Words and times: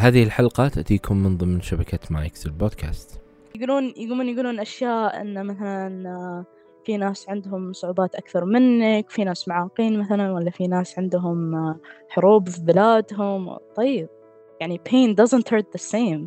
هذه 0.00 0.22
الحلقة 0.22 0.68
تأتيكم 0.68 1.16
من 1.16 1.36
ضمن 1.36 1.60
شبكة 1.60 1.98
مايكس 2.10 2.46
البودكاست 2.46 3.20
يقولون 3.54 3.94
يقومون 3.96 4.28
يقولون 4.28 4.60
أشياء 4.60 5.20
إن 5.20 5.46
مثلا 5.46 6.44
في 6.84 6.96
ناس 6.96 7.28
عندهم 7.28 7.72
صعوبات 7.72 8.14
أكثر 8.14 8.44
منك 8.44 9.10
في 9.10 9.24
ناس 9.24 9.48
معاقين 9.48 10.00
مثلا 10.00 10.32
ولا 10.32 10.50
في 10.50 10.66
ناس 10.66 10.98
عندهم 10.98 11.74
حروب 12.08 12.48
في 12.48 12.60
بلادهم. 12.60 13.56
طيب 13.76 14.08
يعني 14.60 14.80
pain 14.88 15.24
doesn't 15.24 15.54
hurt 15.54 15.66
the 15.78 15.82
same. 15.92 16.20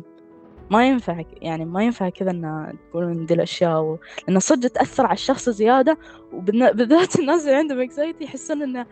ما 0.70 0.88
ينفع 0.88 1.22
يعني 1.42 1.64
ما 1.64 1.84
ينفع 1.84 2.08
كذا 2.08 2.30
إن 2.30 2.72
تقولون 2.90 3.26
دي 3.26 3.34
الأشياء 3.34 3.80
و... 3.80 3.98
لأن 4.28 4.38
صدق 4.38 4.68
تأثر 4.68 5.06
على 5.06 5.14
الشخص 5.14 5.48
زيادة 5.48 5.98
وبالذات 6.32 7.16
الناس 7.20 7.44
اللي 7.44 7.56
عندهم 7.56 7.80
anxiety 7.80 8.24
يحسون 8.24 8.62
انه 8.62 8.86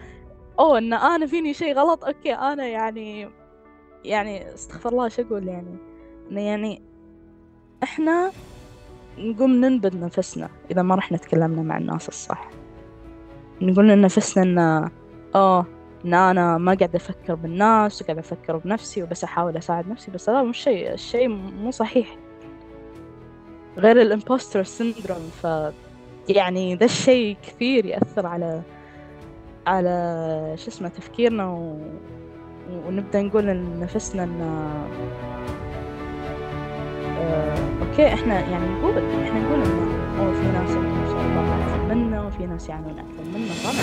أوه 0.58 0.78
إن 0.78 0.92
أنا 0.92 1.26
فيني 1.26 1.54
شيء 1.54 1.74
غلط 1.74 2.04
okay 2.04 2.34
أنا 2.34 2.66
يعني 2.66 3.39
يعني 4.04 4.54
استغفر 4.54 4.88
الله 4.88 5.08
شو 5.08 5.22
أقول 5.22 5.48
يعني؟ 5.48 5.76
إنه 6.30 6.40
يعني 6.40 6.82
إحنا 7.82 8.30
نقوم 9.18 9.50
ننبذ 9.50 10.00
نفسنا 10.00 10.48
إذا 10.70 10.82
ما 10.82 10.94
رحنا 10.94 11.18
تكلمنا 11.18 11.62
مع 11.62 11.78
الناس 11.78 12.08
الصح. 12.08 12.50
نقول 13.62 13.88
لنفسنا 13.88 14.42
ان 14.42 14.90
آه 15.34 15.66
إن 16.04 16.14
أنا 16.14 16.58
ما 16.58 16.74
قاعد 16.74 16.94
أفكر 16.94 17.34
بالناس 17.34 18.02
وقاعد 18.02 18.18
أفكر 18.18 18.56
بنفسي 18.56 19.02
وبس 19.02 19.24
أحاول 19.24 19.56
أساعد 19.56 19.88
نفسي 19.88 20.10
بس 20.10 20.28
هذا 20.28 20.42
مش 20.42 20.58
شيء 20.58 20.92
الشيء 20.92 21.28
مو 21.28 21.70
صحيح. 21.70 22.16
غير 23.78 24.02
ال 24.02 24.09
impostor 24.09 24.62
syndrome 24.62 25.30
ف 25.42 25.46
يعني 26.28 26.74
ذا 26.74 26.84
الشيء 26.84 27.36
كثير 27.42 27.86
يأثر 27.86 28.26
على 28.26 28.62
على 29.66 30.54
شو 30.56 30.68
اسمه 30.68 30.88
تفكيرنا 30.88 31.50
و... 31.50 31.78
ونبدأ 32.86 33.22
نقول 33.22 33.46
لنفسنا 33.46 34.24
إن 34.24 34.40
آه، 37.20 37.54
أوكي 37.82 38.14
إحنا 38.14 38.40
يعني 38.40 38.66
نقول 38.68 38.92
إحنا 38.98 39.40
نقول 39.40 39.62
انه 39.62 39.90
أوه 40.20 40.32
في 40.32 40.46
ناس 40.46 40.70
عندهم 40.70 41.06
صعوبات 41.08 41.60
أكثر 41.62 41.94
منا 41.94 42.22
وفي 42.26 42.46
ناس 42.46 42.68
يعانون 42.68 42.90
أكثر 42.98 43.24
منا 43.38 43.54
صح؟ 43.64 43.74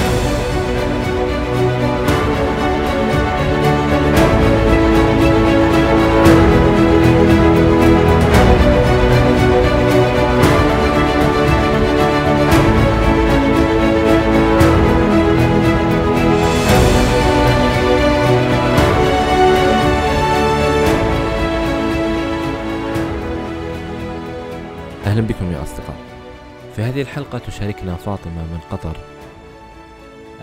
أهلا 25.18 25.28
بكم 25.28 25.52
يا 25.52 25.64
أصدقاء. 25.64 25.96
في 26.76 26.82
هذه 26.82 27.02
الحلقة 27.02 27.38
تشاركنا 27.38 27.96
فاطمة 27.96 28.44
من 28.44 28.60
قطر. 28.72 28.98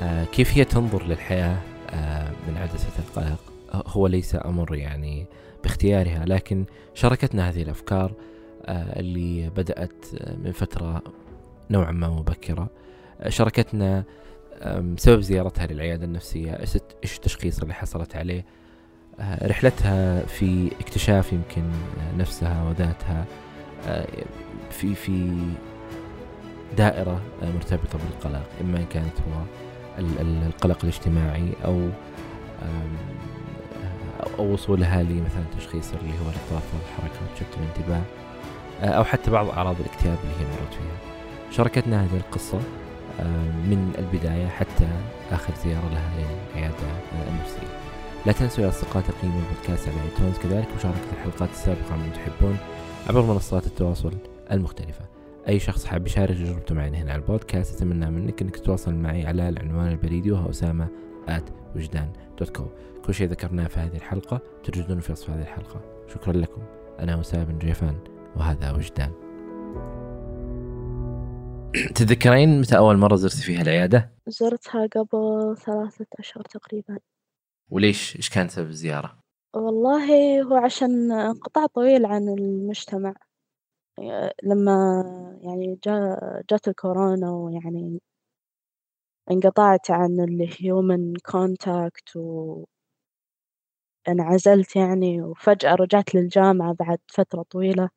آه 0.03 0.25
كيف 0.25 0.59
هي 0.59 0.65
تنظر 0.65 1.07
للحياة؟ 1.07 1.59
آه 1.91 2.31
من 2.49 2.57
عدسة 2.57 2.89
القلق. 2.99 3.39
هو 3.87 4.07
ليس 4.07 4.37
أمر 4.45 4.75
يعني 4.75 5.27
باختيارها 5.63 6.25
لكن 6.27 6.65
شاركتنا 6.95 7.49
هذه 7.49 7.63
الأفكار 7.63 8.13
آه 8.65 9.01
اللي 9.01 9.51
بدأت 9.51 10.05
من 10.45 10.53
فترة 10.53 11.03
نوعا 11.71 11.93
ما 11.93 12.09
مبكرة. 12.09 12.69
آه 13.21 13.29
شاركتنا 13.29 14.05
سبب 14.97 15.21
زيارتها 15.21 15.67
للعيادة 15.67 16.05
النفسية 16.05 16.61
إيش 17.05 17.17
التشخيص 17.17 17.59
اللي 17.59 17.75
حصلت 17.75 18.17
عليه؟ 18.17 18.45
آه، 19.21 19.47
رحلتها 19.47 20.27
في 20.27 20.71
اكتشاف 20.81 21.33
يمكن 21.33 21.63
نفسها 22.19 22.69
وذاتها. 22.69 23.21
آه، 23.21 23.44
في 24.71 24.95
في 24.95 25.37
دائرة 26.77 27.21
مرتبطة 27.43 27.99
بالقلق 27.99 28.43
إما 28.61 28.79
إن 28.79 28.87
كانت 28.93 29.17
هو 29.19 29.43
القلق 30.21 30.79
الاجتماعي 30.83 31.49
أو 31.65 31.89
أو 34.39 34.53
وصولها 34.53 35.03
لمثلا 35.03 35.45
تشخيص 35.59 35.93
اللي 35.93 36.13
هو 36.13 36.31
الاضطراب 36.31 36.63
الحركة 36.87 37.21
وتشتت 37.31 37.57
الانتباه 37.57 38.03
أو 38.83 39.05
حتى 39.05 39.31
بعض 39.31 39.49
أعراض 39.49 39.77
الاكتئاب 39.81 40.19
اللي 40.23 40.35
هي 40.35 40.45
مرت 40.51 40.75
فيها. 40.75 41.13
شاركتنا 41.51 42.05
هذه 42.05 42.17
القصة 42.17 42.59
من 43.65 43.95
البداية 43.99 44.47
حتى 44.47 44.89
آخر 45.33 45.53
زيارة 45.65 45.89
لها 45.93 46.11
للعيادة 46.17 46.75
النفسية. 47.29 47.79
لا 48.27 48.33
تنسوا 48.33 48.65
يا 48.65 48.69
أصدقاء 48.69 49.03
تقييم 49.03 49.33
البودكاست 49.37 49.89
على 49.89 49.97
iTunes 50.11 50.39
كذلك 50.39 50.69
مشاركة 50.79 51.13
الحلقات 51.13 51.51
السابقة 51.51 51.97
من 51.97 52.13
تحبون. 52.15 52.59
عبر 53.09 53.23
منصات 53.23 53.67
التواصل 53.67 54.13
المختلفة 54.51 55.05
أي 55.49 55.59
شخص 55.59 55.85
حاب 55.85 56.07
يشارك 56.07 56.37
تجربته 56.37 56.75
معنا 56.75 56.99
هنا 56.99 57.13
على 57.13 57.23
البودكاست 57.23 57.77
أتمنى 57.77 58.11
منك 58.11 58.43
أنك 58.43 58.57
تتواصل 58.57 58.95
معي 58.95 59.27
على 59.27 59.49
العنوان 59.49 59.89
البريدي 59.89 60.33
وهو 60.33 60.51
أسامة 60.51 60.89
at 61.29 61.51
وجدان 61.77 62.13
dot 62.39 62.57
co 62.57 62.67
كل 63.05 63.15
شيء 63.15 63.29
ذكرناه 63.29 63.67
في 63.67 63.81
هذه 63.81 63.97
الحلقة 63.97 64.41
تجدونه 64.65 65.01
في 65.01 65.13
وصف 65.13 65.31
هذه 65.31 65.43
الحلقة 65.43 65.81
شكرا 66.15 66.33
لكم 66.33 66.63
أنا 66.99 67.21
أسامة 67.21 67.45
بن 67.45 67.59
جيفان 67.59 67.99
وهذا 68.37 68.73
وجدان 68.73 69.13
تتذكرين 71.95 72.61
متى 72.61 72.77
أول 72.77 72.97
مرة 72.97 73.17
زرتي 73.17 73.43
فيها 73.43 73.63
العيادة؟ 73.63 74.13
زرتها 74.27 74.87
قبل 74.87 75.57
ثلاثة 75.57 76.07
أشهر 76.19 76.45
تقريبا 76.45 76.99
وليش؟ 77.71 78.17
إيش 78.17 78.31
كانت 78.31 78.51
سبب 78.51 78.69
الزيارة؟ 78.69 79.24
والله 79.55 80.43
هو 80.43 80.55
عشان 80.57 81.13
انقطاع 81.13 81.67
طويل 81.67 82.07
عن 82.07 82.29
المجتمع 82.29 83.15
لما 84.45 84.73
يعني 85.43 85.79
جا 85.87 86.17
جات 86.51 86.69
الكورونا 86.69 87.31
ويعني 87.31 88.01
انقطعت 89.31 89.91
عن 89.91 90.21
ال 90.21 90.36
human 90.36 91.15
contact 91.17 92.17
وانعزلت 94.09 94.77
يعني 94.77 95.23
وفجأة 95.23 95.75
رجعت 95.75 96.15
للجامعة 96.15 96.73
بعد 96.75 96.99
فترة 97.09 97.43
طويلة 97.51 97.91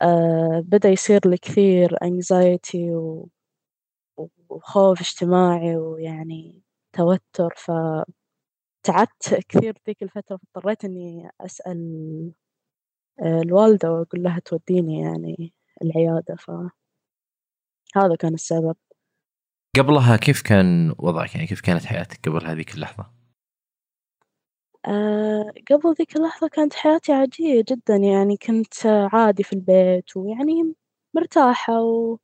آه 0.00 0.60
بدأ 0.66 0.88
يصير 0.88 1.20
لي 1.28 1.36
كثير 1.38 1.96
anxiety. 2.04 2.76
وخوف 4.50 5.00
اجتماعي 5.00 5.76
ويعني 5.76 6.62
توتر 6.92 7.54
ف 7.56 7.70
تعبت 8.86 9.34
كثير 9.48 9.74
ذيك 9.86 10.02
الفترة 10.02 10.36
فاضطريت 10.36 10.84
إني 10.84 11.30
أسأل 11.40 12.32
آه، 13.22 13.40
الوالدة 13.40 13.92
وأقول 13.92 14.22
لها 14.22 14.38
توديني 14.38 15.00
يعني 15.00 15.52
العيادة 15.82 16.36
فهذا 16.36 18.16
كان 18.18 18.34
السبب 18.34 18.76
قبلها 19.78 20.16
كيف 20.16 20.42
كان 20.42 20.94
وضعك 20.98 21.34
يعني 21.34 21.46
كيف 21.46 21.60
كانت 21.60 21.84
حياتك 21.84 22.28
قبل 22.28 22.46
هذيك 22.46 22.74
اللحظة؟ 22.74 23.06
أه 24.86 25.52
قبل 25.70 25.94
ذيك 25.98 26.16
اللحظة 26.16 26.48
كانت 26.48 26.74
حياتي 26.74 27.12
عادية 27.12 27.64
جدا 27.68 27.96
يعني 27.96 28.36
كنت 28.36 28.86
عادي 28.86 29.42
في 29.42 29.52
البيت 29.52 30.16
ويعني 30.16 30.74
مرتاحة 31.14 31.80
و 31.80 32.18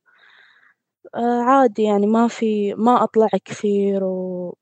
آه، 1.15 1.41
عادي 1.41 1.83
يعني 1.83 2.07
ما 2.07 2.27
في 2.27 2.73
ما 2.73 3.03
أطلع 3.03 3.27
كثير 3.45 4.03
و 4.03 4.57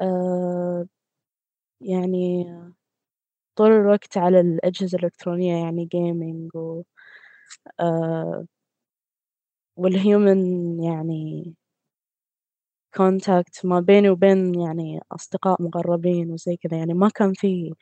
أه 0.00 0.86
يعني 1.80 2.44
طول 3.56 3.72
الوقت 3.72 4.18
على 4.18 4.40
الأجهزة 4.40 4.98
الإلكترونية 4.98 5.54
يعني 5.64 5.88
gaming 5.94 6.56
و 6.56 6.82
آه 7.80 8.46
يعني 10.84 11.56
contact 12.94 13.64
ما 13.64 13.80
بيني 13.80 14.10
وبين 14.10 14.54
يعني 14.60 15.00
أصدقاء 15.12 15.62
مقربين 15.62 16.30
وزي 16.30 16.56
كذا 16.56 16.78
يعني 16.78 16.94
ما 16.94 17.08
كان 17.08 17.32
في 17.32 17.74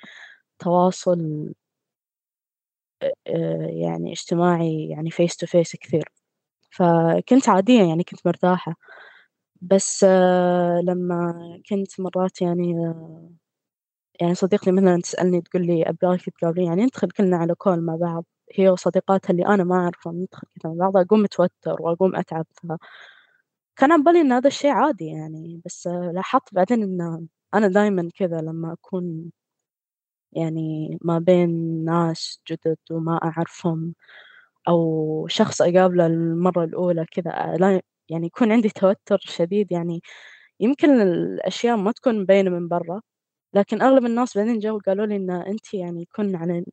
تواصل 0.59 1.54
آه 3.27 3.66
يعني 3.71 4.13
اجتماعي 4.13 4.89
يعني 4.89 5.10
face 5.10 5.33
to 5.45 5.47
face 5.48 5.77
كثير. 5.80 6.09
فكنت 6.71 7.48
عادية 7.48 7.83
يعني 7.84 8.04
كنت 8.04 8.27
مرتاحة. 8.27 8.77
بس 9.63 10.04
آه 10.09 10.80
لما 10.84 11.34
كنت 11.71 12.01
مرات 12.01 12.42
يعني 12.42 12.74
آه 12.89 13.30
يعني 14.21 14.34
صديقتي 14.34 14.72
مثلًا 14.72 15.01
تسألني 15.03 15.41
تقول 15.41 15.66
لي 15.66 15.83
أبغاكِ 15.83 16.21
تقابليني 16.31 16.69
يعني 16.69 16.84
ندخل 16.84 17.11
كلنا 17.11 17.37
على 17.37 17.53
call 17.65 17.69
مع 17.78 17.97
بعض. 17.97 18.25
هي 18.53 18.69
وصديقاتها 18.69 19.31
اللي 19.33 19.47
أنا 19.47 19.65
ما 19.65 19.75
أعرفهم 19.77 20.16
ندخل 20.22 20.47
كذا 20.63 20.72
مع 20.72 20.91
بعض 20.91 21.07
أقوم 21.07 21.21
متوتر 21.22 21.77
وأقوم 21.83 22.16
أتعب. 22.16 22.47
كان 23.77 23.93
على 23.93 24.03
بالي 24.03 24.21
إن 24.21 24.33
هذا 24.33 24.49
الشيء 24.49 24.71
عادي 24.71 25.07
يعني 25.07 25.63
بس 25.66 25.87
لاحظت 25.89 26.55
بعدين 26.55 26.83
إن 26.83 27.28
أنا 27.55 27.69
دايمًا 27.69 28.11
كذا 28.19 28.39
لما 28.41 28.72
أكون 28.72 29.31
يعني 30.33 30.99
ما 31.03 31.19
بين 31.19 31.51
ناس 31.84 32.41
جدد 32.51 32.77
وما 32.91 33.21
أعرفهم 33.25 33.95
أو 34.69 35.27
شخص 35.31 35.63
أقابله 35.63 36.07
المرة 36.07 36.65
الأولى 36.65 37.07
كذا 37.13 37.57
يعني 38.10 38.27
يكون 38.27 38.53
عندي 38.53 38.71
توتر 38.71 39.19
شديد 39.22 39.72
يعني. 39.72 40.01
يمكن 40.60 40.91
الأشياء 41.03 41.77
ما 41.77 41.93
تكون 41.93 42.21
مبينة 42.22 42.51
من 42.51 42.69
برا. 42.69 43.03
لكن 43.54 43.83
أغلب 43.83 44.04
الناس 44.06 44.39
بعدين 44.39 44.59
جو 44.59 44.78
قالوا 44.78 45.06
لي 45.06 45.16
إن 45.16 45.30
أنتِ 45.30 45.74
يعني 45.74 46.03
يكون 46.03 46.36
على 46.36 46.65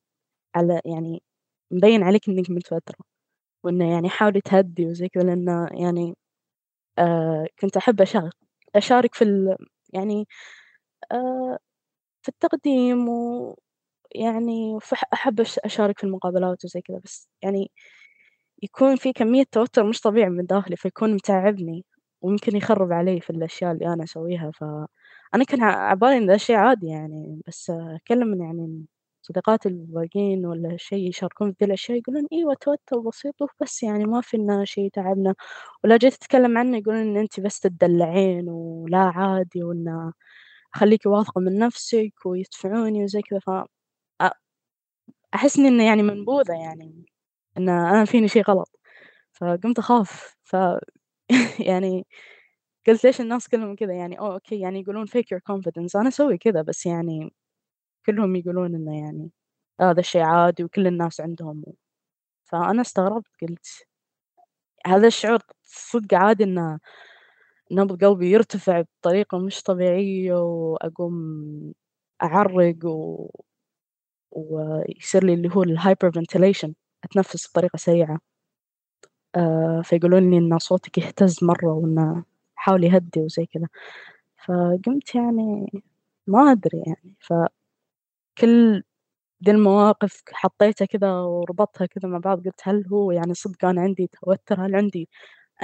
على 0.56 0.82
يعني 0.86 1.24
مبين 1.72 2.04
عليكِ 2.04 2.30
إنِّك 2.30 2.52
متوترة، 2.52 2.98
وإنه 3.66 3.92
يعني 3.94 4.10
حاولي 4.10 4.42
تهدّي 4.42 4.88
وزي 4.88 5.10
كذا 5.10 5.24
لإنه 5.24 5.68
يعني 5.74 6.16
آآ 7.00 7.48
كنت 7.62 7.78
أحب 7.78 8.02
أشا 8.02 8.32
أشارك 8.76 9.16
في 9.16 9.24
ال 9.26 9.58
يعني 9.94 10.28
آآ 11.14 11.60
في 12.24 12.30
التقديم 12.30 13.10
ويعني 13.96 14.80
أحب 15.14 15.42
أش 15.42 15.60
أشارك 15.60 16.00
في 16.00 16.04
المقابلات 16.06 16.66
وزي 16.66 16.82
كذا، 16.82 17.00
بس 17.06 17.30
يعني 17.44 17.72
يكون 18.64 18.96
في 18.96 19.14
كمية 19.14 19.44
توتر 19.52 19.84
مش 19.86 20.02
طبيعي 20.02 20.30
من 20.30 20.46
داخلي، 20.46 20.76
فيكون 20.78 21.14
متعبني 21.16 21.86
ويمكن 22.22 22.58
يخرب 22.58 22.92
علي 22.94 23.22
في 23.22 23.30
الأشياء 23.32 23.72
اللي 23.74 23.88
أنا 23.94 24.04
أسويها، 24.04 24.52
فأنا 25.34 25.44
كان 25.44 25.64
ع 25.64 25.94
بالي 25.94 26.18
إن 26.18 26.28
ذا 26.28 26.36
الشي 26.36 26.56
عادي 26.56 26.88
يعني، 26.88 27.42
بس 27.48 27.70
أكلم 27.70 28.42
يعني 28.44 28.86
صديقاتي 29.22 29.70
الباقيين 29.70 30.46
والّا 30.46 30.78
شي 30.78 30.96
يشاركون 30.96 31.52
في 31.52 31.58
ذي 31.62 31.66
الأشياء 31.68 31.98
يقولون 31.98 32.28
أيوه 32.34 32.54
توتر 32.62 33.00
بسيط 33.00 33.36
وبس 33.42 33.84
يعني 33.84 34.06
ما 34.06 34.22
في 34.22 34.38
إنه 34.38 34.64
شي 34.66 34.90
ولو 35.84 35.98
جيت 35.98 36.14
أتكلم 36.14 36.58
عنه 36.58 36.78
يقولون 36.78 37.02
إن 37.02 37.18
أنتِ 37.18 37.40
بس 37.40 37.60
تدلعين 37.60 38.50
ولا 38.50 38.98
عادي 39.00 39.64
وإنه 39.64 40.14
خليكِ 40.74 41.06
واثقة 41.06 41.42
من 41.42 41.60
نفسِك 41.60 42.14
ويدفعوني 42.26 43.04
وزي 43.04 43.22
كذا، 43.22 43.40
ف 43.40 43.52
إني 45.68 45.86
يعني 45.88 46.04
منبوذة 46.04 46.54
يعني، 46.54 47.06
إن 47.58 47.70
أنا 47.70 48.06
فيني 48.06 48.28
شي 48.28 48.42
غلط، 48.42 48.80
فقمت 49.34 49.80
أخاف، 49.80 50.38
ف 50.44 50.58
يعني 51.70 52.08
قُلت 52.88 53.04
ليش 53.06 53.22
الناس 53.22 53.48
كلهم 53.48 53.76
كذا 53.76 53.94
يعني 53.94 54.20
أوه 54.20 54.34
أوكي 54.34 54.60
يعني 54.60 54.80
يقولون 54.82 55.08
fake 55.08 55.36
your 55.36 55.40
confidence. 55.54 55.96
أنا 55.96 56.08
أسوي 56.08 56.38
كذا 56.38 56.62
بس 56.62 56.86
يعني 56.86 57.34
كلهم 58.08 58.36
يقولون 58.36 58.76
إنه 58.76 59.00
يعني 59.02 59.32
هذا 59.82 60.02
الشي 60.02 60.22
عادي 60.22 60.64
وكل 60.64 60.88
الناس 60.88 61.22
عندهم، 61.22 61.64
فأنا 62.46 62.82
استغربت 62.82 63.28
قُلت 63.42 63.68
هذا 64.88 65.08
الشعور 65.08 65.40
صدق 65.64 66.16
عادي 66.16 66.44
إنه 66.44 66.80
نبض 67.72 68.06
قلبي 68.06 68.32
يرتفع 68.32 68.82
بطريقة 69.02 69.40
مش 69.40 69.64
طبيعية 69.64 70.34
وأقوم 70.36 71.16
أعرّق 72.24 72.86
و 72.86 73.30
ويصير 74.32 75.26
لي 75.26 75.34
اللي 75.34 75.50
هو 75.56 75.66
الhyperventilation 75.66 76.72
أتنفس 77.06 77.50
بطريقة 77.52 77.78
سيئة. 77.78 78.20
آآ 79.36 79.82
فيقولون 79.84 80.30
لي 80.32 80.38
إن 80.38 80.60
صوتِك 80.60 80.98
يهتز 80.98 81.44
مرة 81.44 81.68
وإنه 81.74 82.24
حاولي 82.62 82.98
هدّي 82.98 83.22
وزي 83.22 83.46
كذا، 83.46 83.68
فقُمت 84.46 85.16
يعني 85.16 85.72
ما 86.28 86.52
أدري 86.52 86.84
يعني، 86.88 87.16
فكل 88.18 88.84
ذي 89.46 89.52
المواقف 89.52 90.22
حطيتها 90.34 90.86
كذا 90.88 91.12
وربطتها 91.14 91.86
كذا 91.88 92.10
مع 92.10 92.18
بعض 92.20 92.46
قُلت 92.48 92.62
هل 92.64 92.88
هو 92.94 93.12
يعني 93.12 93.34
صدق 93.36 93.66
أنا 93.66 93.82
عندي 93.82 94.08
توتر؟ 94.22 94.66
هل 94.68 94.76
عندي 94.76 95.10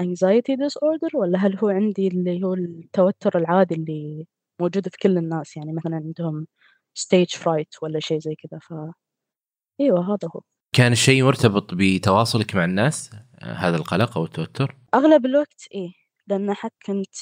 anxiety 0.01 0.55
disorder 0.65 1.15
والّا 1.15 1.39
هل 1.39 1.57
هو 1.59 1.69
عندي 1.69 2.07
اللي 2.07 2.43
هو 2.43 2.53
التوتر 2.55 3.39
العادي 3.39 3.75
اللي 3.75 4.27
موجود 4.61 4.89
في 4.89 4.97
كل 5.03 5.17
الناس، 5.19 5.57
يعني 5.57 5.73
مثلًا 5.73 5.95
عندهم 5.95 6.47
stage 6.99 7.37
fright 7.39 7.83
والّا 7.83 7.99
شي 8.01 8.19
زي 8.19 8.35
كذا، 8.35 8.59
ف 8.59 8.73
أيوه 9.81 10.07
هذا 10.09 10.29
هو. 10.35 10.41
كان 10.75 10.91
الشيء 10.91 11.23
مرتبط 11.25 11.73
بتواصلِك 11.73 12.55
مع 12.55 12.65
الناس، 12.65 13.11
هذا 13.43 13.75
القلق 13.77 14.17
أو 14.17 14.25
التوتر؟ 14.25 14.75
أغلب 14.95 15.25
الوقت 15.25 15.67
إيه، 15.75 15.91
لأن 16.27 16.53
حتى 16.53 16.75
كنت 16.85 17.15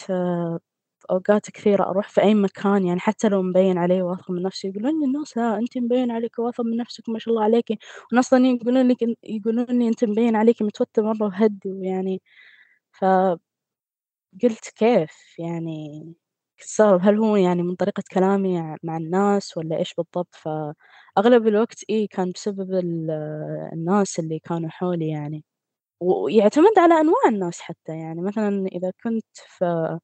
أوقات 1.12 1.52
كثيرة 1.52 1.84
أروح 1.84 2.10
في 2.10 2.22
أي 2.22 2.36
مكان 2.36 2.86
يعني 2.86 3.00
حتى 3.00 3.30
لو 3.30 3.42
مبين 3.44 3.78
علي 3.78 4.02
واثقة 4.02 4.34
من 4.34 4.42
نفسي 4.44 4.68
يقولون 4.68 5.00
لي 5.02 5.06
الناس 5.08 5.38
لا 5.38 5.58
أنتِ 5.60 5.78
مبين 5.78 6.12
عليكِ 6.12 6.40
واثقة 6.40 6.64
من 6.64 6.78
نفسِك 6.78 7.10
ما 7.10 7.20
شاء 7.20 7.34
الله 7.34 7.44
عليكِ، 7.46 7.66
وناس 8.14 8.30
ثانيين 8.30 8.56
يقولون 8.56 8.88
لِك 8.90 8.98
يقولون 9.24 9.66
لي 9.66 9.88
أنتِ 9.88 10.06
مبين 10.06 10.36
عليكِ 10.36 10.62
متوترة 10.62 11.04
مرة 11.04 11.26
وهدّي 11.28 11.72
ويعني. 11.74 12.22
ف 12.94 13.06
قُلت 14.44 14.70
كيف؟ 14.78 15.12
يعني 15.40 16.04
أستغرب 16.62 17.02
هل 17.04 17.18
هو 17.20 17.36
يعني 17.36 17.64
من 17.64 17.76
طريقة 17.76 18.04
كلامي 18.14 18.78
مع 18.84 18.98
الناس 18.98 19.58
والّا 19.58 19.78
إيش 19.80 19.94
بالضبط؟ 19.96 20.36
فأغلب 20.36 21.48
الوقت 21.48 21.84
إيه 21.90 22.08
كان 22.10 22.32
بسبب 22.32 22.74
ال 22.74 23.12
الناس 23.74 24.20
اللي 24.20 24.40
كانوا 24.40 24.70
حولي 24.70 25.10
يعني، 25.10 25.46
ويعتمد 26.02 26.80
على 26.80 26.94
أنواع 27.02 27.22
الناس 27.30 27.62
حتى 27.62 27.92
يعني 28.00 28.22
مثلًا 28.22 28.68
إذا 28.68 28.92
كنت 29.04 29.26
في 29.48 30.00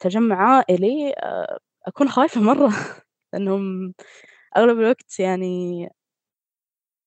تجمُّع 0.00 0.36
عائلي 0.56 1.14
آآ 1.18 1.58
أكون 1.88 2.08
خايفة 2.08 2.40
مرة 2.40 2.68
لأنهم 3.34 3.94
أغلب 4.56 4.80
الوقت 4.80 5.20
يعني 5.20 5.88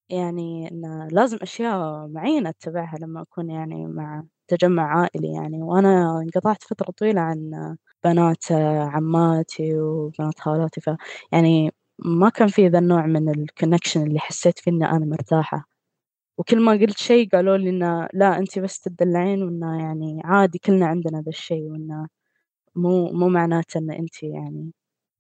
يعني 0.10 0.72
إنه 0.72 1.08
لازم 1.08 1.38
أشياء 1.42 2.08
معينة 2.08 2.50
أتّبعها 2.50 2.98
لمّا 3.02 3.22
أكون 3.22 3.50
يعني 3.50 3.86
مع 3.88 4.24
تجمُّع 4.48 5.00
عائلي 5.02 5.34
يعني، 5.34 5.64
وأنا 5.64 6.20
انقطعت 6.22 6.64
فترة 6.64 6.92
طويلة 6.92 7.22
عن 7.22 7.52
بنات 8.04 8.52
عماتي 8.94 9.80
وبنات 9.80 10.40
خالاتي، 10.40 10.82
فيعني 10.82 11.72
ما 12.00 12.30
كان 12.30 12.48
في 12.48 12.68
ذا 12.68 12.80
النوع 12.80 13.06
من 13.06 13.34
الconnection 13.34 13.98
اللي 13.98 14.20
حسيت 14.20 14.60
فيه 14.60 14.72
إني 14.72 14.86
أنا 14.92 15.06
مرتاحة، 15.06 15.68
وكل 16.38 16.60
ما 16.62 16.72
قُلت 16.72 16.98
شي 16.98 17.26
قالوا 17.26 17.58
لي 17.58 17.70
إنه 17.70 18.08
لا 18.14 18.38
أنتِ 18.38 18.60
بس 18.60 18.80
تدلّعين 18.82 19.44
وإنه 19.44 19.80
يعني 19.84 20.22
عادي 20.26 20.60
كلنا 20.60 20.86
عندنا 20.88 21.22
ذا 21.22 21.30
الشي 21.30 21.62
وإنه 21.70 22.08
مو 22.76 23.12
مو 23.14 23.30
معناته 23.30 23.78
إن 23.78 23.92
أنتِ 23.92 24.24
يعني 24.24 24.74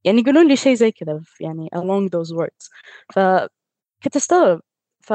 يعني 0.05 0.21
يقولون 0.21 0.47
لي 0.47 0.55
شي 0.55 0.75
زي 0.75 0.91
كذا 0.91 1.21
يعني 1.41 1.69
along 1.75 2.09
those 2.15 2.35
words 2.37 2.69
فكنت 3.15 4.15
أستغرب 4.15 4.61
ف 5.01 5.13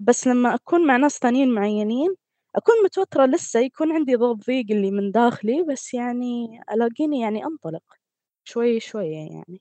بس 0.00 0.26
لمّا 0.28 0.54
أكون 0.54 0.86
مع 0.86 0.96
ناس 0.96 1.18
ثانيين 1.18 1.54
معيّنين 1.54 2.14
أكون 2.56 2.74
متوترة 2.84 3.26
لسه 3.26 3.60
يكون 3.60 3.92
عندي 3.92 4.14
ذا 4.14 4.26
الضيق 4.26 4.66
اللي 4.70 4.90
من 4.90 5.10
داخلي 5.12 5.64
بس 5.70 5.94
يعني 5.94 6.60
ألاقيني 6.72 7.20
يعني 7.20 7.44
أنطلق 7.46 7.82
شوي 8.44 8.80
شوي 8.80 9.08
يعني. 9.12 9.60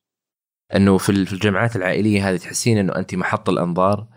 إنه 0.76 0.98
في 0.98 1.10
ال 1.12 1.28
في 1.28 1.34
الجمعات 1.34 1.76
العائلية 1.76 2.30
هذه 2.30 2.38
تحسين 2.38 2.78
إنه 2.78 2.96
أنتِ 2.96 3.16
محط 3.16 3.50
الأنظار 3.50 4.08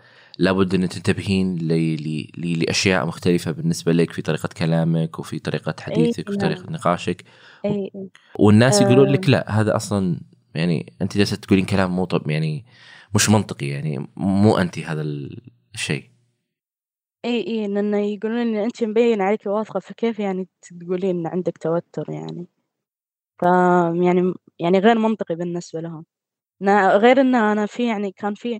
لابد 0.41 0.75
أن 0.75 0.89
تنتبهين 0.89 1.55
ل 1.57 1.67
ل 2.03 2.27
ل 2.37 2.59
لأشياء 2.59 3.05
مختلفة 3.05 3.51
بالنسبة 3.51 3.91
لِك 3.93 4.11
في 4.11 4.21
طريقة 4.21 4.49
كلامِك 4.57 5.19
وفي 5.19 5.39
طريقة 5.39 5.75
حديثِك 5.81 6.27
وفي 6.29 6.37
طريقة 6.37 6.63
نعم. 6.63 6.73
نقاشِك 6.75 7.23
أي 7.65 7.91
إي. 7.95 8.09
والناس 8.39 8.81
يقولون 8.81 9.09
لِك 9.09 9.29
لأ 9.29 9.51
هذا 9.51 9.75
أصلًا 9.75 10.19
يعني 10.55 10.93
أنتِ 11.01 11.17
جالسة 11.17 11.35
تقولين 11.37 11.65
كلام 11.65 11.95
مو 11.95 12.05
طب 12.05 12.29
يعني 12.29 12.65
مش 13.15 13.29
منطقي 13.29 13.67
يعني 13.67 14.07
مو 14.17 14.57
أنتِ 14.57 14.79
هذا 14.79 15.01
ال 15.01 15.41
الشيء. 15.75 16.11
إي، 17.25 17.47
إي، 17.47 17.67
لإنه 17.67 17.97
يقولون 17.97 18.51
لي 18.53 18.63
أنتِ 18.63 18.83
مبين 18.83 19.21
عليكِ 19.21 19.45
واثقة 19.45 19.79
فكيف 19.79 20.19
يعني 20.19 20.47
تقولين 20.61 21.19
إن 21.19 21.27
عندِك 21.27 21.57
توتر 21.57 22.05
يعني؟ 22.09 22.47
ف 23.41 23.43
يعني 24.03 24.33
يعني 24.59 24.79
غير 24.79 24.99
منطقي 24.99 25.35
بالنسبة 25.35 25.81
لهم. 25.81 26.05
غير 26.97 27.21
إنه 27.21 27.51
أنا 27.51 27.65
في 27.65 27.87
يعني 27.87 28.11
كان 28.11 28.33
في 28.35 28.59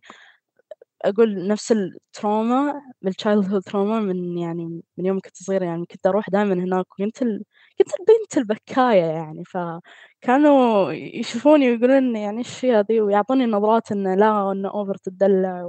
أقول 1.01 1.47
نفس 1.47 1.73
الtrauma 1.73 2.73
الchildhood 3.07 3.61
trauma 3.71 3.75
من 4.01 4.37
يعني 4.37 4.81
من 4.97 5.05
يوم 5.05 5.19
كنت 5.19 5.37
صغيرة 5.37 5.65
يعني 5.65 5.85
كنت 5.85 6.07
أروح 6.07 6.29
دايمًا 6.29 6.53
هناك 6.53 6.85
وكنت 6.91 7.21
ال 7.21 7.43
كنت 7.79 7.87
البنت 7.99 8.37
البكاية 8.37 9.01
يعني، 9.03 9.43
فكانوا 9.45 10.91
يشوفوني 10.93 11.71
ويقولون 11.71 12.15
يعني 12.15 12.37
إيش 12.37 12.59
فيها 12.59 12.81
ذي 12.81 13.01
ويعطوني 13.01 13.45
نظرات 13.45 13.91
إنه 13.91 14.15
لا 14.15 14.51
إنه 14.51 14.69
over 14.69 14.95
تدلّع 15.03 15.63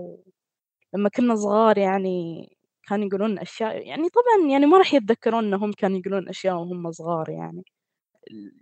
ولمّا 0.95 1.11
كنا 1.17 1.37
صغار 1.37 1.79
يعني 1.79 2.49
كانوا 2.89 3.07
يقولون 3.07 3.39
أشياء 3.41 3.87
يعني 3.89 4.09
طبعًا 4.11 4.51
يعني 4.53 4.67
ما 4.67 4.79
راح 4.79 4.95
يتذكرون 4.95 5.45
إنهم 5.45 5.73
كانوا 5.73 5.99
يقولون 5.99 6.29
أشياء 6.29 6.57
وهم 6.57 6.93
صغار 6.93 7.31
يعني، 7.31 7.65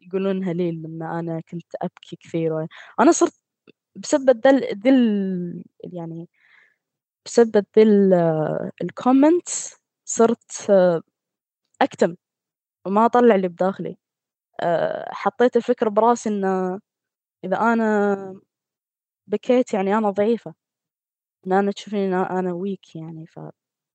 يقولونها 0.03 0.53
لي 0.55 0.73
لمّا 0.73 1.21
أنا 1.21 1.43
كنت 1.51 1.73
أبكي 1.83 2.17
كثير. 2.17 2.67
أنا 3.01 3.13
صرت 3.13 3.35
بسبب 3.97 4.31
ذا 4.47 4.51
ال 4.51 4.81
ذي 4.85 4.91
ال 4.91 5.65
يعني 5.95 6.29
بسبب 7.27 7.65
ذي 7.79 7.83
ال 7.83 8.15
الcomments 8.85 9.77
صرت 10.05 10.71
أكتم 11.83 12.17
وما 12.87 13.07
أطلّع 13.07 13.35
اللي 13.35 13.49
بداخلي. 13.49 13.99
آآ 14.61 15.11
حطيت 15.15 15.57
الفكرة 15.57 15.91
براسي 15.91 16.31
إنه 16.31 16.81
إذا 17.45 17.57
أنا 17.59 18.41
بكيت 19.29 19.75
يعني 19.75 19.99
أنا 19.99 20.11
ضعيفة، 20.11 20.55
إن 21.49 21.53
أنا 21.55 21.73
تشوفيني 21.73 22.07
إن 22.09 22.15
أنا 22.15 22.53
weak 22.65 22.97
يعني 22.97 23.27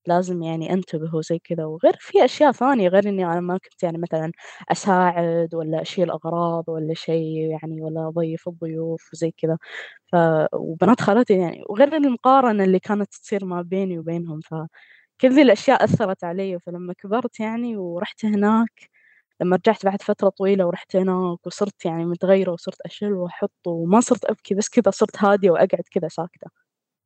فلازم 0.06 0.42
يعني 0.42 0.72
أنتبه 0.72 1.16
وزي 1.16 1.38
كذا، 1.38 1.64
وغير 1.64 1.96
في 2.00 2.24
أشياء 2.24 2.52
ثانية 2.52 2.88
غير 2.88 3.08
إني 3.08 3.24
أنا 3.26 3.40
ما 3.40 3.58
كنت 3.58 3.82
يعني 3.82 3.98
مثلًا 3.98 4.32
أساعد 4.72 5.54
والّا 5.54 5.82
أشيل 5.82 6.10
أغراض 6.10 6.64
والّا 6.68 6.94
شي 6.94 7.48
يعني 7.48 7.82
والّا 7.82 8.08
أضيف 8.08 8.48
الضيوف 8.48 9.10
وزي 9.12 9.30
كذا، 9.38 9.58
ف 10.12 10.16
وبنات 10.54 11.00
خالاتي 11.00 11.34
يعني 11.38 11.62
وغير 11.68 11.96
المقارنة 11.96 12.64
اللي 12.64 12.78
كانت 12.78 13.12
تصير 13.14 13.44
ما 13.44 13.62
بيني 13.62 13.98
وبينهم، 13.98 14.40
فكل 14.40 15.30
ذي 15.34 15.42
الأشياء 15.42 15.84
أثّرت 15.84 16.24
عليَّ، 16.24 16.58
فلمّا 16.60 16.92
كبرت 16.94 17.40
يعني 17.40 17.76
ورُحت 17.76 18.24
هناك 18.24 18.90
لمّا 19.40 19.56
رجعت 19.56 19.84
بعد 19.86 20.02
فترة 20.02 20.28
طويلة 20.28 20.66
ورُحت 20.66 20.96
هناك 20.96 21.46
وصرت 21.46 21.84
يعني 21.86 22.04
متغيرة 22.04 22.52
وصرت 22.52 22.80
أشِل 22.86 23.12
وأحُط 23.12 23.52
وما 23.66 24.00
صرت 24.00 24.24
أبكي 24.24 24.54
بس 24.54 24.68
كذا 24.68 24.90
صرت 24.92 25.24
هادية 25.24 25.50
وأقعد 25.50 25.82
كذا 25.92 26.08
ساكتة، 26.08 26.48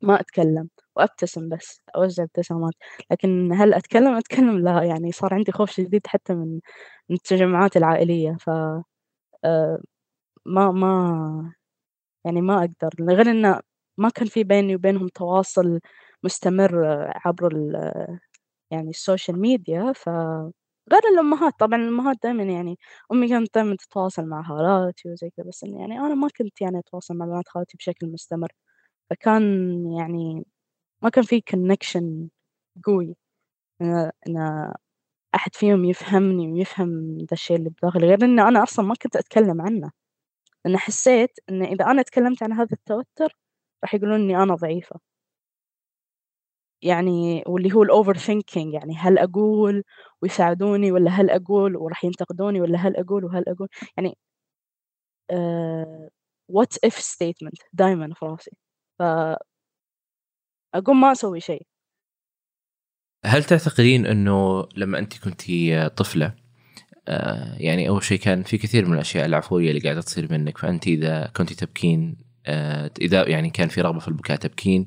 ما 0.03 0.21
أتكلم 0.21 0.69
وأبتسم 0.97 1.49
بس، 1.49 1.83
أوزّع 1.97 2.23
ابتسامات، 2.25 2.75
لكن 3.11 3.53
هل 3.53 3.75
أتكلم، 3.75 4.15
أتكلم 4.17 4.59
لا، 4.59 4.83
يعني 4.85 5.13
صار 5.13 5.35
عندي 5.35 5.53
خوف 5.53 5.71
شديد 5.71 6.07
حتى 6.07 6.35
من 6.35 6.61
التجمعات 7.11 7.77
العائلية 7.77 8.37
ف 8.41 8.51
آآ 9.45 9.83
ما 10.47 10.73
ما 10.73 11.55
يعني 12.27 12.41
ما 12.43 12.59
أقدر، 12.61 12.91
غير 13.15 13.31
إنه 13.33 13.61
ما 13.99 14.09
كان 14.11 14.27
في 14.29 14.45
بيني 14.45 14.77
وبينهم 14.77 15.09
تواصل 15.09 15.81
مستمر 16.25 16.85
عبر 17.27 17.49
ال 17.57 17.95
يعني 18.73 18.91
ال 18.91 18.98
social 18.98 19.41
media 19.41 19.93
ف 19.97 20.09
غير 20.93 21.03
الأمهات. 21.15 21.55
طبعًا 21.61 21.81
الأمهات 21.81 22.17
دايمًا 22.25 22.43
يعني 22.45 22.79
أمي 23.13 23.29
كانت 23.29 23.55
دايمًا 23.55 23.77
تتواصل 23.77 24.27
مع 24.27 24.43
خالاتي 24.43 25.11
وزي 25.11 25.31
كذا، 25.31 25.47
بس 25.49 25.63
يعني 25.65 26.01
أنا 26.01 26.15
ما 26.15 26.29
كنت 26.39 26.61
يعني 26.63 26.79
أتواصل 26.79 27.15
مع 27.19 27.27
بنات 27.27 27.49
خالتي 27.49 27.77
بشكل 27.79 28.07
مستمر، 28.13 28.53
فكان 29.11 29.43
يعني 29.99 30.45
ما 31.05 31.11
كان 31.11 31.25
في 31.25 31.43
connection 31.53 32.29
قوي. 32.87 33.17
إن 33.83 34.13
إن 34.29 34.39
أحد 35.37 35.57
فيهم 35.57 35.87
يفهمني 35.87 36.53
ويفهم 36.53 37.19
ذا 37.19 37.27
الشي 37.33 37.55
اللي 37.57 37.71
بداخلي، 37.71 38.07
غير 38.09 38.25
إني 38.25 38.43
أنا 38.43 38.63
أصلًا 38.63 38.87
ما 38.87 38.95
كنت 39.03 39.17
أتكلم 39.17 39.63
عنه، 39.63 39.93
لأن 40.67 40.79
حسيت 40.79 41.31
إن 41.51 41.63
إذا 41.65 41.87
أنا 41.87 42.03
تكلمت 42.03 42.43
عن 42.45 42.53
هذا 42.53 42.69
التوتر 42.73 43.37
راح 43.85 43.95
يقولون 43.95 44.21
إني 44.23 44.39
أنا 44.45 44.57
ضعيفة. 44.57 45.01
يعني 46.83 47.45
واللي 47.47 47.73
هو 47.75 47.85
الoverthinking 47.85 48.75
يعني 48.75 48.97
هل 48.97 49.19
أقول 49.19 49.83
ويساعدوني 50.23 50.93
والّا 50.93 51.11
هل 51.11 51.31
أقول 51.31 51.77
وراح 51.77 52.05
ينتقدوني 52.05 52.61
والّا 52.61 52.79
هل 52.79 52.97
أقول 52.97 53.25
وهل 53.25 53.45
أقول. 53.49 53.69
يعني 53.97 54.17
what 56.49 56.79
if 56.83 56.95
statement 57.01 57.59
دايمًا 57.73 58.15
في 58.15 58.25
راسي، 58.25 58.51
ف 59.01 59.03
أقوم 60.75 61.01
ما 61.01 61.13
أسوي 61.13 61.41
شيء. 61.41 61.63
هل 63.27 63.45
تعتقدين 63.45 64.07
إنه 64.07 64.69
لمّا 64.77 64.99
أنتِ 64.99 65.19
كنتِ 65.19 65.43
طفلة 65.97 66.35
آآ 67.09 67.57
يعني 67.59 67.89
أول 67.89 68.05
شيء 68.05 68.19
كان 68.19 68.43
في 68.43 68.59
كثير 68.59 68.87
من 68.87 68.95
الأشياء 68.95 69.27
العفوية 69.27 69.71
اللي 69.71 69.81
قاعدة 69.81 70.01
تصير 70.01 70.33
منِّك، 70.33 70.59
فأنتِ 70.59 70.87
إذا 70.87 71.31
كنتِ 71.37 71.53
تبكين 71.53 72.17
آآ 72.47 72.91
إذا 73.01 73.29
يعني 73.29 73.51
كان 73.51 73.69
في 73.69 73.81
رغبة 73.81 73.99
في 73.99 74.09
البكاء 74.09 74.37
تبكين، 74.37 74.87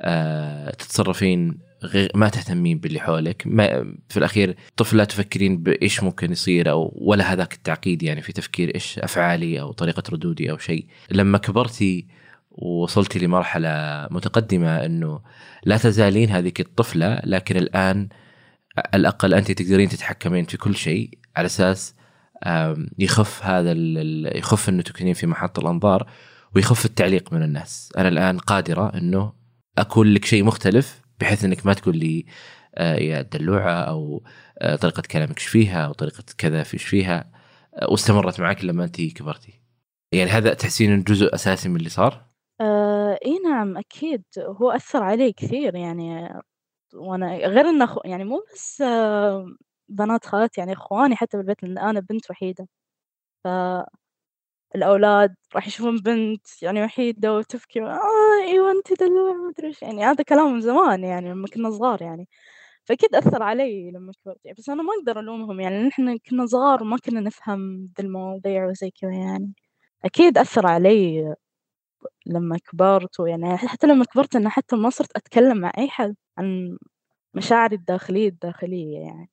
آآ 0.00 0.70
تتصرفين 0.70 1.58
غير 1.84 2.10
ما 2.14 2.28
تهتمين 2.28 2.78
باللي 2.78 3.00
حولك، 3.00 3.42
ما 3.46 3.94
في 4.08 4.16
الأخير 4.16 4.56
طفل 4.76 4.96
لا 4.96 5.04
تفكرين 5.04 5.62
بإيش 5.62 6.02
ممكن 6.02 6.32
يصير 6.32 6.70
أو 6.70 6.92
ولا 6.96 7.32
هذاك 7.32 7.54
التعقيد 7.54 8.02
يعني 8.02 8.22
في 8.22 8.32
تفكير 8.32 8.74
إيش 8.74 8.98
أفعالي 8.98 9.60
أو 9.60 9.72
طريقة 9.72 10.02
ردودي 10.12 10.50
أو 10.50 10.58
شيء، 10.58 10.86
لمّا 11.10 11.38
كبرتِ 11.38 12.04
ووصلتِ 12.54 13.16
لمرحلة 13.16 14.08
متقدمة 14.10 14.84
إنه 14.84 15.20
لا 15.64 15.76
تزالين 15.76 16.30
هذيك 16.30 16.60
الطفلة 16.60 17.20
لكن 17.24 17.56
الآن 17.56 18.08
على 18.78 19.00
الأقل 19.00 19.34
أنتِ 19.34 19.52
تقدرين 19.52 19.88
تتحكمين 19.88 20.44
في 20.44 20.56
كل 20.56 20.76
شيء 20.76 21.18
على 21.36 21.48
آمم 22.46 22.88
يخف 22.98 23.44
هذا 23.44 23.72
يخف 24.38 24.68
إنه 24.68 24.82
تكونين 24.82 25.14
في 25.14 25.26
محط 25.26 25.58
الأنظار 25.58 26.10
ويخف 26.56 26.84
التعليق 26.84 27.32
من 27.32 27.42
الناس، 27.42 27.92
أنا 27.98 28.08
الآن 28.08 28.38
قادرة 28.38 28.94
إنه 28.94 29.32
أكون 29.78 30.14
لِك 30.14 30.24
شيء 30.24 30.44
مختلف 30.44 31.00
بحيث 31.20 31.44
إنِّك 31.44 31.66
ما 31.66 31.74
تقول 31.74 31.96
لي 31.96 32.26
آآ 32.74 32.96
يا 32.96 33.22
دلوعة 33.22 33.72
أو 33.72 34.24
آآ 34.58 34.76
طريقة 34.76 35.02
كلامِك 35.10 35.38
فيها 35.38 35.86
أو 35.86 35.92
طريقة 35.92 36.24
كذا 36.38 36.58
إيش 36.58 36.84
فيها، 36.84 37.32
واستمرت 37.88 38.40
معاكِ 38.40 38.64
لمّا 38.64 38.84
أنتِ 38.84 39.00
كبرتِ. 39.00 39.46
يعني 40.12 40.30
هذا 40.30 40.54
تحسين 40.54 41.02
جزء 41.02 41.34
أساسي 41.34 41.68
من 41.68 41.76
اللي 41.76 41.88
صار؟ 41.88 42.33
آآ 42.60 43.18
إي 43.26 43.38
نعم 43.38 43.76
أكيد، 43.78 44.24
هو 44.38 44.70
أثّر 44.70 45.02
علي 45.02 45.32
كثير 45.32 45.74
يعني 45.76 46.28
وأنا 46.94 47.36
غير 47.38 47.70
إنه 47.70 47.84
أخو 47.84 48.00
يعني 48.04 48.24
مو 48.24 48.42
بس 48.54 48.84
بنات 49.88 50.26
خالاتي 50.26 50.60
يعني 50.60 50.74
إخواني 50.74 51.16
حتى 51.16 51.36
بالبيت 51.36 51.64
لإن 51.64 51.78
أنا 51.78 52.00
بنت 52.00 52.30
وحيدة، 52.30 52.68
فالأولاد 54.54 55.36
راح 55.56 55.68
يشوفون 55.68 55.96
بنت 55.98 56.62
يعني 56.64 56.84
وحيدة 56.84 57.34
وتبكي 57.36 57.82
آه 57.82 58.00
أيوه 58.48 58.72
أنتِ 58.72 58.94
دلوعة 59.02 59.32
ما 59.34 59.50
أدري 59.50 59.68
إيش، 59.68 59.82
يعني 59.82 60.04
هذا 60.04 60.24
كلام 60.24 60.54
من 60.54 60.60
زمان 60.60 61.04
يعني 61.04 61.30
لمّا 61.32 61.48
كنا 61.48 61.70
صغار 61.70 62.02
يعني، 62.02 62.28
فأكيد 62.84 63.16
أثّر 63.16 63.42
علي 63.44 63.90
لمّا 63.92 64.12
كبرت 64.24 64.46
يعني، 64.46 64.56
بس 64.58 64.68
أنا 64.70 64.82
ما 64.84 64.90
أقدر 65.00 65.20
ألومهم 65.20 65.60
يعني 65.60 65.88
إحنا 65.88 66.18
كنا 66.30 66.46
صغار 66.46 66.82
وما 66.84 66.98
كنا 67.06 67.20
نفهم 67.20 67.90
ذي 68.00 68.06
المواضيع 68.06 68.66
وزي 68.68 68.90
كذا 68.90 69.12
يعني، 69.14 69.54
أكيد 70.06 70.38
أثّر 70.38 70.66
علي 70.68 71.34
لمّا 72.26 72.58
كبرت 72.58 73.20
ويعني 73.20 73.56
حتى 73.58 73.86
لمّا 73.86 74.04
كبرت 74.04 74.36
إنه 74.36 74.50
حتى 74.50 74.76
ما 74.76 74.90
صرت 74.90 75.16
أتكلم 75.16 75.58
مع 75.58 75.72
أي 75.78 75.88
حد 75.90 76.16
عن 76.38 76.78
مشاعري 77.34 77.76
الداخلية 77.76 78.28
الداخلية 78.28 78.98
يعني. 79.00 79.30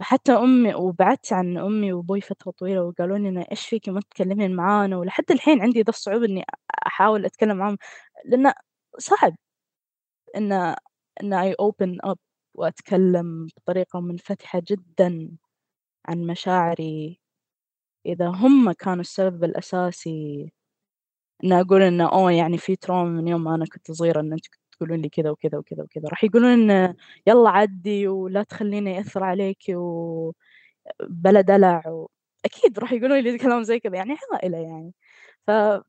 حتى 0.00 0.32
أمي 0.32 0.74
وبعدت 0.74 1.32
عن 1.32 1.58
أمي 1.58 1.92
وأبوي 1.92 2.20
فترة 2.20 2.50
طويلة 2.50 2.82
وقالوا 2.84 3.18
لي 3.18 3.28
إنه 3.28 3.46
إيش 3.50 3.66
فيكِ 3.68 3.88
ما 3.88 4.00
تتكلمين 4.00 4.56
معانا، 4.56 4.96
ولحد 4.96 5.24
الحين 5.30 5.62
عندي 5.62 5.80
ذا 5.82 5.88
الصعوبة 5.90 6.26
إني 6.26 6.44
أحاول 6.86 7.24
أتكلم 7.24 7.56
معاهم، 7.56 7.78
لإنه 8.26 8.54
صعب 8.98 9.36
إن 10.36 10.52
إن 11.22 11.34
I 11.52 11.54
open 11.62 12.10
up 12.12 12.16
وأتكلم 12.54 13.46
بطريقة 13.58 14.00
منفتحة 14.00 14.62
جدًا 14.70 15.30
عن 16.08 16.26
مشاعري، 16.28 17.20
إذا 18.06 18.28
هم 18.28 18.72
كانوا 18.72 19.00
السبب 19.02 19.44
الأساسي 19.44 20.52
إن 21.44 21.52
أقول 21.52 21.82
إنه 21.82 22.08
أوه 22.12 22.32
يعني 22.32 22.58
في 22.58 22.76
trauma 22.86 22.90
من 22.92 23.28
يوم 23.28 23.44
ما 23.44 23.54
أنا 23.54 23.64
كنت 23.66 23.90
صغيرة 23.92 24.20
إن 24.20 24.32
أنتم 24.32 24.50
كنتم 24.50 24.62
تقولون 24.78 25.00
لي 25.02 25.08
كذا 25.08 25.30
وكذا 25.30 25.58
وكذا 25.58 25.82
وكذا، 25.82 26.08
راح 26.08 26.24
يقولون 26.24 26.70
يالّا 27.26 27.50
عدّي 27.50 28.08
ولا 28.08 28.42
تخلّينه 28.42 28.90
يأثّر 28.90 29.24
عليكِ 29.24 29.62
و 29.70 30.32
بلا 31.10 31.42
دلع 31.42 31.82
و 31.88 32.10
أكيد 32.44 32.80
راح 32.80 32.92
يقولون 32.92 33.20
لي 33.20 33.38
كلام 33.38 33.62
زي 33.64 33.80
كذا، 33.80 33.96
يعني 33.96 34.16
عائلة 34.34 34.58
يعني، 34.58 34.92
فما 35.48 35.84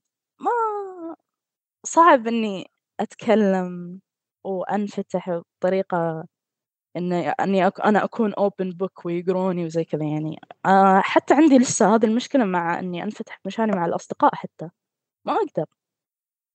صعب 1.86 2.28
إني 2.28 2.72
أتكلم 3.02 4.02
وأنفتح 4.46 5.42
بطريقة 5.62 6.26
إن 6.98 7.14
إني 7.14 7.68
أك 7.68 7.82
أنا 7.82 8.04
أكون 8.06 8.34
open 8.34 8.74
book 8.84 9.06
ويقروني 9.06 9.66
وزي 9.66 9.86
كذا 9.86 10.06
يعني، 10.06 10.40
آآ 10.66 11.02
حتى 11.06 11.34
عندي 11.34 11.58
لسه 11.60 11.96
هذه 11.96 12.06
المشكلة 12.06 12.46
مع 12.46 12.80
إني 12.80 13.04
أنفتح 13.04 13.40
بمشاعري 13.46 13.72
مع 13.74 13.86
الأصدقاء 13.86 14.36
حتى، 14.36 14.70
ما 15.26 15.34
أقدر، 15.34 15.66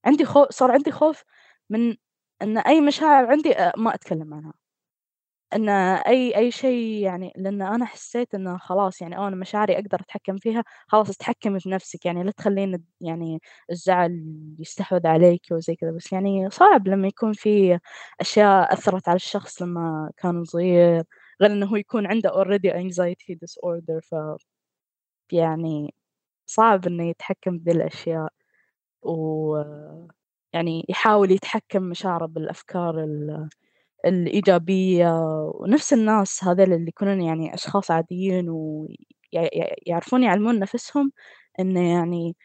عندي 0.06 0.24
خو 0.26 0.46
صار 0.50 0.70
عندي 0.72 0.92
خوف 0.92 1.24
من 1.70 1.96
إن 2.42 2.58
أي 2.58 2.80
مشاعر 2.80 3.26
عندي 3.30 3.52
أ 3.54 3.72
ما 3.78 3.94
أتكلم 3.96 4.34
عنها. 4.34 4.52
إن 5.54 5.68
أي 5.68 6.36
أي 6.36 6.50
شيء 6.50 7.02
يعني 7.04 7.32
لإن 7.36 7.62
أنا 7.62 7.84
حسيت 7.84 8.34
إنه 8.34 8.58
خلاص 8.58 9.02
يعني 9.02 9.16
آه 9.16 9.28
أنا 9.28 9.36
مشاعري 9.36 9.74
أقدر 9.78 10.00
أتحكم 10.00 10.36
فيها، 10.36 10.64
خلاص 10.88 11.10
اتحكمي 11.10 11.60
في 11.60 11.68
نفسِك 11.70 12.06
يعني 12.06 12.22
لا 12.24 12.30
تخلّين 12.30 12.84
يعني 13.00 13.40
الزعل 13.70 14.24
يستحوذ 14.58 15.06
عليكِ 15.06 15.42
وزي 15.52 15.74
كذا، 15.76 15.90
بس 15.92 16.12
يعني 16.12 16.50
صعب 16.50 16.88
لمّا 16.88 17.08
يكون 17.08 17.32
في 17.32 17.78
أشياء 18.20 18.72
أثّرت 18.72 19.08
على 19.08 19.16
الشخص 19.16 19.62
لمّا 19.62 20.10
كان 20.16 20.44
صغير، 20.44 21.04
غير 21.42 21.52
إنه 21.52 21.66
هو 21.66 21.76
يكون 21.76 22.06
عنده 22.06 22.30
already 22.30 22.70
anxiety 22.74 23.34
disorder. 23.44 24.00
ف 24.02 24.14
يعني 25.32 25.94
صعب 26.46 26.86
إنه 26.86 27.04
يتحكم 27.10 27.58
بذي 27.58 27.72
الأشياء، 27.78 28.32
ويعني 29.02 30.86
يحاول 30.88 31.30
يتحكم 31.32 31.82
مشاعره 31.82 32.26
بالأفكار 32.26 33.04
ال 33.04 33.48
الإيجابية 34.06 35.08
ونفس 35.54 35.92
الناس 35.92 36.44
هذيل 36.44 36.72
اللي 36.74 36.88
يكونون 36.88 37.22
يعني 37.22 37.54
أشخاص 37.54 37.90
عاديين 37.90 38.50
وي 38.50 38.96
ي 39.34 39.48
يعرفون 39.86 40.22
يعلمون 40.24 40.58
نفسهم 40.60 41.12
إنه 41.60 41.90
يعني 41.94 42.36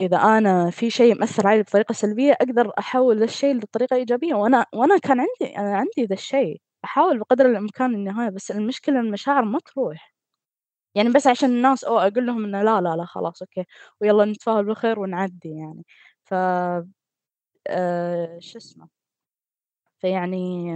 إذا 0.00 0.16
أنا 0.18 0.70
في 0.70 0.90
شيء 0.90 1.20
مأثّر 1.20 1.46
علي 1.48 1.62
بطريقة 1.62 1.92
سلبية 1.92 2.32
أقدر 2.32 2.72
أحوّل 2.78 3.22
الشيء 3.22 3.56
لطريقة 3.56 3.96
إيجابية، 3.96 4.34
وأنا 4.34 4.66
وأنا 4.74 4.98
كان 4.98 5.20
عندي 5.20 5.58
أنا 5.58 5.76
عندي 5.78 6.04
ذا 6.06 6.14
الشيء، 6.14 6.60
أحاول 6.84 7.18
بقدر 7.18 7.46
الإمكان 7.46 7.94
النهاية، 7.94 8.30
بس 8.30 8.50
المشكلة 8.50 9.00
المشاعر 9.00 9.44
ما 9.44 9.58
تروح، 9.60 10.14
يعني 10.98 11.10
بس 11.10 11.28
عشان 11.28 11.50
الناس 11.50 11.84
أوه 11.84 12.08
أقول 12.08 12.26
لهم 12.26 12.44
إنه 12.46 12.62
لا، 12.64 12.82
لا، 12.82 12.96
لا 12.96 13.06
خلاص 13.06 13.42
أوكي 13.42 13.64
ويالّا 14.02 14.26
نتفاءل 14.26 14.64
بالخير 14.66 15.00
ونعدّي 15.00 15.50
يعني، 15.50 15.84
ف 16.24 16.34
آآ 17.78 18.38
شو 18.48 18.56
اسمه، 18.60 18.86
فيعني 19.98 20.72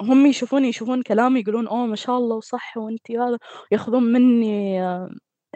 هم 0.00 0.26
يشوفوني 0.26 0.68
يشوفون 0.68 1.02
كلامي 1.02 1.40
يقولون 1.40 1.68
أوه 1.68 1.86
ما 1.86 1.96
شاء 1.96 2.18
الله 2.18 2.36
وصح 2.36 2.76
وأنتِ 2.76 3.10
هذا، 3.10 3.38
ويأخذون 3.72 4.02
مني 4.02 4.80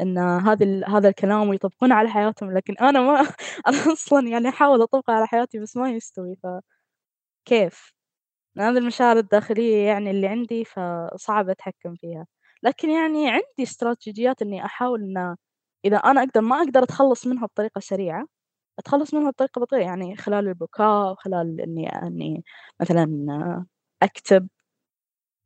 إن 0.01 0.19
هذا 0.19 0.65
ال 0.67 0.85
هذا 0.91 1.09
الكلام 1.09 1.49
ويطبقونه 1.49 1.95
على 1.95 2.09
حياتهم، 2.09 2.53
لكن 2.53 2.75
أنا 2.81 3.01
ما 3.01 3.21
أنا 3.69 3.93
أصلًا 3.93 4.29
يعني 4.29 4.49
أحاول 4.49 4.83
أطبقه 4.83 5.13
على 5.15 5.27
حياتي 5.27 5.59
بس 5.59 5.77
ما 5.77 5.91
يستوي، 5.93 6.37
فكيف؟ 7.47 7.93
هذه 8.59 8.79
المشاعر 8.79 9.19
الداخلية 9.19 9.77
يعني 9.87 10.11
اللي 10.11 10.27
عندي 10.29 10.65
فصعب 10.65 11.51
أتحكم 11.51 11.95
فيها، 11.97 12.27
لكن 12.67 12.91
يعني 12.91 13.31
عندي 13.31 13.45
استراتيجيات 13.63 14.43
إني 14.43 14.65
أحاول 14.65 15.03
إن 15.05 15.37
إذا 15.85 15.97
أنا 15.97 16.21
أقدر 16.23 16.41
ما 16.41 16.57
أقدر 16.63 16.83
أتخلّص 16.83 17.27
منها 17.27 17.47
بطريقة 17.47 17.81
سريعة، 17.81 18.27
أتخلّص 18.79 19.15
منها 19.15 19.31
بطريقة 19.31 19.61
بطيئة، 19.61 19.81
يعني 19.83 20.17
خلال 20.17 20.49
البكاء، 20.49 21.15
خلال 21.15 21.61
إني 21.61 21.89
إني 21.91 22.45
مثلًا 22.83 23.07
أكتب 24.03 24.49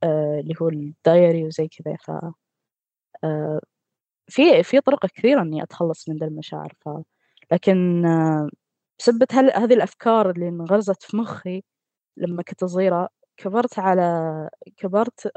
آآ 0.05 0.41
اللي 0.41 0.55
هو 0.62 0.71
الdiary 0.71 1.47
وزي 1.47 1.69
كذا. 1.69 1.97
ف 2.07 2.11
آآ 3.25 3.61
في 4.31 4.62
في 4.65 4.81
طرق 4.81 5.07
كثيرة 5.07 5.43
إني 5.43 5.62
أتخلّص 5.62 6.09
من 6.09 6.17
ذا 6.19 6.27
المشاعر. 6.27 6.75
ف 6.81 6.89
لكن 7.53 8.03
بسبة 9.00 9.27
هال 9.33 9.53
هذه 9.57 9.75
الأفكار 9.75 10.31
اللي 10.31 10.49
انغرزت 10.49 11.03
في 11.05 11.17
مخي 11.17 11.62
لمّا 12.19 12.45
كنت 12.45 12.65
صغيرة، 12.67 13.09
كبرت 13.41 13.79
على 13.79 14.49
كبرت 14.77 15.33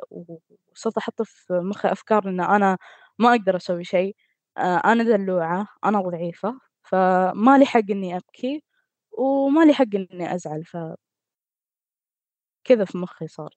وصرت 0.72 0.98
أحط 0.98 1.22
في 1.22 1.54
مخي 1.54 1.92
أفكار 1.92 2.30
إن 2.30 2.40
أنا 2.42 2.78
ما 3.20 3.30
أقدر 3.32 3.56
أسوي 3.56 3.84
شيء، 3.84 4.16
آآ 4.58 4.62
أنا 4.78 5.04
دلوعة، 5.04 5.68
أنا 5.86 6.02
ضعيفة، 6.02 6.60
فما 6.84 7.58
لي 7.58 7.66
حق 7.66 7.82
إني 7.92 8.16
أبكي، 8.18 8.64
وما 9.18 9.66
لي 9.66 9.74
حق 9.74 9.96
إني 9.96 10.36
أزعل 10.36 10.64
ف 10.66 10.78
كذا 12.64 12.86
في 12.86 12.98
مخي 12.98 13.28
صار. 13.28 13.50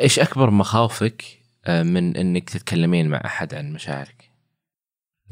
إيش 0.00 0.18
أكبر 0.18 0.50
مخاوفك 0.50 1.24
من 1.68 2.16
إنِّك 2.16 2.50
تتكلمين 2.50 3.08
مع 3.08 3.20
أحد 3.24 3.54
عن 3.54 3.72
مشاعرك؟ 3.72 4.30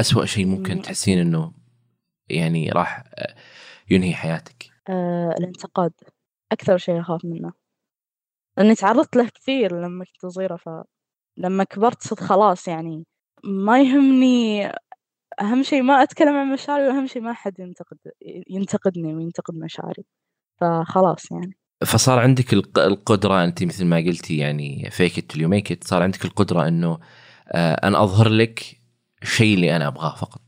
أسوأ 0.01 0.25
شيء 0.25 0.47
ممكن. 0.47 0.83
تحسين 0.83 1.19
إنه 1.19 1.53
يعني 2.31 2.71
راح 2.71 3.05
ينهي 3.91 4.15
حياتِك؟ 4.15 4.71
الانتقاد، 5.39 5.93
أكثر 6.53 6.79
شيء 6.79 7.01
أخاف 7.01 7.25
منه. 7.25 7.68
لإني 8.59 8.75
تعرضت 8.75 9.17
له 9.17 9.29
كثير 9.35 9.81
لمّا 9.81 10.05
كنت 10.05 10.33
صغيرة، 10.33 10.57
فلمّا 10.57 11.65
كبرت 11.65 12.03
صرت 12.03 12.21
خلاص 12.21 12.69
يعني 12.69 13.05
ما 13.45 13.81
يهمني 13.83 14.67
أهم 15.41 15.63
شيء 15.63 15.83
ما 15.83 16.03
أتكلم 16.03 16.37
عن 16.37 16.53
مشاعري، 16.53 16.89
وأهم 16.89 17.07
شيء 17.07 17.23
ما 17.23 17.33
حد 17.33 17.59
ينتقد 17.59 17.99
ينتقدني 18.51 19.15
وينتقد 19.15 19.55
مشاعري، 19.55 20.05
فخلاص 20.61 21.31
يعني. 21.33 21.57
فصار 21.87 22.19
عندِك 22.19 22.53
الق 22.53 22.79
القدرة 22.79 23.45
أنتِ 23.45 23.65
مثل 23.65 23.85
ما 23.85 23.97
قلتِ 23.97 24.31
يعني 24.31 24.91
it 24.91 25.23
till 25.33 25.41
you 25.41 25.49
make 25.49 25.75
it 25.75 25.85
صار 25.89 26.03
عندِك 26.03 26.25
القدرة 26.25 26.69
إنه 26.69 26.99
آآ 27.49 27.87
أنا 27.89 28.03
أظهر 28.03 28.29
لِك 28.29 28.81
الشيء 29.23 29.55
اللي 29.55 29.77
أنا 29.77 29.87
أبغاه 29.87 30.15
فقط. 30.15 30.43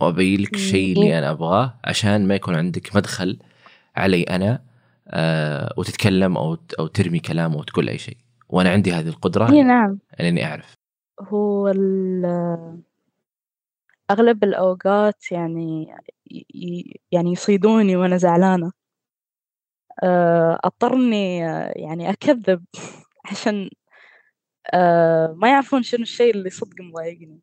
وأبين 0.00 0.40
لِك 0.40 0.54
الشيء 0.54 0.92
اللي 0.92 1.18
أنا 1.18 1.30
أبغاه 1.30 1.80
عشان 1.84 2.28
ما 2.28 2.34
يكون 2.34 2.54
عندِك 2.54 2.96
مدخل 2.96 3.38
علي 3.96 4.22
أنا 4.22 4.62
آآ 5.08 5.74
وتتكلم 5.76 6.36
أو 6.36 6.56
أو 6.78 6.86
ترمي 6.86 7.18
كلام 7.18 7.52
أو 7.52 7.62
تقول 7.62 7.88
أي 7.88 7.98
شيء، 7.98 8.16
وأنا 8.48 8.70
عندي 8.70 8.92
هذه 8.92 9.08
القدرة 9.08 9.50
إي 9.52 9.62
نعم. 9.62 9.98
إني 10.20 10.44
أعرف. 10.46 10.74
هو 11.20 11.68
ال 11.68 12.24
أغلب 14.10 14.44
الأوقات 14.44 15.32
يعني 15.32 15.94
يعني 17.12 17.32
يصيدوني 17.32 17.96
وأنا 17.96 18.16
زعلانة. 18.16 18.72
آآ 20.04 20.58
أضطر 20.64 20.94
إني 20.94 21.38
يعني 21.76 22.10
أكذب 22.10 22.64
عشان 23.30 23.70
ما 25.36 25.48
يعرفون 25.50 25.82
شنو 25.82 26.02
الشيء 26.02 26.34
اللي 26.34 26.50
صدق 26.50 26.80
مضايقني. 26.80 27.40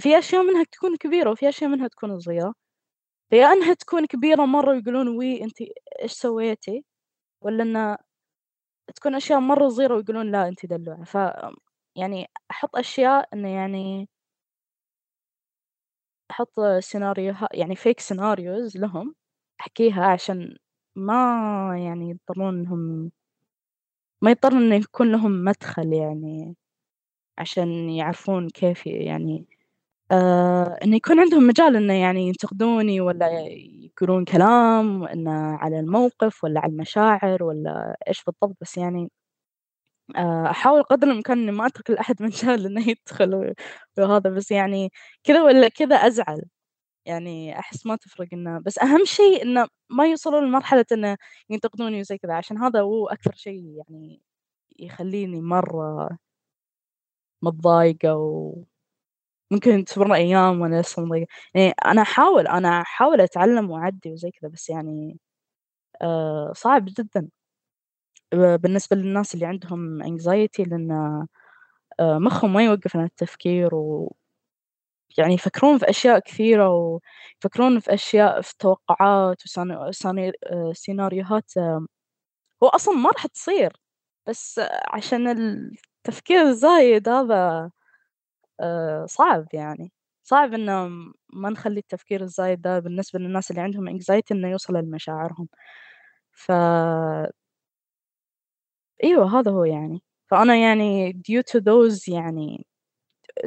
في 0.00 0.18
أشياء 0.18 0.42
منها 0.42 0.64
تكون 0.72 0.96
كبيرة 0.96 1.30
وفي 1.30 1.48
أشياء 1.48 1.70
منها 1.70 1.88
تكون 1.88 2.20
صغيرة. 2.20 2.54
فيا 3.30 3.46
إنها 3.52 3.74
تكون 3.74 4.06
كبيرة 4.06 4.44
مرة 4.46 4.70
ويقولون 4.70 5.08
وي 5.18 5.44
أنتِ 5.44 5.56
إيش 6.02 6.12
سويتِ؟ 6.12 6.64
والّا 7.42 7.62
إنها 7.64 7.98
تكون 8.96 9.14
أشياء 9.14 9.40
مرة 9.40 9.68
صغيرة 9.68 9.96
ويقولون 9.96 10.32
لا 10.32 10.48
أنتِ 10.48 10.66
دلوعة، 10.66 11.04
ف 11.04 11.14
يعني 11.96 12.26
أحط 12.50 12.76
أشياء 12.76 13.28
إنه 13.34 13.48
يعني 13.48 14.08
أحط 16.30 16.60
سيناريوها 16.80 17.48
يعني 17.52 17.76
fake 17.76 18.00
scenarios 18.08 18.76
لهم 18.80 19.14
أحكيها 19.60 20.04
عشان 20.06 20.56
ما 20.96 21.14
يعني 21.84 22.10
يضطرون 22.10 22.58
إنهم 22.58 23.10
ما 24.22 24.30
يضطرون 24.30 24.62
إنه 24.62 24.74
يكون 24.74 25.12
لهم 25.12 25.44
مدخل 25.44 25.92
يعني 25.92 26.56
عشان 27.38 27.90
يعرفون 27.90 28.50
كيف 28.50 28.86
يعني 28.86 29.46
آآ 30.12 30.78
إنه 30.84 30.96
يكون 30.96 31.20
عندهم 31.20 31.46
مجال 31.46 31.76
إنه 31.76 31.94
يعني 31.94 32.26
ينتقدوني 32.28 33.00
والّا 33.00 33.28
يقولون 33.90 34.24
كلام 34.24 35.04
إنه 35.04 35.30
على 35.56 35.80
الموقف 35.80 36.44
والّا 36.44 36.60
على 36.60 36.72
المشاعر 36.72 37.42
والّا 37.44 37.96
إيش 38.08 38.24
بالضبط، 38.24 38.56
بس 38.60 38.76
يعني 38.78 39.08
آآ 40.16 40.50
أحاول 40.50 40.82
قدر 40.82 41.06
الإمكان 41.10 41.38
إني 41.38 41.52
ما 41.52 41.66
أترك 41.66 41.90
لأحد 41.90 42.16
مجال 42.22 42.66
إنه 42.66 42.88
يدخل 42.88 43.54
وهذا، 43.98 44.30
بس 44.30 44.50
يعني 44.50 44.90
كذا 45.24 45.42
والّا 45.42 45.68
كذا 45.68 45.96
أزعل، 45.96 46.42
يعني 47.06 47.58
أحس 47.60 47.86
ما 47.86 47.96
تفرق 47.96 48.28
إنه 48.32 48.60
بس 48.60 48.78
أهم 48.80 49.04
شيء 49.04 49.42
إنه 49.44 49.68
ما 49.90 50.06
يوصلون 50.06 50.44
لمرحلة 50.48 50.86
إنه 50.92 51.16
ينتقدوني 51.50 52.00
وزي 52.00 52.18
كذا، 52.18 52.34
عشان 52.34 52.58
هذا 52.58 52.80
هو 52.82 53.08
أكثر 53.08 53.32
شيء 53.36 53.64
يعني 53.78 54.22
يخليني 54.80 55.42
مرة 55.42 56.10
متضايقة 57.42 58.14
وممكن 59.50 59.84
تمر 59.84 60.14
أيام 60.14 60.60
وأنا 60.60 60.80
لسه 60.80 61.02
مضايقة، 61.04 61.26
يعني 61.54 61.70
أنا 61.86 62.02
أحاول 62.02 62.46
أنا 62.48 62.80
أحاول 62.80 63.20
أتعلم 63.20 63.70
وأعدي 63.70 64.12
وزي 64.12 64.30
كذا، 64.30 64.50
بس 64.50 64.70
يعني 64.70 65.18
آآ 66.02 66.52
صعب 66.56 66.84
جدًا. 66.86 67.28
بالنسبة 68.34 68.96
للناس 68.96 69.34
اللي 69.34 69.46
عندهم 69.46 70.02
anxiety 70.04 70.60
لإن 70.68 70.92
آآ 72.00 72.18
مخهم 72.18 72.52
ما 72.52 72.64
يوقف 72.64 72.96
عن 72.96 73.04
التفكير 73.04 73.74
و 73.74 74.14
يعني 75.18 75.34
يفكرون 75.34 75.78
في 75.78 75.90
أشياء 75.90 76.18
كثيرة 76.20 76.70
ويفكرون 76.70 77.80
في 77.80 77.94
أشياء 77.94 78.40
في 78.40 78.54
توقعات 78.58 79.44
وسنا 79.46 79.90
سنا 79.92 80.32
آآ 80.46 80.72
سيناريوهات 80.74 81.52
هو 82.64 82.68
أصلًا 82.68 82.94
ما 82.94 83.10
راح 83.10 83.26
تصير، 83.26 83.72
بس 84.28 84.60
عشان 84.88 85.28
التفكير 85.28 86.42
الزايد 86.42 87.08
هذا 87.10 87.70
آآ 88.60 89.06
صعب 89.06 89.46
يعني، 89.54 89.92
صعب 90.24 90.54
إنه 90.54 90.88
ما 91.32 91.50
نخلي 91.50 91.78
التفكير 91.80 92.22
الزايد 92.22 92.60
ده 92.62 92.78
بالنسبة 92.78 93.18
للناس 93.18 93.50
اللي 93.50 93.62
عندهم 93.62 93.98
anxiety 93.98 94.22
إنه 94.32 94.48
يوصل 94.50 94.74
لمشاعرهم. 94.76 95.48
ف 96.32 96.52
أيوه 99.04 99.38
هذا 99.40 99.50
هو 99.50 99.64
يعني، 99.64 100.02
فأنا 100.30 100.56
يعني 100.56 101.12
due 101.12 101.42
to 101.52 101.60
those 101.60 102.08
يعني 102.08 102.66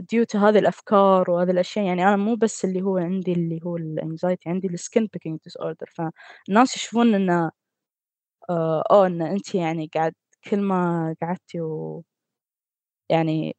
due 0.02 0.26
to 0.34 0.38
هذه 0.38 0.60
الأفكار 0.60 1.32
وهذه 1.32 1.52
الأشياء 1.52 1.86
يعني 1.86 2.04
أنا 2.04 2.16
مو 2.18 2.36
بس 2.36 2.66
اللي 2.66 2.82
هو 2.82 2.98
عندي 2.98 3.34
اللي 3.34 3.60
هو 3.66 3.78
الanxiety 3.80 4.48
عندي 4.48 4.70
الskin 4.70 5.04
picking 5.04 5.36
disorder. 5.50 5.86
فالناس 5.96 6.76
يشوفون 6.78 7.16
إنه 7.16 7.52
أوه 8.92 9.08
إن 9.08 9.22
أنتِ 9.22 9.56
يعني 9.56 9.92
قاعد 9.96 10.14
كل 10.52 10.62
ما 10.62 11.16
قعدتِ 11.24 11.56
و 11.56 12.02
يعني 13.10 13.56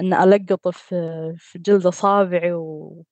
إن 0.00 0.14
ألقّط 0.14 0.68
في 0.68 0.94
في 1.38 1.58
جلد 1.58 1.86
أصابعي 1.86 2.52
و 2.52 3.04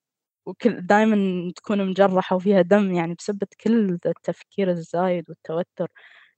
وكل 0.47 0.83
دايمًا 0.87 1.53
تكون 1.57 1.87
مجرحة 1.91 2.37
وفيها 2.37 2.63
دم 2.63 2.93
يعني 2.95 3.15
بسبة 3.15 3.49
كل 3.65 3.99
التفكير 4.07 4.71
الزايد 4.71 5.31
والتوتر 5.31 5.89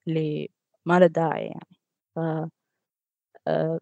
اللي 0.09 0.51
ما 0.87 1.01
له 1.01 1.07
داعي 1.07 1.47
يعني، 1.47 1.79
ف 2.17 2.21
آآ 3.49 3.81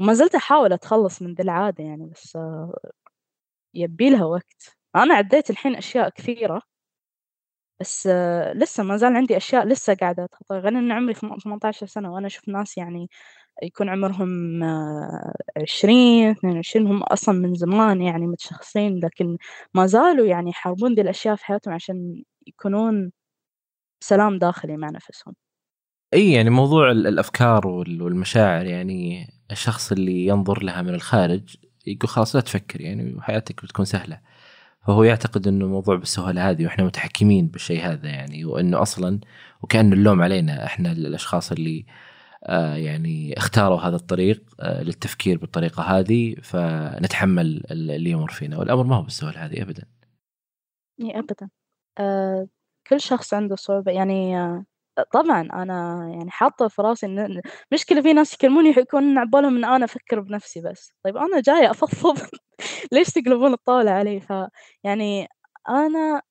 وما 0.00 0.14
زلت 0.14 0.36
أحاول 0.36 0.72
أتخلّص 0.72 1.22
من 1.22 1.34
ذي 1.34 1.44
العادة 1.44 1.84
يعني 1.84 2.06
بس 2.06 2.38
يبي 3.74 4.10
لها 4.10 4.24
وقت، 4.24 4.76
أنا 4.96 5.14
عديت 5.14 5.50
الحين 5.50 5.76
أشياء 5.76 6.08
كثيرة 6.10 6.62
بس 7.80 8.06
لسه 8.54 8.82
ما 8.82 8.96
زال 8.96 9.16
عندي 9.16 9.36
أشياء 9.36 9.66
لسه 9.66 9.94
قاعدة 9.94 10.24
أتخطاها، 10.24 10.58
غير 10.60 10.68
إن 10.78 10.92
عمري 10.92 11.14
ثم 11.14 11.36
18 11.38 11.86
سنة 11.86 12.12
وأنا 12.14 12.26
أشوف 12.26 12.48
ناس 12.48 12.78
يعني 12.78 13.08
يكون 13.62 13.88
عمرهم 13.88 14.62
20 15.62 16.30
22 16.30 16.86
هم 16.86 17.02
أصلًا 17.02 17.34
من 17.34 17.54
زمان 17.54 18.02
يعني 18.02 18.26
متشخصين، 18.26 19.00
لكن 19.04 19.36
ما 19.74 19.86
زالوا 19.86 20.26
يعني 20.26 20.50
يحاربون 20.50 20.94
ذي 20.94 21.02
الأشياء 21.02 21.36
في 21.36 21.44
حياتهم 21.44 21.74
عشان 21.74 22.22
يكونون 22.46 23.12
بسلام 24.00 24.38
داخلي 24.38 24.76
مع 24.76 24.90
نفسهم. 24.90 25.34
أي 26.14 26.32
يعني 26.32 26.50
موضوع 26.50 26.90
ال 26.90 27.06
الأفكار 27.06 27.66
وال 27.66 28.02
والمشاعر 28.02 28.66
يعني 28.66 29.28
الشخص 29.50 29.92
اللي 29.92 30.26
ينظر 30.26 30.62
لها 30.62 30.82
من 30.82 30.94
الخارج 30.94 31.56
يقول 31.86 32.08
خلاص 32.08 32.36
لا 32.36 32.42
تفكر 32.42 32.80
يعني 32.80 33.14
وحياتك 33.14 33.62
بتكون 33.64 33.84
سهلة. 33.84 34.20
فهو 34.86 35.04
يعتقد 35.04 35.48
إنه 35.48 35.64
الموضوع 35.64 35.96
بالسهولة 35.96 36.50
هذه 36.50 36.64
وإحنا 36.64 36.84
متحكمين 36.84 37.48
بالشيء 37.48 37.84
هذا 37.86 38.08
يعني 38.08 38.44
وإنه 38.44 38.82
أصلا 38.82 39.20
وكان 39.62 39.92
اللوم 39.92 40.22
علينا 40.22 40.64
إحنا 40.66 40.92
الأشخاص 40.92 41.52
اللي 41.52 41.86
آه 41.88 42.07
يعني 42.76 43.34
اختاروا 43.38 43.80
هذا 43.80 43.96
الطريق 43.96 44.42
آه 44.60 44.82
للتفكير 44.82 45.38
بالطريقة 45.38 45.82
هذه 45.82 46.34
فنتحمل 46.42 47.62
اللي 47.70 48.10
يمر 48.10 48.30
فينا 48.32 48.58
والأمر 48.58 48.84
ما 48.84 48.96
هو 48.96 49.02
بالسهولة 49.02 49.44
هذه 49.46 49.62
ابدا. 49.62 49.82
إي 51.00 51.18
ابدا. 51.18 51.50
آه 51.98 52.48
كل 52.88 53.00
شخص 53.00 53.34
عنده 53.34 53.56
صعوبة 53.56 53.92
يعني 53.92 54.38
آه 54.40 54.64
طبعًا 55.12 55.40
أنا 55.42 56.08
يعني 56.14 56.30
حاطة 56.30 56.68
في 56.68 56.82
راسي 56.82 57.06
إن 57.06 57.16
ن 57.38 57.42
مشكلة 57.72 58.02
في 58.02 58.12
ناس 58.12 58.34
يكلموني 58.34 58.68
يكون 58.78 59.18
عقبالهم 59.18 59.56
إن 59.56 59.64
أنا 59.64 59.84
أفكّر 59.84 60.20
بنفسي 60.20 60.60
بس، 60.60 60.92
طيب 61.04 61.16
أنا 61.16 61.40
جاية 61.40 61.70
أفضفض 61.70 62.18
ليش 62.92 63.08
تقلبون 63.10 63.52
الطاولة 63.52 63.90
علي؟ 63.90 64.20
فيعني 64.20 65.28
أنا 65.68 66.22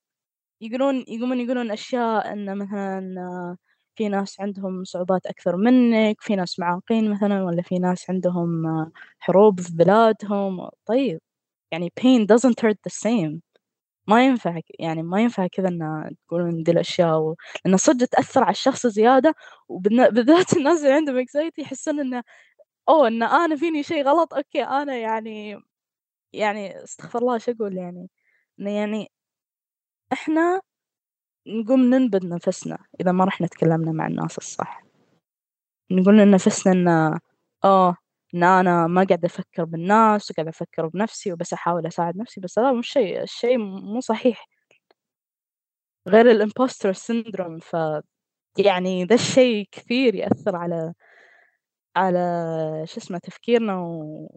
يقولون 0.61 1.05
يقومون 1.07 1.39
يقولون 1.41 1.71
أشياء 1.71 2.33
إنه 2.33 2.53
مثلًا 2.53 3.57
في 3.97 4.09
ناس 4.09 4.41
عندهم 4.41 4.83
صعوبات 4.83 5.25
أكثر 5.25 5.55
منِّك، 5.57 6.21
في 6.21 6.35
ناس 6.35 6.59
معاقين 6.59 7.11
مثلًا 7.11 7.43
والّا 7.43 7.61
في 7.61 7.79
ناس 7.79 8.09
عندهم 8.09 8.63
حروب 9.19 9.59
في 9.61 9.73
بلادهم، 9.77 10.69
طيب 10.85 11.19
يعني 11.71 11.93
pain 12.01 12.27
doesn't 12.35 12.65
hurt 12.67 12.75
the 12.89 12.93
same. 13.07 13.39
ما 14.09 14.25
ينفع 14.27 14.59
يعني 14.79 15.03
ما 15.03 15.21
ينفع 15.21 15.47
كذا 15.47 15.67
إن 15.69 16.11
تقولون 16.27 16.63
دي 16.63 16.71
الأشياء 16.71 17.19
و 17.19 17.35
لإنه 17.65 17.77
صدق 17.77 18.05
تأثّر 18.07 18.43
على 18.43 18.51
الشخص 18.51 18.87
زيادة 18.87 19.35
وبالن 19.69 20.09
بالذات 20.09 20.53
الناس 20.57 20.79
اللي 20.83 20.93
عندهم 20.93 21.25
anxiety 21.25 21.59
يحسون 21.59 21.99
إنه 21.99 22.23
أوه 22.89 23.07
إن 23.09 23.23
أنا 23.23 23.57
فيني 23.57 23.83
شي 23.83 24.01
غلط؟ 24.03 24.33
أوكي 24.35 24.63
أنا 24.63 24.97
يعني 24.97 25.61
يعني 26.33 26.83
استغفر 26.85 27.19
الله 27.19 27.35
إيش 27.35 27.49
أقول 27.49 27.77
يعني؟ 27.77 28.09
يعني 28.59 29.09
إحنا 30.13 30.61
نقوم 31.47 31.79
ننبذ 31.81 32.27
نفسنا 32.29 32.77
إذا 33.01 33.11
ما 33.11 33.25
رحنا 33.25 33.47
تكلمنا 33.47 33.91
مع 33.91 34.07
الناس 34.07 34.37
الصح. 34.37 34.83
نقول 35.91 36.17
لنفسنا 36.17 36.73
إن 36.73 36.87
آه 37.63 37.95
إن 38.35 38.43
أنا 38.43 38.87
ما 38.87 39.03
قاعدة 39.03 39.25
أفكّر 39.27 39.63
بالناس 39.65 40.31
وقاعدة 40.31 40.49
أفكّر 40.49 40.87
بنفسي 40.87 41.33
وبس 41.33 41.53
أحاول 41.53 41.87
أساعد 41.87 42.17
نفسي، 42.17 42.41
بس 42.41 42.59
هذا 42.59 42.71
مش 42.71 42.89
شيء 42.89 43.23
الشيء 43.23 43.57
مو 43.59 43.99
صحيح. 43.99 44.47
غير 46.07 46.25
ال 46.47 46.52
imposter 46.52 46.93
syndrome 46.95 47.59
ف 47.61 47.75
يعني 48.59 49.05
ذا 49.05 49.15
الشيء 49.15 49.67
كثير 49.71 50.15
يأثّر 50.15 50.55
على 50.55 50.93
على 51.95 52.19
شو 52.87 52.99
اسمه 53.01 53.17
تفكيرنا 53.17 53.79
و 53.79 54.27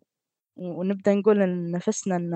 ونبدأ 0.56 1.14
نقول 1.14 1.38
لنفسنا 1.38 2.16
إن 2.16 2.34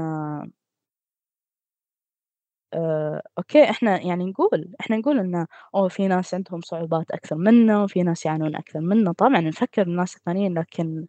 آآ 2.75 3.23
okay 3.39 3.71
إحنا 3.71 4.01
يعني 4.03 4.25
نقول، 4.27 4.75
إحنا 4.81 4.97
نقول 4.97 5.19
إنه 5.19 5.47
أوه 5.75 5.89
في 5.89 6.09
ناس 6.09 6.35
عندهم 6.35 6.61
صعوبات 6.61 7.11
أكثر 7.11 7.37
منا 7.37 7.83
وفي 7.83 8.03
ناس 8.03 8.27
يعانون 8.27 8.57
أكثر 8.57 8.81
منا، 8.81 9.13
طبعًا 9.13 9.41
نفكّر 9.41 9.85
بالناس 9.85 10.17
الثانيين 10.17 10.59
لكن 10.59 11.07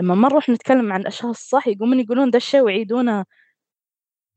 لمّا 0.00 0.16
ما 0.16 0.28
نروح 0.28 0.48
نتكلم 0.50 0.92
عن 0.92 1.00
الأشخاص 1.00 1.30
الصح 1.42 1.68
يقومون 1.68 2.00
يقولون 2.00 2.30
ذا 2.30 2.36
الشي 2.36 2.60
ويعيدونه 2.60 3.24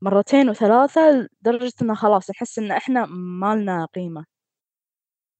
مرتين 0.01 0.53
و3 0.53 0.97
لدرجة 0.97 1.73
إنه 1.81 1.95
خلاص 1.95 2.29
نحس 2.29 2.59
إن 2.59 2.71
إحنا 2.71 3.05
ما 3.05 3.55
لنا 3.55 3.85
قيمة. 3.85 4.25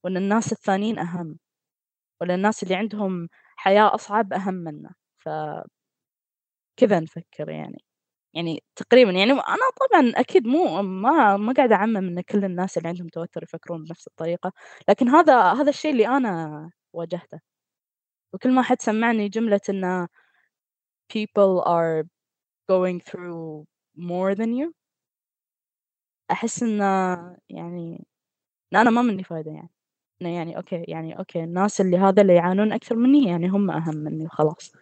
وإن 0.04 0.18
الناس 0.18 0.52
الثانيين 0.52 1.00
أهم، 1.00 1.38
وإن 2.22 2.32
الناس 2.32 2.64
اللي 2.64 2.76
عندهم 2.76 3.30
حياة 3.58 3.96
أصعب 3.96 4.34
أهم 4.34 4.54
منا، 4.56 4.92
ف 5.20 5.30
كذا 6.78 7.00
نفكّر 7.00 7.50
يعني، 7.50 7.84
يعني 8.34 8.64
تقريبًا 8.76 9.12
يعني 9.12 9.32
أنا 9.32 9.42
طبعًا 9.90 10.12
أكيد 10.16 10.48
مو 10.48 10.82
ما 10.82 11.38
ما 11.38 11.54
قاعدة 11.54 11.76
أعمم 11.76 11.98
إن 11.98 12.22
كل 12.22 12.46
الناس 12.46 12.78
اللي 12.78 12.90
عندهم 12.90 13.08
توتر 13.08 13.44
يفكرون 13.44 13.84
بنفس 13.84 14.08
الطريقة، 14.08 14.52
لكن 14.90 15.10
هذا 15.10 15.42
هذا 15.54 15.70
الشيء 15.70 15.92
اللي 15.92 16.08
أنا 16.08 16.72
واجهته، 16.94 17.40
وكل 18.34 18.52
ما 18.56 18.64
حد 18.64 18.82
سمعني 18.82 19.30
جملة 19.30 19.62
إنه 19.70 20.08
people 21.14 21.62
are 21.66 22.04
going 22.72 23.00
through 23.02 23.66
more 23.98 24.36
than 24.36 24.54
you 24.54 24.74
أحس 26.32 26.64
إنه 26.64 26.84
يعني 27.50 28.06
إن 28.74 28.80
أنا 28.80 28.92
ما 28.92 29.02
مني 29.02 29.24
فايدة 29.26 29.52
يعني، 29.52 29.70
إنه 30.24 30.36
يعني 30.36 30.58
okay 30.58 30.86
يعني 30.90 31.20
okay 31.20 31.44
الناس 31.46 31.82
اللي 31.82 31.98
هذا 31.98 32.22
اللي 32.24 32.36
يعانون 32.36 32.74
أكثر 32.74 32.96
مني 32.98 33.30
يعني 33.30 33.50
هم 33.50 33.72
أهم 33.72 33.96
مني 33.98 34.26
وخلاص، 34.26 34.74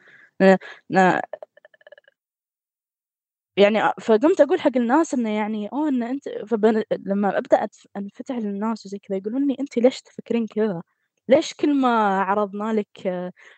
يعني 3.57 3.79
أ 3.85 3.93
فقمت 4.01 4.41
أقول 4.41 4.61
حق 4.61 4.71
الناس 4.77 5.13
إنه 5.13 5.29
يعني 5.29 5.67
أوه 5.73 5.89
إن 5.89 6.03
أنتِ 6.03 6.29
فبن 6.29 6.83
لمّا 7.05 7.37
أبدأ 7.37 7.67
أنفتح 7.97 8.35
للناس 8.35 8.85
وزي 8.85 8.97
كذا 8.99 9.17
يقولون 9.17 9.47
لي: 9.47 9.55
"أنتِ 9.59 9.77
ليش 9.77 10.01
تفكرين 10.01 10.47
كذا؟ 10.47 10.81
ليش 11.29 11.53
كل 11.53 11.73
ما 11.81 12.19
عرضنا 12.21 12.73
لِك 12.73 12.87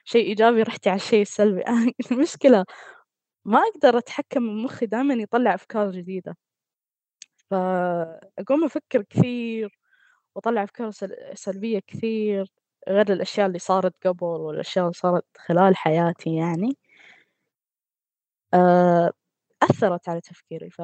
شيء 0.06 0.26
إيجابي 0.28 0.62
رحتِ 0.64 0.88
على 0.88 0.96
الشيء 0.96 1.22
السلبي؟" 1.22 1.64
المشكلة 2.12 2.66
ما 3.46 3.60
أقدر 3.60 3.98
أتحكم 3.98 4.42
بمخي 4.48 4.88
دايمًا 4.88 5.16
يطلّع 5.16 5.56
أفكار 5.56 5.92
جديدة. 5.92 6.38
فأقوم 7.52 8.64
أفكر 8.66 9.02
كثير 9.04 9.80
وأطلّع 10.36 10.64
أفكار 10.64 10.92
سل 10.92 11.16
سلبية 11.36 11.80
كثير 11.88 12.48
غير 12.90 13.14
الأشياء 13.14 13.48
اللي 13.48 13.60
صارت 13.60 13.96
قبل 14.08 14.26
والأشياء 14.28 14.86
اللي 14.86 14.94
صارت 14.94 15.26
خلال 15.48 15.78
حياتي 15.78 16.36
يعني. 16.36 16.78
آآ 18.54 19.12
أثّرت 19.64 20.10
على 20.10 20.22
تفكيري، 20.22 20.70
ف 20.70 20.82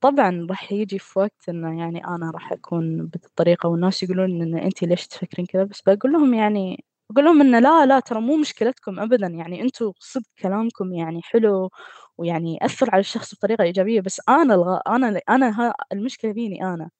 طبعًا 0.00 0.46
راح 0.50 0.72
ييجي 0.72 0.98
في 0.98 1.18
وقت 1.18 1.48
إنه 1.48 1.80
يعني 1.80 2.04
أنا 2.06 2.30
راح 2.30 2.52
أكون 2.52 3.06
بذي 3.06 3.26
الطريقة 3.26 3.68
والناس 3.68 4.02
يقولون 4.02 4.42
إن 4.42 4.58
أنتِ 4.58 4.82
ليش 4.84 5.06
تفكرين 5.06 5.46
كذا، 5.46 5.64
بس 5.64 5.82
باقول 5.82 6.12
لهم 6.12 6.34
يعني 6.34 6.84
باقول 7.10 7.24
لهم 7.24 7.40
إنه 7.40 7.58
لا، 7.58 7.86
لا 7.86 8.00
ترى 8.00 8.20
مو 8.20 8.36
مشكلتكم 8.36 9.00
أبدًا، 9.00 9.26
يعني 9.26 9.62
أنتم 9.62 9.92
صدق 10.00 10.24
كلامكم 10.42 10.92
يعني 10.92 11.20
حلو 11.22 11.70
ويعني 12.18 12.58
يأثّر 12.62 12.90
على 12.92 13.00
الشخص 13.00 13.34
بطريقة 13.34 13.62
إيجابية، 13.64 14.00
بس 14.00 14.20
أنا 14.28 14.54
الغ 14.54 14.78
أنا 14.88 15.08
ال 15.08 15.30
أنا 15.30 15.60
ها 15.60 15.74
المشكلة 15.92 16.32
فيني 16.32 16.64
أنا، 16.64 16.90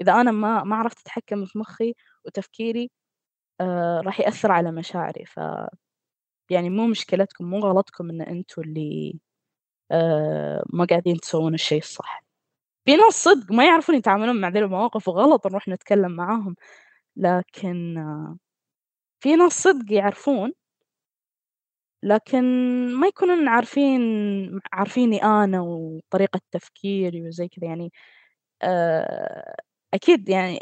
إذا 0.00 0.12
أنا 0.20 0.32
ما 0.32 0.64
ما 0.64 0.76
عرفت 0.76 1.00
أتحكم 1.00 1.44
في 1.44 1.58
مخي 1.58 1.94
وتفكيري 2.26 2.90
آآ 3.62 4.02
راح 4.06 4.20
يأثّر 4.20 4.52
على 4.52 4.72
مشاعري، 4.72 5.24
ف 5.26 5.40
يعني 6.50 6.70
مو 6.70 6.86
مشكلتكم، 6.88 7.44
مو 7.46 7.58
غلطكم 7.60 8.10
إن 8.10 8.22
أنتم 8.22 8.62
اللي 8.62 9.14
ما 10.72 10.86
قاعدين 10.90 11.16
تسوون 11.20 11.54
الشيء 11.54 11.78
الصح. 11.78 12.24
في 12.86 12.96
ناس 12.96 13.14
صدق 13.24 13.52
ما 13.52 13.66
يعرفون 13.66 13.94
يتعاملون 13.96 14.40
مع 14.40 14.48
ذي 14.48 14.58
المواقف 14.58 15.08
وغلط 15.08 15.46
نروح 15.46 15.68
نتكلم 15.68 16.12
معاهم، 16.12 16.56
لكن 17.16 17.96
في 19.20 19.36
ناس 19.36 19.52
صدق 19.62 19.92
يعرفون 19.92 20.52
لكن 22.02 22.44
ما 22.94 23.06
يكونون 23.06 23.48
عارفين 23.48 24.00
عارفيني 24.72 25.22
أنا 25.24 25.60
وطريقة 25.60 26.40
تفكيري 26.50 27.22
وزي 27.28 27.48
كذا 27.48 27.68
يعني 27.68 27.92
آآ 28.62 29.56
أكيد 29.94 30.28
يعني 30.28 30.60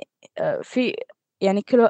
في 0.62 0.96
يعني 1.40 1.62
كل 1.62 1.88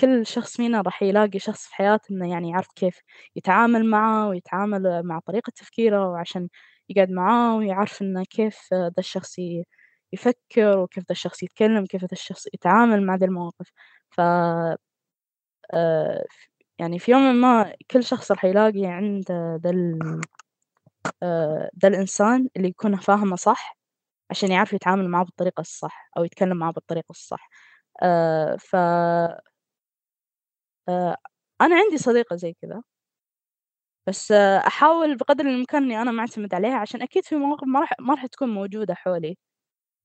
كل 0.00 0.26
شخص 0.26 0.56
فينا 0.56 0.80
راح 0.82 1.02
يلاقي 1.02 1.38
شخص 1.38 1.66
في 1.68 1.74
حياته 1.74 2.12
إنه 2.12 2.30
يعني 2.32 2.50
يعرف 2.50 2.68
كيف 2.76 3.00
يتعامل 3.36 3.86
معاه 3.90 4.28
ويتعامل 4.28 5.02
مع 5.04 5.18
طريقة 5.26 5.50
تفكيره 5.56 6.08
وعشان 6.10 6.48
يقعد 6.90 7.10
معاه 7.10 7.56
ويعرف 7.56 8.02
إنه 8.02 8.24
كيف 8.30 8.74
ذا 8.74 8.92
الشخص 8.98 9.36
يفكر 10.14 10.78
وكيف 10.78 11.04
ذا 11.04 11.12
الشخص 11.12 11.42
يتكلم، 11.42 11.86
كيف 11.86 12.02
ذا 12.02 12.08
الشخص 12.12 12.46
يتعامل 12.54 13.06
مع 13.06 13.14
ذي 13.16 13.24
المواقف، 13.26 13.72
ف 14.10 14.20
آآ 14.20 14.78
ف 16.30 16.48
يعني 16.80 16.98
في 16.98 17.12
يومٍ 17.12 17.22
ما 17.36 17.74
كل 17.90 18.04
شخص 18.04 18.32
راح 18.32 18.44
يلاقي 18.44 18.86
عنده 18.86 19.60
ذا 19.64 19.70
ال 19.70 19.98
آآ 21.22 21.70
ذا 21.82 21.88
الإنسان 21.88 22.48
اللي 22.56 22.68
يكون 22.68 22.96
فاهمه 22.96 23.36
صح، 23.36 23.78
عشان 24.32 24.52
يعرف 24.52 24.72
يتعامل 24.74 25.08
معاه 25.10 25.24
بالطريقة 25.24 25.60
الصح 25.62 26.10
أو 26.18 26.24
يتكلم 26.24 26.56
معاه 26.58 26.72
بالطريقة 26.72 27.10
الصح. 27.12 27.50
آآ 28.04 28.58
ف 28.58 28.76
أنا 31.60 31.76
عندي 31.76 31.98
صديقة 31.98 32.36
زي 32.36 32.52
كذا. 32.62 32.82
بس 34.06 34.32
أحاول 34.66 35.16
بقدر 35.16 35.44
الإمكان 35.46 35.82
إني 35.82 36.02
أنا 36.02 36.10
ما 36.10 36.20
أعتمد 36.20 36.54
عليها 36.54 36.74
عشان 36.78 37.02
أكيد 37.02 37.24
في 37.24 37.36
مواقف 37.36 37.64
ما 37.66 37.80
راح 37.80 37.92
ما 38.00 38.14
راح 38.14 38.26
تكون 38.26 38.48
موجودة 38.54 38.94
حولي، 38.94 39.36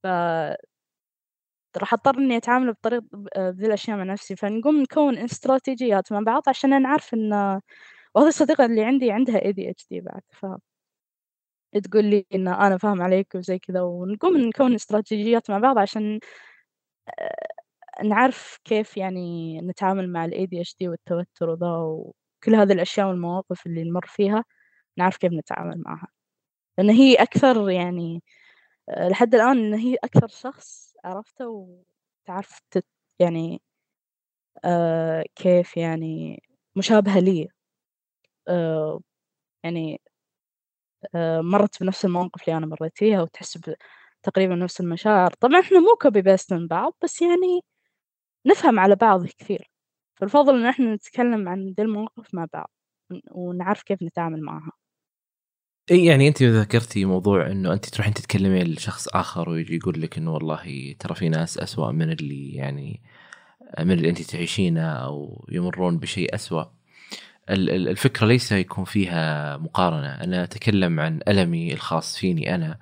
ف 0.04 0.08
راح 1.78 1.94
أضطر 1.94 2.18
إني 2.18 2.38
أتعامل 2.38 2.74
بطريقة 2.74 3.04
ب 3.14 3.28
بذي 3.38 3.66
الأشياء 3.68 3.98
مع 3.98 4.04
نفسي، 4.04 4.36
فنقوم 4.36 4.82
نكوّن 4.82 5.18
استراتيجيات 5.18 6.12
مع 6.12 6.20
بعض 6.20 6.42
عشان 6.50 6.82
نعرف 6.82 7.14
إن 7.14 7.34
وهذه 8.16 8.28
الصديقة 8.30 8.66
اللي 8.66 8.84
عندي 8.86 9.12
عندها 9.12 9.40
ADHD 9.40 10.02
بعد، 10.04 10.22
ف 10.34 10.46
تقول 11.84 12.06
لي 12.06 12.26
إن 12.36 12.48
أنا 12.48 12.78
فاهمة 12.78 13.04
عليكِ 13.04 13.36
وزي 13.36 13.60
كذا، 13.60 13.82
ونقوم 13.82 14.38
نكوّن 14.38 14.74
استراتيجيات 14.74 15.50
مع 15.52 15.58
بعض 15.58 15.78
عشان 15.78 16.20
آآ 18.02 18.04
نعرف 18.06 18.60
كيف 18.66 18.98
يعني 18.98 19.60
نتعامل 19.62 20.10
مع 20.14 20.28
الADHD 20.28 20.88
والتوتر 20.90 21.50
وذا 21.50 21.68
وكل 22.48 22.56
هذه 22.56 22.74
الأشياء 22.74 23.08
والمواقف 23.08 23.66
اللي 23.68 23.84
نمر 23.84 24.06
فيها، 24.08 24.44
نعرف 25.00 25.18
كيف 25.18 25.34
نتعامل 25.34 25.82
معاها، 25.84 26.08
لأن 26.80 26.90
هي 26.92 27.16
أكثر 27.16 27.70
يعني 27.72 28.24
آآ 28.90 29.10
لحد 29.10 29.36
الآن 29.36 29.58
إن 29.60 29.74
هي 29.74 29.96
أكثر 30.06 30.28
شخص 30.30 30.94
عرفته 31.06 31.50
وتعرف 32.28 32.62
يعني 33.20 33.62
آآ 34.66 35.24
كيف 35.36 35.78
يعني 35.78 36.44
مشابهة 36.76 37.20
لي، 37.20 37.48
آآ 38.50 39.00
يعني 39.66 40.02
آآ 41.16 41.42
مرّت 41.42 41.84
بنفس 41.84 42.06
المواقف 42.06 42.44
اللي 42.48 42.58
أنا 42.58 42.66
مرّيت 42.66 42.98
فيها 42.98 43.22
وتحس 43.22 43.60
تقريبًا 44.24 44.56
نفس 44.56 44.82
المشاعر، 44.82 45.32
طبعًا 45.40 45.60
إحنا 45.60 45.80
مو 45.80 45.88
copy 46.06 46.22
paste 46.24 46.52
من 46.54 46.68
بعض 46.68 46.94
بس 47.04 47.22
يعني 47.22 47.62
نفهم 48.48 48.80
على 48.80 48.96
بعض 48.96 49.26
كثير. 49.28 49.70
فالفضل 50.18 50.60
إن 50.60 50.66
إحنا 50.66 50.96
نتكلم 50.96 51.50
عن 51.50 51.74
ذي 51.78 51.84
المواقف 51.84 52.34
مع 52.34 52.48
بعض 52.54 52.72
ونعرف 53.32 53.84
كيف 53.84 54.04
نتعامل 54.04 54.42
معها 54.42 54.72
اي 55.92 56.06
يعني 56.06 56.28
انت 56.28 56.44
ذكرتي 56.44 57.06
موضوع 57.06 57.52
إنه 57.52 57.74
انت 57.74 57.86
تروحين 57.86 58.14
تتكلمين 58.14 58.68
لشخص 58.68 59.08
آخر 59.08 59.50
ويجي 59.50 59.76
يقول 59.76 60.02
لك 60.02 60.18
إنه 60.18 60.34
والله 60.34 60.96
ترى 61.00 61.16
في 61.16 61.30
ناس 61.30 61.58
اسوء 61.58 61.92
من 61.92 62.12
اللي 62.12 62.54
يعني 62.54 63.02
من 63.80 63.92
اللي 63.92 64.10
انت 64.10 64.22
تعيشينه 64.22 64.82
أو 64.82 65.46
يمرون 65.52 65.98
بشيء 65.98 66.36
اسوء 66.36 66.66
الفكرة 67.50 68.28
ليس 68.28 68.52
يكون 68.52 68.86
فيها 68.86 69.58
مقارنة 69.58 70.08
أنا 70.08 70.44
أتكلم 70.44 71.00
عن 71.00 71.20
ألمي 71.28 71.74
الخاص 71.74 72.18
فيني 72.18 72.56
أنا 72.56 72.80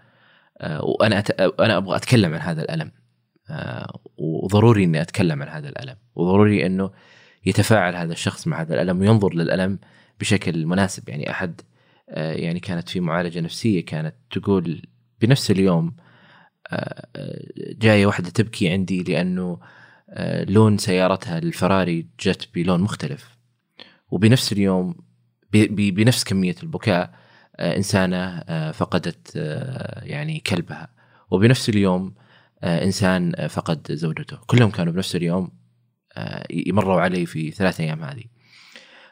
آه، 0.57 0.85
وأنا. 0.85 1.23
أنا 1.59 1.77
أبغى 1.77 1.95
أتكلم 1.95 2.33
عن 2.33 2.39
هذا 2.39 2.61
الألم 2.61 2.91
آه، 3.49 3.99
وضروري 4.17 4.83
إني 4.83 5.01
أتكلم 5.01 5.41
عن 5.41 5.47
هذا 5.49 5.69
الألم 5.69 5.95
وضروري 6.15 6.65
إنه 6.65 6.91
يتفاعل 7.45 7.95
هذا 7.95 8.13
الشخص 8.13 8.47
مع 8.47 8.62
هذا 8.62 8.73
الألم 8.73 8.99
وينظر 8.99 9.34
للألم 9.34 9.79
بشكل 10.19 10.65
مناسب. 10.65 11.10
يعني 11.10 11.31
أحد 11.31 11.62
آه، 12.10 12.34
يعني 12.34 12.60
كانت 12.60 12.89
في 12.89 12.99
معالجة 12.99 13.39
نفسية 13.39 13.86
كانت 13.86 14.15
تقول 14.31 14.81
بنفس 15.21 15.51
اليوم 15.51 15.95
جاية 17.58 18.05
واحدة 18.05 18.29
تبكي 18.29 18.69
عندي 18.69 19.03
لأنه 19.03 19.60
لون 20.47 20.77
سيارتها 20.77 21.38
الفراري 21.38 22.08
جت 22.19 22.49
بلون 22.55 22.81
مختلف. 22.81 23.36
وبنفس 24.12 24.51
اليوم 24.51 24.95
بنفس 25.69 26.23
كمية 26.23 26.55
البكاء 26.63 27.13
آه، 27.55 27.77
إنسانة 27.77 28.17
آه، 28.17 28.71
فقدت 28.71 29.34
آه، 29.36 30.03
يعني 30.05 30.39
كلبها. 30.39 30.89
وبنفس 31.31 31.69
اليوم 31.69 32.15
إنسان 32.63 33.47
فقد 33.47 33.91
زوجته. 33.91 34.38
كلهم 34.47 34.71
كانوا 34.71 34.93
بنفس 34.93 35.15
اليوم 35.15 35.51
يمروا 36.49 37.01
علي 37.01 37.25
في 37.25 37.51
ثلاث 37.51 37.80
أيام 37.80 38.04
هذه. 38.04 38.23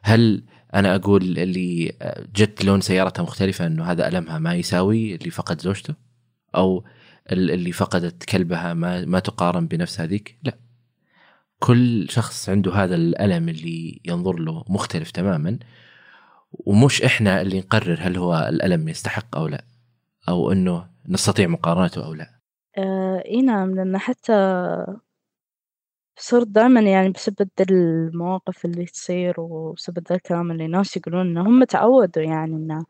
هل 0.04 0.44
أنا 0.74 0.96
أقول 0.96 1.38
اللي 1.38 1.94
جت 2.36 2.66
لون 2.66 2.82
سيارتها 2.82 3.24
مختلفة 3.24 3.68
إنه 3.68 3.84
هذا 3.84 4.08
ألمها 4.08 4.40
ما 4.40 4.56
يساوي 4.56 5.16
اللي 5.16 5.30
فقد 5.30 5.62
زوجته؟ 5.62 5.96
أو 6.56 6.86
اللي 7.32 7.72
فقدت 7.72 8.24
كلبها 8.24 8.74
ما 8.74 9.06
ما 9.06 9.20
تقارن 9.20 9.68
بنفس 9.68 10.02
هذيك؟ 10.02 10.38
لا. 10.44 10.58
كل 11.60 12.10
شخص 12.10 12.50
عنده 12.50 12.74
هذا 12.74 12.96
الألم 12.96 13.50
اللي 13.50 14.02
ينظر 14.06 14.40
له 14.40 14.66
مختلف 14.70 15.12
تماما 15.12 15.60
ومش 16.52 17.02
إحنا 17.02 17.42
اللي 17.42 17.60
نقرر 17.60 17.98
هل 18.02 18.18
هو 18.18 18.48
الألم 18.50 18.90
يستحق 18.90 19.38
أو 19.38 19.48
لا 19.48 19.66
أو 20.30 20.52
إنه 20.52 20.90
نستطيع 21.08 21.48
مقارنته 21.48 22.06
أو 22.06 22.14
لا. 22.14 22.40
آه 22.78 23.24
إي 23.26 23.42
نعم 23.42 23.76
لأن 23.76 23.98
حتى 23.98 24.34
صرت 26.18 26.48
دائما 26.48 26.82
يعني 26.82 27.10
بسبب 27.10 27.50
المواقف 27.72 28.66
اللي 28.66 28.86
تصير 28.86 29.40
وبسبب 29.42 30.12
الكلام 30.12 30.52
اللي 30.52 30.68
ناس 30.68 30.98
يقولون 30.98 31.22
إنه 31.28 31.42
هم 31.42 31.64
تعودوا 31.64 32.24
يعني 32.24 32.56
إنه 32.56 32.86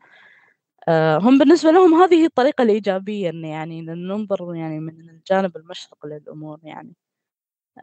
آه 0.88 1.18
هم 1.18 1.38
بالنسبة 1.38 1.70
لهم 1.70 1.94
هذه 2.02 2.14
هي 2.14 2.26
الطريقة 2.26 2.62
الإيجابية 2.62 3.30
إن 3.30 3.44
يعني 3.44 3.82
ننظر 3.82 4.54
يعني 4.54 4.80
من 4.80 5.10
الجانب 5.10 5.56
المشرق 5.56 6.06
للأمور 6.06 6.58
يعني. 6.64 6.94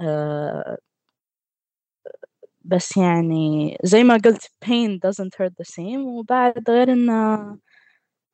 آه 0.01 0.77
بس 2.65 2.97
يعني 2.97 3.77
زي 3.83 4.03
ما 4.03 4.13
قلت 4.25 4.43
pain 4.65 4.99
doesn't 5.07 5.35
hurt 5.39 5.53
the 5.61 5.65
same. 5.75 5.99
وبعد 6.07 6.69
غير 6.69 6.93
إنه 6.93 7.53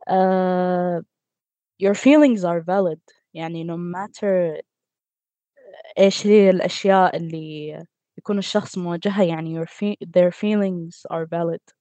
uh, 0.10 1.02
your 1.84 1.96
feelings 1.96 2.44
are 2.46 2.62
valid. 2.62 3.00
يعني 3.34 3.66
no 3.66 3.78
matter 3.78 4.62
إيش 6.00 6.28
هي 6.28 6.50
الأشياء 6.50 7.18
اللي 7.18 7.68
يكون 8.18 8.38
الشخص 8.38 8.78
مواجهها 8.78 9.24
يعني 9.24 9.66
your 9.66 9.68
fe 9.70 9.96
their 10.18 10.32
feelings 10.32 11.04
are 11.14 11.26
valid. 11.26 11.74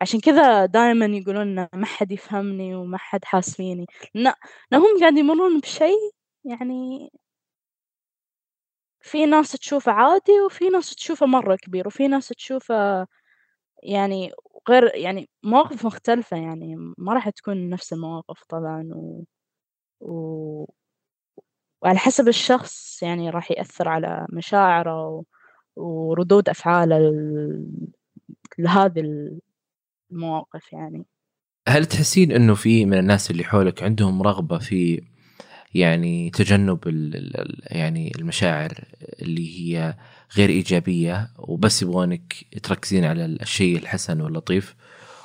عشان 0.00 0.20
كذا 0.20 0.66
دائما 0.66 1.06
يقولون 1.06 1.54
ما 1.74 1.86
حد 1.86 2.12
يفهمني 2.12 2.74
وما 2.74 2.98
حد 2.98 3.24
حاس 3.24 3.56
فيني 3.56 3.86
لا 4.14 4.34
هم 4.72 5.00
قاعد 5.00 5.16
يمرون 5.18 5.60
بشيء 5.60 6.10
يعني 6.44 7.10
في 9.00 9.26
ناس 9.26 9.52
تشوفه 9.52 9.92
عادي 9.92 10.40
وفي 10.46 10.68
ناس 10.68 10.94
تشوفه 10.94 11.26
مرة 11.26 11.56
كبير 11.56 11.86
وفي 11.86 12.08
ناس 12.08 12.28
تشوفه 12.28 13.06
يعني 13.82 14.32
غير 14.70 14.96
يعني 14.96 15.30
مواقف 15.44 15.86
مختلفة 15.86 16.36
يعني 16.36 16.76
ما 16.98 17.14
راح 17.14 17.30
تكون 17.30 17.70
نفس 17.70 17.92
المواقف 17.92 18.44
طبعًا 18.50 18.90
و 18.94 19.24
و 20.00 20.66
وعلى 21.82 21.98
حسب 21.98 22.28
الشخص 22.28 23.02
يعني 23.02 23.30
راح 23.30 23.50
يأثّر 23.50 23.88
على 23.88 24.26
مشاعره 24.32 25.24
وردود 25.76 26.48
أفعاله 26.48 26.98
لهذه 28.58 29.02
المواقف 30.10 30.72
يعني. 30.72 31.06
هل 31.68 31.86
تحسين 31.86 32.32
إنه 32.32 32.54
في 32.54 32.86
من 32.86 32.98
الناس 32.98 33.30
اللي 33.30 33.44
حولك 33.44 33.82
عندهم 33.82 34.22
رغبة 34.22 34.58
في 34.58 35.02
يعني 35.74 36.30
تجنب 36.30 36.78
يعني 37.62 38.12
المشاعر 38.18 38.84
اللي 39.22 39.60
هي 39.60 39.96
غير 40.36 40.48
إيجابية 40.48 41.30
وبس 41.38 41.82
يبغونك 41.82 42.34
تركزين 42.62 43.04
على 43.04 43.24
الشيء 43.24 43.76
الحسن 43.76 44.20
واللطيف 44.20 44.74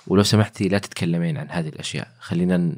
ولو 0.08 0.24
سمحتي 0.24 0.68
لا 0.68 0.78
تتكلمين 0.78 1.38
عن 1.38 1.50
هذه 1.50 1.70
الأشياء 1.70 2.08
خلينا 2.20 2.76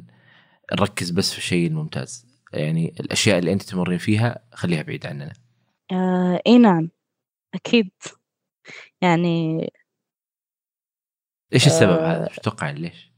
نركز 0.72 1.10
بس 1.10 1.32
في 1.32 1.38
الشيء 1.38 1.66
الممتاز 1.66 2.33
يعني 2.54 2.94
الأشياء 3.00 3.38
اللي 3.38 3.52
أنت 3.52 3.62
تمرين 3.62 3.98
فيها 3.98 4.44
خليها 4.54 4.82
بعيد 4.82 5.06
عننا 5.06 5.32
آه 5.92 6.40
إي 6.46 6.58
نعم 6.58 6.90
أكيد 7.54 7.90
يعني 9.02 9.58
إيش 11.52 11.66
السبب 11.66 12.00
آه 12.00 12.06
هذا؟ 12.06 12.26
تتوقع 12.26 12.70
ليش؟ 12.70 13.12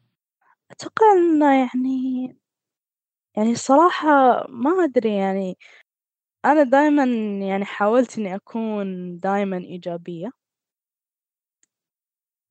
أتوقع 0.70 1.12
إنه 1.12 1.60
يعني 1.60 2.36
يعني 3.36 3.52
الصراحة 3.52 4.08
ما 4.48 4.84
أدري 4.84 5.16
يعني 5.16 5.58
أنا 6.44 6.62
دايمًا 6.62 7.04
يعني 7.48 7.64
حاولت 7.64 8.18
إني 8.18 8.34
أكون 8.36 9.18
دايمًا 9.18 9.58
إيجابية. 9.58 10.30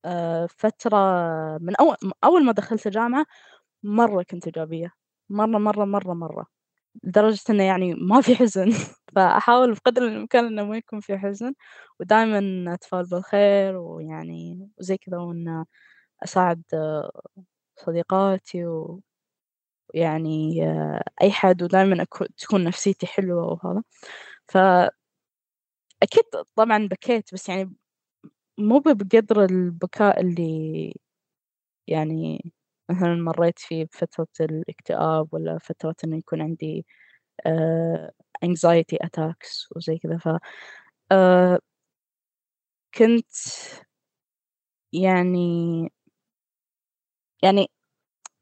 آه، 0.04 0.46
فترة 0.46 0.96
من 1.58 1.76
أول 1.76 1.96
أول 2.24 2.44
ما 2.44 2.52
دخلت 2.52 2.86
الجامعة 2.86 3.26
مرّة 3.84 4.22
كنت 4.22 4.46
إيجابية، 4.46 4.92
مرّة، 5.30 5.58
مرّة، 5.58 5.84
مرّة، 5.84 6.14
مرّة، 6.14 6.46
لدرجة 7.04 7.40
إنه 7.50 7.62
يعني 7.64 7.94
ما 7.94 8.20
في 8.20 8.36
حزن، 8.36 8.70
فأحاول 9.16 9.74
بقدر 9.74 10.02
الإمكان 10.08 10.46
إنه 10.46 10.64
ما 10.64 10.76
يكون 10.76 11.00
في 11.00 11.18
حزن، 11.18 11.54
ودايمًا 12.00 12.74
أتفائل 12.74 13.04
بالخير 13.06 13.76
ويعني 13.76 14.68
وزي 14.78 14.96
كذا 14.98 15.18
وإنه 15.18 15.66
أساعد 16.24 16.62
صديقاتي 17.86 18.66
و 18.66 19.00
يعني 19.94 20.62
أي 21.22 21.32
حد 21.32 21.62
ودايمًا 21.64 22.06
تكون 22.38 22.64
نفسيتي 22.64 23.06
حلوة 23.08 23.46
وهذا، 23.64 23.82
ف 24.48 24.58
أكيد 26.02 26.24
طبعًا 26.56 26.86
بكيت 26.88 27.34
بس 27.34 27.48
يعني 27.48 27.74
مو 28.58 28.78
بقدر 28.80 29.44
البكاء 29.44 30.20
اللي 30.20 30.94
يعني 31.88 32.52
مثلًا 32.90 33.14
مرّيت 33.16 33.58
فيه 33.58 33.84
بفترة 33.84 34.28
الاكتئاب 34.40 35.28
والّا 35.34 35.58
فترة 35.58 35.94
إنه 36.04 36.16
يكون 36.18 36.40
عندي 36.42 36.86
آآ 37.46 38.12
anxiety 38.46 38.96
attacks 39.06 39.68
وزي 39.76 39.98
كذا 39.98 40.18
ف 40.18 40.28
آآ 41.12 41.60
كنت 42.94 43.30
يعني 44.92 45.88
يعني 47.42 47.70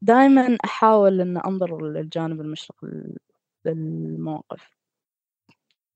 دايمًا 0.02 0.59
أحاول 0.64 1.20
إن 1.20 1.37
أنظر 1.38 1.83
للجانب 1.88 2.40
المشرق 2.40 2.76
للمواقف. 3.66 4.70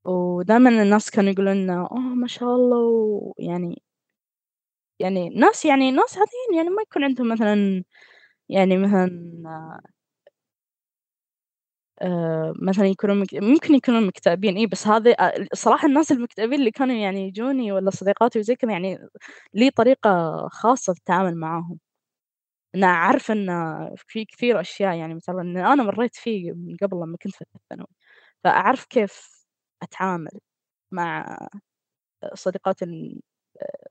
ودايمًا 0.04 0.70
الناس 0.82 1.10
كانوا 1.10 1.32
يقولون 1.32 1.56
لنا 1.64 1.88
"آه 1.92 1.98
ما 1.98 2.26
شاء 2.26 2.56
الله" 2.56 2.78
ويعني 2.78 3.82
يعني 5.00 5.28
ناس 5.28 5.64
يعني 5.64 5.90
ناس 5.90 6.18
عاديين 6.18 6.54
يعني 6.56 6.68
ما 6.70 6.82
يكون 6.82 7.04
عندهم 7.04 7.28
مثلًا 7.28 7.84
يعني 8.48 8.76
مثلًا 8.78 9.08
آآ 12.02 12.52
مثلًا 12.62 12.86
يكونوا 12.86 13.14
مك 13.14 13.34
ممكن 13.34 13.74
يكونوا 13.74 14.00
مكتئبين 14.00 14.56
إي، 14.56 14.66
بس 14.66 14.86
هذي 14.86 15.14
الصراحة 15.52 15.88
الناس 15.88 16.12
المكتئبين 16.12 16.58
اللي 16.60 16.70
كانوا 16.70 16.94
يعني 16.96 17.28
يجوني 17.28 17.72
والّا 17.72 17.90
صديقاتي 17.90 18.38
وزي 18.38 18.56
كذا 18.56 18.72
يعني 18.72 18.98
لي 19.54 19.70
طريقة 19.70 20.08
خاصة 20.52 20.92
في 20.92 20.98
التعامل 20.98 21.36
معاهم. 21.36 21.78
أنا 22.74 22.86
أعرف 22.88 23.30
إن 23.32 23.48
في 23.98 24.24
كثير 24.24 24.60
أشياء 24.60 24.96
يعني 24.96 25.14
مثلًا 25.14 25.42
أنا 25.74 25.84
مرّيت 25.84 26.16
فيه 26.16 26.52
من 26.52 26.76
قبل 26.82 26.96
لمّا 26.98 27.16
كنت 27.22 27.34
في 27.36 27.44
الثانوي، 27.56 27.88
فأعرف 28.44 28.86
كيف 28.86 29.44
أتعامل 29.82 30.30
مع 30.92 31.38
صديقات 32.34 32.82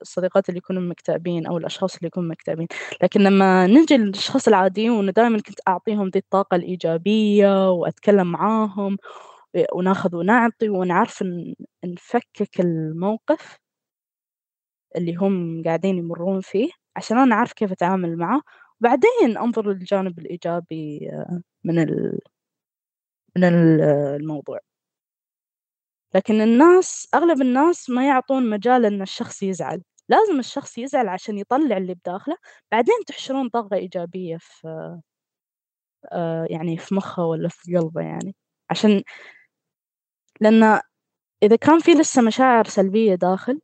الصديقات 0.02 0.48
اللي 0.48 0.58
يكونوا 0.58 0.82
مكتئبين 0.82 1.46
أو 1.46 1.58
الأشخاص 1.58 1.96
اللي 1.96 2.06
يكونوا 2.06 2.30
مكتئبين، 2.30 2.66
لكن 3.02 3.20
لمّا 3.20 3.66
نيجي 3.66 3.96
للأشخاص 3.96 4.48
العاديين 4.48 4.90
وأنا 4.90 5.12
دايمًا 5.12 5.38
كنت 5.40 5.60
أعطيهم 5.68 6.08
ذي 6.08 6.18
الطاقة 6.18 6.54
الإيجابية 6.56 7.70
وأتكلم 7.72 8.32
معاهم 8.32 8.96
وناخذ 9.74 10.16
ونعطي 10.16 10.68
ونعرف 10.68 11.24
نفكك 11.86 12.60
الموقف 12.60 13.58
اللي 14.96 15.14
هم 15.16 15.62
قاعدين 15.64 15.98
يمرون 15.98 16.40
فيه 16.40 16.70
عشان 16.96 17.18
أنا 17.18 17.34
أعرف 17.34 17.52
كيف 17.52 17.72
أتعامل 17.72 18.16
معاه 18.16 18.40
وبعدين 18.80 19.38
أنظر 19.38 19.68
للجانب 19.72 20.18
الإيجابي 20.18 21.08
آه، 21.12 21.40
من 21.64 21.78
من 23.36 23.44
الموضوع. 23.44 24.60
لكن 26.14 26.40
الناس 26.40 27.08
أغلب 27.14 27.40
الناس 27.42 27.90
ما 27.90 28.06
يعطون 28.08 28.50
مجال 28.50 28.84
إن 28.86 29.02
الشخص 29.02 29.42
يزعل، 29.42 29.82
لازم 30.08 30.38
الشخص 30.38 30.78
يزعل 30.78 31.08
عشان 31.08 31.38
يطلّع 31.38 31.76
اللي 31.76 31.94
بداخله، 31.94 32.36
بعدين 32.72 32.94
تحشرون 33.06 33.48
طاقة 33.48 33.76
إيجابية 33.76 34.36
في 34.40 34.68
آآ 36.12 36.46
يعني 36.50 36.76
في 36.78 36.94
مخه 36.94 37.24
والّا 37.24 37.48
في 37.48 37.76
قلبه 37.76 38.00
يعني، 38.00 38.34
عشان 38.70 39.02
لأن 40.40 40.80
إذا 41.42 41.56
كان 41.56 41.80
في 41.80 41.92
لسه 41.92 42.22
مشاعر 42.22 42.64
سلبية 42.66 43.14
داخل 43.14 43.60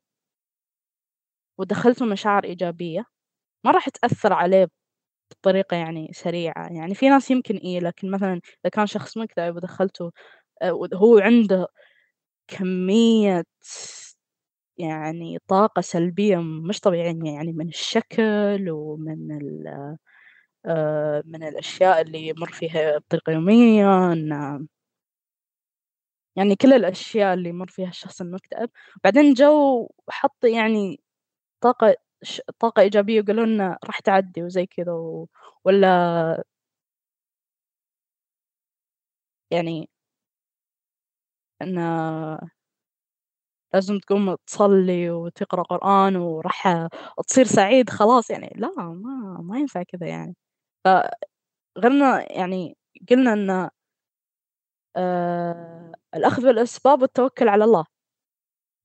ودخّلتوا 1.59 2.07
مشاعر 2.07 2.45
إيجابية، 2.45 3.05
ما 3.67 3.71
راح 3.73 3.89
تأثّر 3.91 4.35
عليه 4.35 4.69
بطريقة 5.33 5.77
يعني 5.79 6.11
سريعة، 6.15 6.69
يعني 6.73 6.95
في 6.97 7.09
ناس 7.11 7.31
يمكن 7.33 7.57
إيه، 7.57 7.81
لكن 7.81 8.11
مثلًا 8.13 8.33
إذا 8.35 8.71
كان 8.73 8.87
شخص 8.87 9.19
مكتئب 9.19 9.57
ودخّلته 9.57 10.13
آآ 10.63 10.73
وهو 10.73 11.19
عنده 11.19 11.69
كمية 12.49 13.45
يعني 14.79 15.39
طاقة 15.49 15.81
سلبية 15.83 16.37
مش 16.39 16.81
طبيعية 16.81 17.07
يعني 17.25 17.53
من 17.53 17.69
الشكل 17.69 18.71
ومن 18.71 19.33
ال 19.43 19.67
آآ 20.67 21.23
من 21.27 21.45
الأشياء 21.45 22.01
اللي 22.03 22.29
يمُر 22.29 22.53
فيها 22.53 22.99
بطريقة 22.99 23.33
يوميًا، 23.33 24.15
يعني 26.37 26.57
كل 26.57 26.73
الأشياء 26.73 27.35
اللي 27.35 27.49
يمُر 27.49 27.67
فيها 27.69 27.89
الشخص 27.89 28.21
المكتئب، 28.21 28.71
بعدين 29.05 29.35
جو 29.35 29.89
حط 30.11 30.45
يعني 30.45 31.01
طاقة 31.63 31.97
طاقة 32.61 32.83
إيجابية 32.83 33.23
وقالوا 33.23 33.47
لنا 33.47 33.79
راح 33.85 34.01
تعدّي 34.01 34.43
وزي 34.45 34.67
كذا 34.67 34.93
و 34.93 35.29
والّا 35.65 36.45
يعني 39.51 39.89
إن 41.65 41.79
لازم 43.75 43.99
تقوم 43.99 44.35
تصلّي 44.47 45.11
وتقرأ 45.11 45.63
قرآن 45.63 46.17
وراح 46.17 46.89
تصير 47.29 47.45
سعيد 47.47 47.91
خلاص 47.91 48.31
يعني، 48.31 48.53
لا 48.57 48.69
ما 48.77 49.41
ما 49.43 49.59
ينفع 49.59 49.83
كذا 49.83 50.07
يعني. 50.07 50.37
فغيرنا 51.59 52.33
يعني 52.33 52.77
قلنا 53.11 53.33
إن 53.33 53.71
آآ 54.97 55.93
الأخذ 56.17 56.43
بالأسباب 56.43 57.03
والتوكل 57.03 57.49
على 57.49 57.65
الله، 57.65 57.85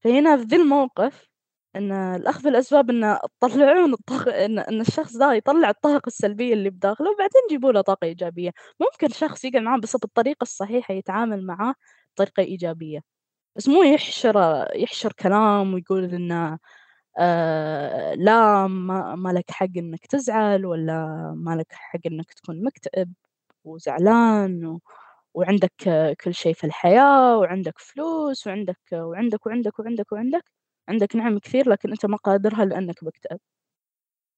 فهنا 0.03 0.37
في 0.37 0.43
ذي 0.43 0.55
الموقف 0.55 1.27
إن 1.75 1.91
الأخذ 1.93 2.43
بالأسباب 2.43 2.89
إن 2.89 3.19
تطلعون 3.41 3.93
الطاقة 3.93 4.45
إن 4.45 4.59
إن 4.59 4.81
الشخص 4.81 5.17
ذا 5.17 5.33
يطلّع 5.33 5.69
الطاقة 5.69 6.07
السلبية 6.07 6.53
اللي 6.53 6.69
بداخله 6.69 7.11
وبعدين 7.11 7.41
جيبوا 7.49 7.71
له 7.73 7.81
طاقة 7.81 8.05
إيجابية، 8.05 8.51
ممكن 8.81 9.09
شخص 9.15 9.45
يقعد 9.45 9.61
معاه 9.63 9.79
بس 9.79 9.95
بالطريقة 9.97 10.43
الصحيحة 10.43 10.93
يتعامل 10.93 11.45
معاه 11.47 11.75
بطريقة 12.23 12.41
إيجابية، 12.43 13.01
بس 13.57 13.69
مو 13.69 13.83
يحشر 13.83 14.65
يحشر 14.75 15.13
كلام 15.13 15.73
ويقول 15.73 16.03
إنه 16.15 16.59
آآ 17.19 18.15
لا 18.15 18.67
ما 18.67 19.15
ما 19.15 19.29
لك 19.29 19.51
حق 19.51 19.67
إنك 19.77 20.07
تزعل 20.07 20.65
ولا 20.67 21.07
ما 21.37 21.55
لك 21.57 21.67
حق 21.73 21.99
إنك 22.07 22.33
تكون 22.33 22.63
مكتئب 22.65 23.13
وزعلان 23.65 24.65
و 24.65 24.81
وعندك 25.35 25.73
كل 26.25 26.35
شيء 26.35 26.53
في 26.55 26.65
الحياة 26.65 27.37
وعندك 27.39 27.79
فلوس 27.79 28.47
وعندك 28.47 28.77
وعندك 28.93 29.47
وعندك 29.47 29.79
وعندك 29.79 30.13
وعندك، 30.13 30.43
عندك 30.89 31.15
نِعَم 31.17 31.39
كثير 31.39 31.69
لكن 31.69 31.91
أنت 31.91 32.07
ما 32.07 32.17
قادرها 32.17 32.65
لأنك 32.65 33.03
مكتئب. 33.03 33.39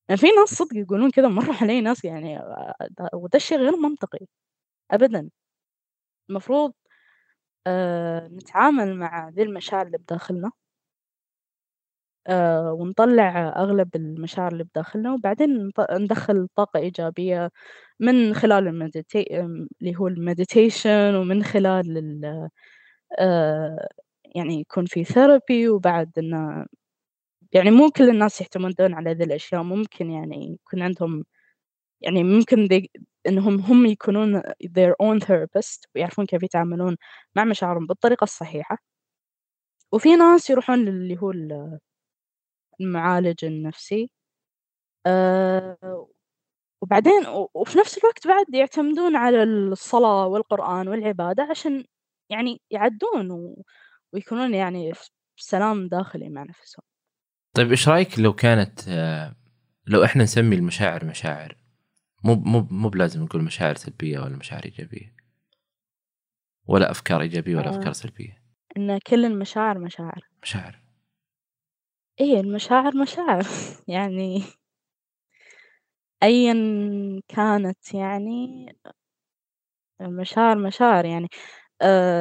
يعني 0.10 0.22
في 0.22 0.28
ناس 0.28 0.50
صدق 0.54 0.76
يقولون 0.78 1.12
كذا 1.12 1.28
مرّة 1.28 1.54
علي 1.62 1.82
ناس 1.82 2.06
يعني 2.06 2.40
وده 3.14 3.36
الشيء 3.38 3.58
غير 3.58 3.76
منطقي 3.78 4.20
أبدًا. 4.92 5.30
المفروض 6.30 6.74
آآ 7.68 8.28
نتعامل 8.28 8.96
مع 8.98 9.30
ذي 9.30 9.44
المشاعر 9.44 9.86
اللي 9.88 9.98
بداخلنا 9.98 10.52
آآ 12.28 12.72
ونطلّع 12.72 13.50
أغلب 13.58 13.96
المشاعر 13.96 14.52
اللي 14.52 14.64
بداخلنا 14.64 15.14
وبعدين 15.14 15.72
ندخّل 15.92 16.48
طاقة 16.56 16.80
إيجابية 16.80 17.52
من 18.00 18.34
خلال 18.34 18.68
المديتا 18.68 19.20
اللي 19.82 19.96
هو 19.98 20.10
الmeditation 20.10 21.16
ومن 21.16 21.44
خلال 21.44 21.98
ال 21.98 22.50
آآ 23.20 23.90
يعني 24.36 24.62
يكون 24.62 24.86
في 24.88 25.06
therapy 25.06 25.70
وبعد 25.72 26.12
إنه 26.20 26.66
يعني 27.54 27.72
مو 27.72 27.92
كل 27.92 28.10
الناس 28.10 28.42
يعتمدون 28.42 28.94
على 28.96 29.14
ذي 29.14 29.24
الأشياء، 29.24 29.64
ممكن 29.64 30.12
يعني 30.12 30.54
يكون 30.68 30.84
عندهم 30.84 31.26
يعني 32.02 32.24
ممكن 32.26 32.68
they 32.74 32.88
إنهم 33.28 33.60
هم 33.60 33.86
يكونون 33.86 34.42
their 34.42 34.94
own 35.04 35.20
therapist 35.26 35.80
ويعرفون 35.96 36.26
كيف 36.26 36.44
يتعاملون 36.44 36.98
مع 37.36 37.44
مشاعرهم 37.44 37.86
بالطريقة 37.88 38.24
الصحيحة، 38.24 38.78
وفي 39.94 40.16
ناس 40.16 40.50
يروحون 40.50 40.86
للي 40.86 41.18
هو 41.22 41.32
ال 41.32 41.80
المعالج 42.82 43.46
النفسي 43.46 44.12
آآ 45.08 45.78
وبعدين 46.84 47.24
وفي 47.56 47.78
نفس 47.80 47.98
الوقت 47.98 48.28
بعد 48.28 48.46
يعتمدون 48.56 49.16
على 49.16 49.44
الصلاة 49.44 50.28
والقرآن 50.28 50.88
والعبادة 50.88 51.44
عشان 51.44 51.86
يعني 52.30 52.62
يعدّون 52.72 53.56
ويكونون 54.14 54.54
يعني 54.54 54.94
في 54.94 55.10
سلام 55.38 55.88
داخلي 55.88 56.30
مع 56.30 56.44
نفسهم. 56.44 56.84
طيب 57.54 57.72
إيش 57.72 57.90
رأيك 57.90 58.20
لو 58.20 58.34
كانت 58.34 58.90
لو 59.88 60.04
إحنا 60.06 60.24
نسمي 60.24 60.56
المشاعر 60.56 61.06
مشاعر 61.06 61.58
مو 62.24 62.34
مو 62.36 62.68
مو 62.72 62.90
بلازم 62.90 63.24
نقول 63.24 63.44
مشاعر 63.44 63.76
سلبية 63.76 64.20
ولا 64.20 64.38
مشاعر 64.38 64.64
إيجابية 64.66 65.16
ولا 66.68 66.92
أفكار 66.92 67.22
إيجابية 67.22 67.56
ولا 67.56 67.68
آه. 67.68 67.70
أفكار 67.70 67.94
سلبية 67.94 68.42
إن 68.78 69.00
كل 69.00 69.26
المشاعر 69.26 69.80
مشاعر. 69.80 70.30
مشاعر. 70.44 70.80
إيه 72.20 72.40
المشاعر 72.40 72.98
مشاعر 72.98 73.44
يعني 73.88 74.44
أيًا 76.24 76.54
كانت 77.28 77.94
يعني 77.94 78.66
المشاعر 80.02 80.58
مشاعر 80.58 81.06
يعني 81.06 81.28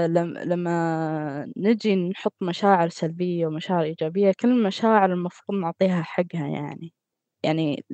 لم 0.08 0.38
لمّا 0.38 1.52
نجي 1.56 1.96
نحط 1.96 2.34
مشاعر 2.42 2.88
سلبية 2.88 3.46
ومشاعر 3.46 3.82
إيجابية 3.84 4.32
كل 4.40 4.48
المشاعر 4.52 5.12
المفروض 5.12 5.58
نعطيها 5.58 6.02
حقها 6.02 6.48
يعني، 6.48 6.92
يعني 7.42 7.84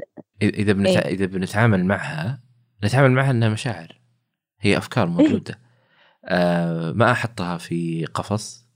إ 0.42 0.44
إذا 0.44 0.72
بنت 0.72 0.86
إيه. 0.86 0.98
إذا 0.98 1.26
بنتعامل 1.26 1.84
معها 1.84 2.42
نتعامل 2.84 3.10
معها 3.10 3.30
إنها 3.30 3.48
مشاعر 3.48 4.00
هي 4.60 4.76
أفكار 4.76 5.06
إيه. 5.06 5.12
موجودة 5.12 5.60
آآ 6.24 6.92
ما 6.92 7.12
أحطها 7.12 7.58
في 7.58 8.04
قفص 8.04 8.66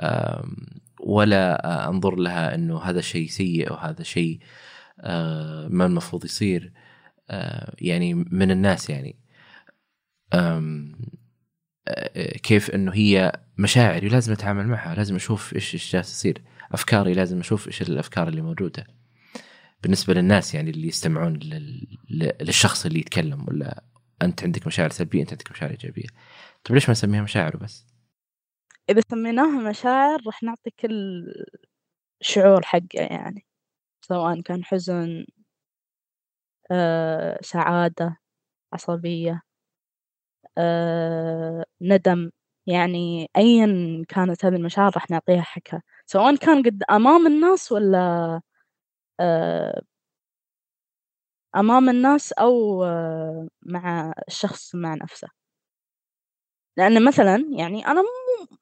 آمم 0.00 0.56
ولا 1.00 1.88
أنظر 1.88 2.16
لها 2.16 2.54
إنه 2.54 2.82
هذا 2.82 3.00
شيء 3.00 3.28
سيء 3.28 3.70
أو 3.70 3.74
هذا 3.74 4.02
شيء 4.02 4.38
آآ 5.00 5.68
ما 5.70 5.86
المفروض 5.86 6.24
يصير 6.24 6.72
آآ 7.30 7.74
يعني 7.78 8.14
من 8.14 8.50
الناس 8.50 8.90
يعني 8.90 9.16
آآ 10.32 10.94
كيف 12.42 12.70
إنه 12.70 12.92
هي 12.94 13.32
مشاعري 13.58 14.08
لازم 14.08 14.32
أتعامل 14.32 14.66
معها، 14.66 14.94
لازم 14.94 15.14
أشوف 15.14 15.54
إيش 15.54 15.74
إيش 15.74 15.92
جالس 15.92 16.10
يصير، 16.10 16.42
أفكاري 16.72 17.14
لازم 17.14 17.40
أشوف 17.40 17.66
إيش 17.66 17.82
الأفكار 17.82 18.28
اللي 18.28 18.42
موجودة. 18.42 18.86
بالنسبة 19.84 20.14
للناس 20.14 20.54
يعني 20.54 20.70
اللي 20.70 20.88
يستمعون 20.88 21.38
للشخص 22.40 22.86
اللي 22.86 22.98
يتكلم 22.98 23.44
والّا 23.48 23.82
أنت 24.22 24.44
عندك 24.44 24.66
مشاعر 24.66 24.90
سلبية، 24.90 25.20
أنت 25.20 25.30
عندك 25.30 25.50
مشاعر 25.50 25.70
إيجابية. 25.70 26.08
طيب 26.64 26.74
ليش 26.74 26.88
ما 26.88 26.92
نسميها 26.92 27.22
مشاعر 27.22 27.56
وبس؟ 27.56 27.86
إذا 28.90 29.00
سميناها 29.10 29.70
مشاعر 29.70 30.18
راح 30.26 30.42
نعطي 30.42 30.70
كل 30.80 31.24
شعور 32.20 32.62
حقه 32.62 32.82
يعني، 32.94 33.46
سواء 34.00 34.40
كان 34.40 34.64
حزن 34.64 35.24
آآ 36.70 37.38
سعادة، 37.42 38.16
عصبية 38.72 39.42
آآ 40.58 41.64
ندم، 41.80 42.30
يعني 42.66 43.30
أيًا 43.36 44.02
كانت 44.08 44.44
هذه 44.44 44.54
المشاعر 44.54 44.92
راح 44.94 45.10
نعطيها 45.10 45.42
حقها، 45.42 45.82
سواء 46.06 46.36
كان 46.36 46.62
قد 46.62 46.82
أمام 46.90 47.26
الناس 47.26 47.72
والّا 47.72 47.98
آآ 47.98 48.42
أمام 51.56 51.88
الناس 51.88 52.32
أو 52.32 52.84
آه، 52.84 53.48
مع 53.66 54.12
الشخص 54.28 54.74
مع 54.74 54.94
نفسه. 54.94 55.28
لأن 56.76 57.04
مثلًا 57.04 57.44
يعني 57.58 57.86
أنا 57.86 58.02
مو 58.02 58.08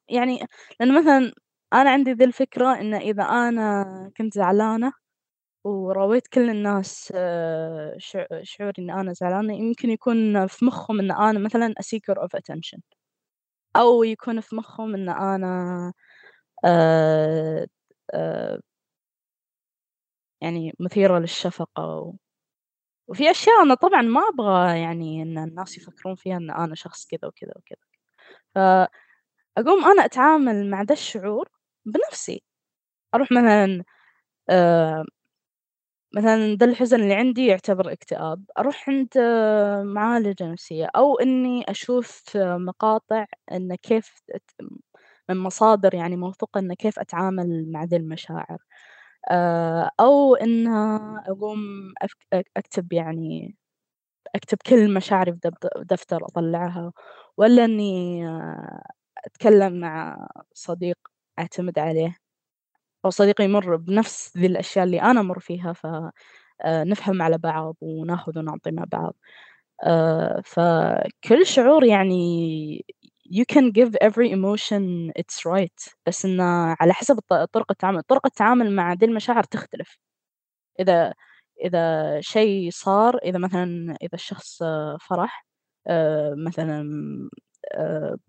يعني 0.09 0.41
لأن 0.81 0.99
مثلًا 1.01 1.33
أنا 1.73 1.91
عندي 1.91 2.13
ذي 2.13 2.25
الفكرة 2.25 2.81
إن 2.81 2.95
إذا 2.95 3.23
أنا 3.23 3.85
كنت 4.17 4.35
زعلانة 4.35 4.93
وراويت 5.65 6.29
كل 6.29 6.51
الناس 6.51 7.13
آه، 7.17 7.97
شعوري 8.45 8.75
إن 8.81 8.91
أنا 8.91 9.13
زعلانة 9.13 9.55
يمكن 9.55 9.91
يكون 9.91 10.47
في 10.47 10.65
مخهم 10.65 11.01
إن 11.01 11.13
أنا 11.13 11.39
مثلًا 11.41 11.75
a 11.81 11.85
seeker 11.85 12.17
of 12.23 12.29
attention 12.41 12.81
أو 13.77 14.05
يكون 14.05 14.41
في 14.41 14.57
مخهم 14.57 14.95
إن 14.95 15.09
أنا 15.09 15.93
يعني 20.43 20.75
مثيرة 20.81 21.21
للشفقة 21.21 21.87
و 21.99 22.15
وفي 23.09 23.31
أشياء 23.31 23.63
أنا 23.63 23.75
طبعًا 23.75 24.03
ما 24.03 24.21
أبغى 24.35 24.81
يعني 24.81 25.23
إن 25.23 25.39
الناس 25.39 25.79
يفكرون 25.79 26.17
فيها 26.17 26.37
إن 26.37 26.51
أنا 26.51 26.75
شخص 26.75 27.07
كذا 27.07 27.29
وكذا 27.29 27.53
وكذا، 27.57 27.79
فأقوم 28.57 29.87
أنا 29.87 30.05
أتعامل 30.05 30.71
مع 30.71 30.83
ذا 30.83 30.93
الشعور 30.95 31.49
بنفسي، 31.87 32.43
أروح 33.17 33.33
مثلًا 33.33 33.85
آآ 34.51 35.05
مثلًا 36.15 36.55
ده 36.57 36.67
الحزن 36.67 37.03
اللي 37.03 37.15
عندي 37.15 37.47
يعتبر 37.47 37.93
اكتئاب، 37.93 38.45
أروح 38.59 38.89
عند 38.91 39.09
معالجة 39.85 40.45
نفسية 40.53 40.87
أو 40.97 41.19
إني 41.19 41.65
أشوف 41.71 42.23
مقاطع 42.37 43.27
إن 43.53 43.75
كيف 43.75 44.15
من 45.31 45.37
مصادر 45.39 45.95
يعني 45.95 46.17
موثوقة 46.17 46.59
إن 46.61 46.75
كيف 46.75 46.99
أتعامل 46.99 47.73
مع 47.73 47.85
ذي 47.85 47.97
المشاعر، 47.97 48.59
أو 50.01 50.35
إن 50.35 50.67
أقوم 51.29 51.59
أك 52.03 52.47
أكتب 52.57 52.93
يعني 52.93 53.57
أكتب 54.37 54.59
كل 54.67 54.95
مشاعري 54.95 55.33
في 55.33 55.39
دف 55.45 55.55
دفتر 55.83 56.27
أطلعها، 56.27 56.93
والّا 57.39 57.65
إني 57.67 58.25
أتكلم 59.27 59.81
مع 59.81 60.29
صديق 60.55 60.99
أعتمد 61.41 61.79
عليه، 61.81 62.17
أو 63.07 63.11
صديق 63.11 63.41
يمر 63.43 63.77
بنفس 63.77 64.39
ذي 64.39 64.47
الأشياء 64.47 64.85
اللي 64.87 65.03
أنا 65.03 65.21
أمر 65.21 65.41
فيها 65.41 65.73
ف 65.73 65.87
آآ 66.63 66.85
نفهم 66.85 67.23
على 67.23 67.39
بعض 67.39 67.77
وناخذ 67.83 68.39
ونعطي 68.41 68.71
مع 68.73 68.85
بعض، 68.93 69.15
فكل 70.45 71.47
شعور 71.47 71.85
يعني 71.85 72.87
you 73.39 73.45
can 73.55 73.67
give 73.79 73.93
every 74.09 74.31
emotion 74.39 75.13
its 75.17 75.37
right 75.47 75.81
بس 76.07 76.25
إنه 76.27 76.45
على 76.81 76.93
حسب 76.95 77.19
طرق 77.53 77.67
التعامل، 77.73 78.03
طرق 78.03 78.27
التعامل 78.27 78.73
مع 78.77 78.93
ذي 78.93 79.07
المشاعر 79.07 79.43
تختلف، 79.45 79.99
إذا 80.81 81.15
إذا 81.65 82.21
شيء 82.23 82.71
صار 82.73 83.19
إذا 83.19 83.39
مثلًا 83.39 83.97
إذا 84.03 84.15
الشخص 84.15 84.59
فرح 85.01 85.47
آآ 85.89 86.35
مثلًا 86.47 86.83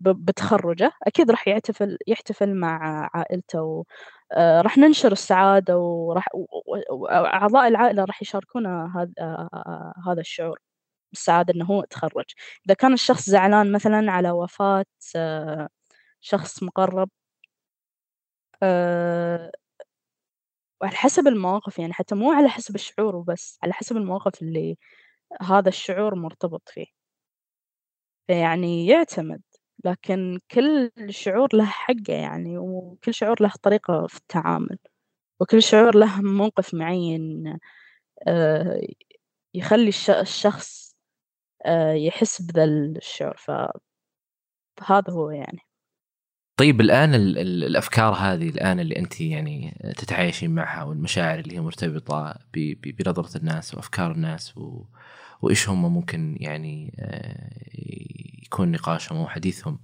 ب 0.00 0.08
بتخرُّجه 0.26 0.92
أكيد 1.08 1.30
راح 1.32 1.48
يعتفل 1.48 1.98
يحتفل 2.08 2.54
مع 2.56 3.10
عائلته 3.14 3.84
آآ 4.32 4.62
راح 4.62 4.78
ننشر 4.78 5.12
السعادة 5.12 5.78
وراح 5.78 6.28
وأعضاء 6.92 7.68
العائلة 7.68 8.04
راح 8.04 8.22
يشاركونا 8.22 8.92
هذا 10.08 10.20
الشعور. 10.20 10.58
بالسعادة 11.14 11.54
إنه 11.54 11.66
هو 11.66 11.82
اتخرّج، 11.82 12.26
إذا 12.66 12.74
كان 12.76 12.94
الشخص 12.94 13.30
زعلان 13.30 13.72
مثلًا 13.72 14.12
على 14.12 14.32
وفاة 14.32 14.86
شخص 16.22 16.62
مُقرّب 16.64 17.10
وعلى 20.82 20.96
حسب 20.96 21.26
المواقف 21.28 21.78
يعني 21.78 21.92
حتى 21.92 22.14
مو 22.14 22.32
على 22.32 22.48
حسب 22.48 22.74
الشعور 22.74 23.16
وبس، 23.16 23.58
على 23.62 23.72
حسب 23.72 23.96
المواقف 23.96 24.42
اللي 24.42 24.76
هذا 25.42 25.68
الشعور 25.68 26.14
مرتبط 26.14 26.68
فيه. 26.68 26.86
فيعني 28.28 28.86
يعتمد، 28.86 29.42
لكن 29.84 30.38
كل 30.50 30.90
شعور 31.10 31.48
له 31.54 31.64
حقه 31.64 32.12
يعني، 32.12 32.58
وكل 32.58 33.14
شعور 33.14 33.42
له 33.42 33.52
طريقة 33.62 34.06
في 34.06 34.16
التعامل، 34.18 34.78
وكل 35.40 35.62
شعور 35.64 35.96
له 35.96 36.22
موقف 36.22 36.74
معين 36.74 37.58
آآ 38.28 38.80
يخلّي 39.54 39.88
الش 39.88 40.10
الشخص 40.10 40.83
يحس 42.06 42.42
بذا 42.42 42.64
الشعور، 42.64 43.36
فهذا 43.36 45.12
هو 45.12 45.30
يعني. 45.30 45.58
طيب 46.56 46.80
الآن 46.80 47.14
ال 47.14 47.38
ال 47.38 47.64
الأفكار 47.64 48.12
هذه 48.12 48.48
الآن 48.48 48.80
اللي 48.80 48.96
أنتِ 48.98 49.20
يعني 49.20 49.78
تتعايشين 49.96 50.54
معها 50.54 50.82
والمشاعر 50.84 51.38
اللي 51.38 51.54
هي 51.56 51.60
مرتبطة 51.60 52.38
ب 52.54 52.58
ب 52.58 52.96
بنظرة 52.96 53.38
الناس 53.38 53.74
وأفكار 53.74 54.12
الناس 54.12 54.58
و 54.58 54.84
وإيش 55.42 55.68
هم 55.68 55.92
ممكن 55.94 56.36
يعني 56.40 56.96
يكون 58.44 58.72
نقاشهم 58.72 59.18
أو 59.18 59.28
حديثهم. 59.28 59.80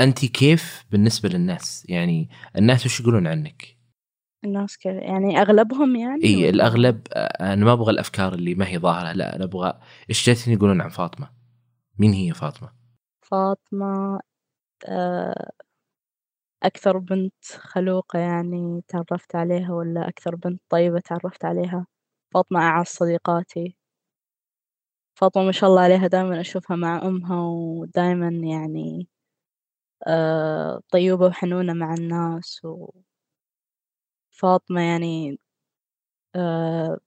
أنتِ 0.00 0.24
كيف 0.24 0.84
بالنسبة 0.90 1.28
للناس؟ 1.28 1.86
يعني 1.88 2.30
الناس 2.56 2.86
وش 2.86 3.00
يقولون 3.00 3.26
عنِك؟ 3.26 3.76
الناس 4.44 4.76
كيف 4.76 4.92
يعني 4.94 5.40
أغلبهم 5.42 5.96
يعني 5.96 6.24
إي 6.24 6.34
والّا؟ 6.34 6.50
الأغلب 6.50 7.06
أنا 7.16 7.64
ما 7.64 7.72
أبغى 7.72 7.90
الأفكار 7.92 8.34
اللي 8.34 8.54
ما 8.54 8.68
هي 8.68 8.78
ظاهرة، 8.78 9.12
لأ 9.12 9.36
أنا 9.36 9.44
أبغى 9.44 9.80
إيش 10.10 10.26
جالسين 10.26 10.54
يقولون 10.54 10.80
عن 10.80 10.88
فاطمة؟ 10.88 11.28
مين 11.98 12.12
هي 12.12 12.34
فاطمة؟ 12.34 12.70
فاطمة 13.22 14.20
آآ 14.88 15.52
أكثر 16.62 16.98
بنت 16.98 17.44
خلوقة 17.58 18.18
يعني 18.18 18.82
تعرّفت 18.88 19.36
عليها 19.36 19.72
والّا 19.72 20.08
أكثر 20.08 20.34
بنت 20.36 20.62
طيبة 20.68 21.00
تعرّفت 21.00 21.44
عليها؟ 21.44 21.86
فاطمة 22.34 22.60
أعز 22.60 22.86
صديقاتي. 22.86 23.76
فاطمة 25.16 25.44
ما 25.44 25.52
شاء 25.52 25.70
الله 25.70 25.80
عليها 25.82 26.06
دايمًا 26.06 26.40
أشوفها 26.40 26.76
مع 26.76 27.02
أمها 27.02 27.40
ودايمًا 27.42 28.28
يعني 28.28 29.08
آآ 30.06 30.80
طيوبة 30.92 31.26
وحنونة 31.26 31.72
مع 31.72 31.94
الناس 31.94 32.64
و 32.64 32.90
فاطمة 34.34 34.80
يعني 34.80 35.38
آآ 36.36 36.98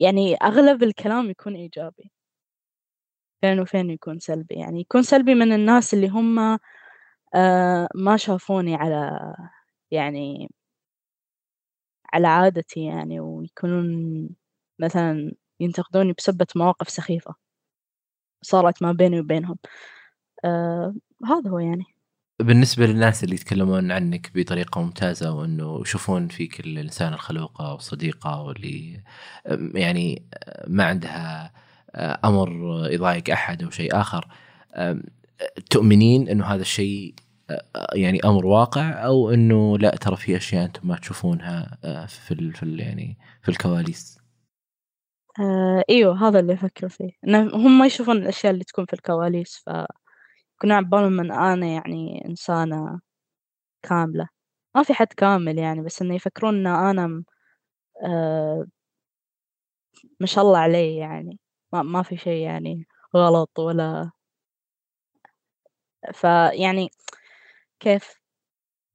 يعني 0.00 0.34
أغلب 0.36 0.82
الكلام 0.82 1.30
يكون 1.30 1.54
إيجابي. 1.54 2.10
فين 3.42 3.60
وفين 3.60 3.90
يكون 3.90 4.18
سلبي، 4.18 4.54
يعني 4.54 4.80
يكون 4.80 5.02
سلبي 5.02 5.34
من 5.34 5.52
الناس 5.52 5.94
اللي 5.94 6.08
هم 6.08 6.38
آآ 7.34 7.88
ما 7.96 8.16
شافوني 8.16 8.74
على 8.76 9.20
يعني 9.92 10.50
على 12.12 12.26
عادتي 12.28 12.84
يعني 12.84 13.20
ويكونون 13.20 14.28
مثلًا 14.78 15.32
ينتقدوني 15.60 16.12
بسبة 16.12 16.46
مواقف 16.56 16.88
سخيفة 16.90 17.34
صارت 18.42 18.82
ما 18.82 18.92
بيني 18.92 19.20
وبينهم، 19.20 19.58
آآ 20.44 20.94
هذا 21.26 21.50
هو 21.50 21.58
يعني. 21.58 21.97
بالنسبة 22.40 22.86
للناس 22.86 23.24
اللي 23.24 23.34
يتكلمون 23.34 23.92
عنِك 23.92 24.30
بطريقة 24.34 24.80
ممتازة 24.80 25.32
وإنه 25.32 25.80
يشوفون 25.80 26.28
فيك 26.28 26.60
الإنسانة 26.60 27.14
الخلوقة 27.14 27.72
والصديقة 27.72 28.42
واللي 28.42 29.00
يعني 29.74 30.22
ما 30.66 30.84
عندها 30.84 31.52
أمر 32.24 32.50
يضايق 32.92 33.30
أحد 33.30 33.62
أو 33.62 33.70
شيء 33.70 34.02
آمم 34.76 35.02
تؤمنين 35.70 36.28
إنه 36.28 36.44
هذا 36.44 36.62
الشيء 36.62 37.14
يعني 37.94 38.20
أمر 38.24 38.46
واقع 38.46 39.04
أو 39.04 39.30
إنه 39.30 39.78
لأ 39.78 39.96
ترى 39.96 40.16
في 40.16 40.36
أشياء 40.36 40.64
أنتم 40.64 40.88
ما 40.88 40.96
تشوفونها 40.96 41.78
في 42.06 42.34
ال 42.34 42.52
في 42.54 42.62
ال 42.62 42.80
يعني 42.80 43.18
في 43.42 43.48
الكواليس؟ 43.48 44.18
آآ 45.40 45.84
أيوه 45.90 46.28
هذا 46.28 46.40
اللي 46.40 46.52
أفكر 46.52 46.88
فيه، 46.88 47.10
هم 47.54 47.78
ما 47.78 47.86
يشوفون 47.86 48.16
الأشياء 48.16 48.52
اللي 48.52 48.64
تكون 48.64 48.84
في 48.86 48.92
الكواليس، 48.92 49.64
فيكونون 50.58 50.76
على 50.76 50.86
بالهم 50.86 51.20
إن 51.20 51.30
أنا 51.32 51.66
يعني 51.66 52.24
إنسانة 52.26 53.00
كاملة، 53.82 54.28
ما 54.76 54.84
في 54.84 54.94
حد 54.94 55.08
كامل 55.16 55.58
يعني 55.58 55.82
بس 55.82 56.02
إنه 56.02 56.14
يفكرون 56.14 56.54
إن 56.56 56.68
أنا 56.68 57.06
م 57.08 57.24
آآ 58.06 58.66
ما 60.20 60.26
شاء 60.26 60.44
الله 60.44 60.58
علي 60.58 60.96
يعني، 60.96 61.38
ما 61.72 61.82
ما 61.82 62.02
في 62.02 62.16
شيء 62.16 62.42
يعني 62.42 62.86
غلط 63.16 63.58
ولا 63.58 64.10
فيعني 66.14 66.90
كيف؟ 67.80 68.14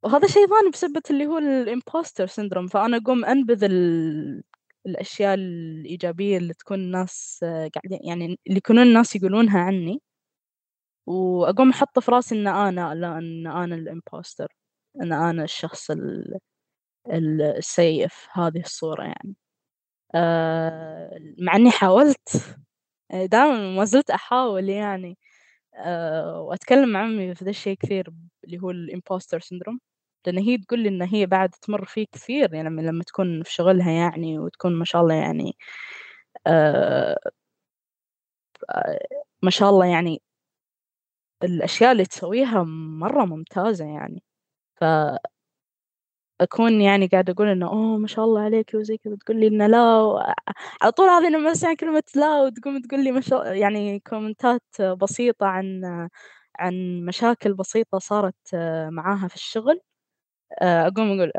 وهذا 0.04 0.28
شيء 0.28 0.48
ثاني 0.48 0.72
بسبة 0.74 1.02
اللي 1.12 1.28
هو 1.28 1.40
الimposter 1.42 2.28
syndrome 2.30 2.68
فأنا 2.72 2.98
أقوم 2.98 3.26
أنبذ 3.26 3.64
ال 3.64 4.44
الأشياء 4.88 5.34
الإيجابية 5.36 6.38
اللي 6.38 6.54
تكون 6.54 6.80
الناس 6.80 7.40
قاعدين 7.44 8.00
يعني 8.10 8.26
اللي 8.26 8.58
يكونون 8.58 8.84
الناس 8.88 9.16
يقولونها 9.16 9.60
عني. 9.60 10.02
وأقوم 11.08 11.70
أحط 11.70 12.00
في 12.00 12.12
رأسي 12.12 12.36
إن 12.36 12.48
أنا 12.48 12.96
لا 12.96 13.18
إن 13.18 13.48
أنا 13.48 13.76
الimposter 13.78 14.48
إن 15.02 15.14
أنا 15.14 15.44
الشخص 15.44 15.92
ال 15.92 16.38
ال 17.14 17.42
السيء 17.44 18.08
في 18.10 18.28
هذه 18.34 18.60
الصورة 18.62 19.04
يعني. 19.04 19.36
آآ 20.16 21.20
مع 21.40 21.56
إني 21.56 21.72
حاولت 21.72 22.30
دائمًا 23.14 23.76
ما 23.78 23.86
زلت 23.86 24.12
أحاول 24.12 24.70
يعني 24.70 25.18
آآ 25.76 26.38
وأتكلم 26.38 26.90
مع 26.90 27.06
أمي 27.06 27.36
في 27.36 27.46
ذا 27.46 27.50
الشيء 27.52 27.78
كثير 27.78 28.10
اللي 28.46 28.60
هو 28.62 28.74
الimposter 28.74 29.40
syndrome 29.40 29.78
لأن 30.28 30.38
هي 30.40 30.58
تقول 30.58 30.80
لي 30.84 30.90
إن 30.90 31.02
هي 31.04 31.26
بعد 31.28 31.50
تمر 31.52 31.86
فيه 31.86 32.06
كثير 32.14 32.54
يعني 32.56 32.70
لمّا 32.70 33.04
تكون 33.06 33.44
في 33.44 33.54
شغلها 33.54 33.92
يعني 33.92 34.40
وتكون 34.40 34.76
ما 34.76 34.86
شاء 34.86 35.02
الله 35.04 35.16
يعني 35.16 35.58
آآ 36.48 37.18
ما 39.44 39.50
شاء 39.50 39.70
الله 39.70 39.86
يعني 39.86 40.22
الأشياء 41.44 41.92
اللي 41.92 42.06
تسويها 42.06 42.64
مرة 43.00 43.26
ممتازة 43.26 43.86
يعني، 43.86 44.24
ف 44.82 44.86
أكون 46.42 46.82
يعني 46.82 47.08
قاعدة 47.08 47.34
أقول 47.34 47.48
إنه 47.48 47.68
أوه 47.68 47.98
ما 47.98 48.08
شاء 48.08 48.26
الله 48.26 48.42
عليكِ 48.42 48.72
وزي 48.76 48.98
كذا 48.98 49.16
تقول 49.16 49.40
لي 49.40 49.48
إنه 49.48 49.68
لا 49.68 49.78
على 50.82 50.92
طول 50.92 51.10
هذه 51.10 51.30
لمّا 51.30 51.52
أسمع 51.52 51.74
كلمة 51.74 52.04
لا 52.16 52.42
وتقوم 52.42 52.82
تقول 52.82 53.04
لي 53.04 53.12
ما 53.12 53.22
شاء 53.22 53.54
يعني 53.56 54.00
كومنتات 54.00 54.62
بسيطة 54.82 55.46
عن 55.46 55.82
عن 56.60 57.06
مشاكل 57.06 57.54
بسيطة 57.54 58.00
صارت 58.00 58.36
معاها 58.90 59.28
في 59.28 59.36
الشغل، 59.36 59.82
أقوم 60.62 61.20
أقول 61.22 61.32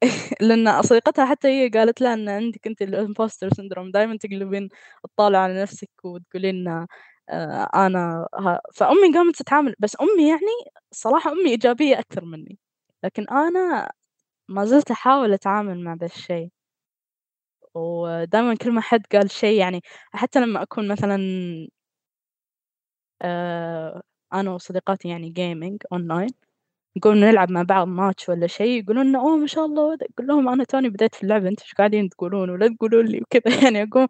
لأن 0.42 0.82
صديقتها 0.82 1.26
حتى 1.26 1.48
هي 1.48 1.68
قالت 1.70 2.00
لها 2.02 2.14
إن 2.14 2.30
عندِك 2.30 2.68
أنتِ 2.68 2.82
الimposter 2.84 3.48
syndrome 3.60 3.92
دايمًا 3.94 4.16
تقلبين 4.18 4.70
الطاولة 5.04 5.38
على 5.38 5.62
نفسِك 5.62 5.90
وتقولين 6.04 6.86
آآ 7.32 7.64
أنا 7.86 8.28
ه 8.34 8.58
فأمي 8.74 9.14
قامت 9.14 9.36
تتعامل 9.36 9.74
بس 9.78 9.96
أمي 10.00 10.28
يعني 10.30 10.46
الصراحة 10.92 11.32
أمي 11.32 11.50
إيجابية 11.50 11.98
أكثر 11.98 12.24
مني، 12.24 12.58
لكن 13.04 13.28
أنا 13.28 13.90
ما 14.48 14.64
زلت 14.66 14.90
أحاول 14.90 15.32
أتعامل 15.32 15.84
مع 15.84 15.94
ذا 15.94 16.06
الشي. 16.06 16.50
ودايمًا 17.74 18.54
كل 18.54 18.72
ما 18.72 18.80
حد 18.80 19.02
قال 19.12 19.30
شي 19.30 19.56
يعني 19.56 19.80
حتى 20.14 20.40
لمّا 20.40 20.62
أكون 20.62 20.88
مثلًا 20.88 21.16
آآ 23.22 24.02
أنا 24.32 24.50
وصديقاتي 24.50 25.08
يعني 25.08 25.32
gaming 25.38 25.98
online 25.98 26.51
نقوم 26.96 27.14
نلعب 27.16 27.50
مع 27.50 27.62
بعض 27.62 27.88
ماتش 27.88 28.28
والّا 28.28 28.46
شي 28.46 28.78
يقولون 28.78 29.06
لنا 29.06 29.18
أوه 29.18 29.36
ما 29.36 29.46
شاء 29.46 29.64
الله 29.66 29.82
وهذا 29.82 30.06
أقول 30.14 30.26
لهم 30.26 30.48
أنا 30.48 30.64
توني 30.64 30.88
بديت 30.88 31.14
في 31.14 31.22
اللعبة 31.22 31.48
أنتم 31.48 31.62
إيش 31.64 31.74
قاعدين 31.74 32.08
تقولون 32.08 32.50
ولا 32.50 32.68
تقولون 32.68 33.06
لي 33.06 33.20
وكذا 33.22 33.42
يعني 33.64 33.82
أقوم 33.82 34.06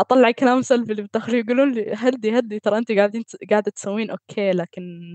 أطلّع 0.00 0.30
كلام 0.30 0.62
سلبي 0.62 0.92
اللي 0.92 1.02
بداخلي 1.02 1.38
يقولون 1.38 1.72
لي 1.72 1.92
هدّي، 1.96 2.38
هدّي 2.38 2.60
ترى 2.60 2.78
أنتِ 2.78 2.92
قاعدين 2.92 3.24
ت 3.24 3.36
قاعدة 3.50 3.70
تسوين 3.70 4.10
okay 4.10 4.50
لكن 4.52 5.12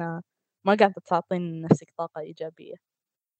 ما 0.66 0.76
قاعدة 0.80 0.96
تعطين 1.06 1.62
نفسِك 1.62 1.88
طاقة 1.98 2.22
إيجابية. 2.22 2.76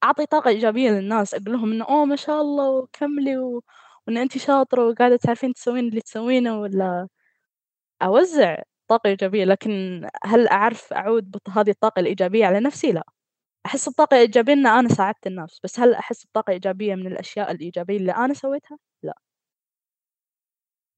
أعطي 0.04 0.26
طاقة 0.28 0.50
إيجابية 0.50 0.92
للناس 0.92 1.34
أقول 1.36 1.54
لهم 1.54 1.72
إنه 1.74 1.86
أوه 1.86 2.06
ما 2.06 2.16
شاء 2.16 2.42
الله 2.42 2.70
وكملي 2.72 3.38
و 3.38 3.64
وإن 4.08 4.18
أنتِ 4.18 4.38
شاطرة 4.40 4.88
وقاعدة 4.90 5.18
تعرفين 5.18 5.54
تسوين 5.54 5.90
اللي 5.90 6.02
تسوينه 6.02 6.62
والّا 6.62 7.08
أوزّع 8.04 8.58
طاقة 8.90 9.10
إيجابية، 9.10 9.46
لكن 9.46 10.02
هل 10.26 10.48
أعرف 10.50 10.94
أعود 10.94 11.32
بط 11.32 11.50
هذه 11.50 11.70
الطاقة 11.72 12.00
الإيجابية 12.00 12.46
على 12.48 12.60
نفسي؟ 12.62 12.92
لأ. 12.92 13.04
أحس 13.66 13.90
بطاقة 13.90 14.18
إيجابية 14.18 14.54
إن 14.54 14.68
أنا 14.68 14.90
ساعدت 14.90 15.28
الناس، 15.28 15.60
بس 15.64 15.80
هل 15.80 15.94
أحس 15.94 16.26
بطاقة 16.26 16.52
إيجابية 16.52 16.96
من 16.96 17.08
الأشياء 17.08 17.52
الإيجابية 17.52 17.98
اللي 17.98 18.12
أنا 18.12 18.34
سويتها؟ 18.34 18.78
لأ. 19.04 19.14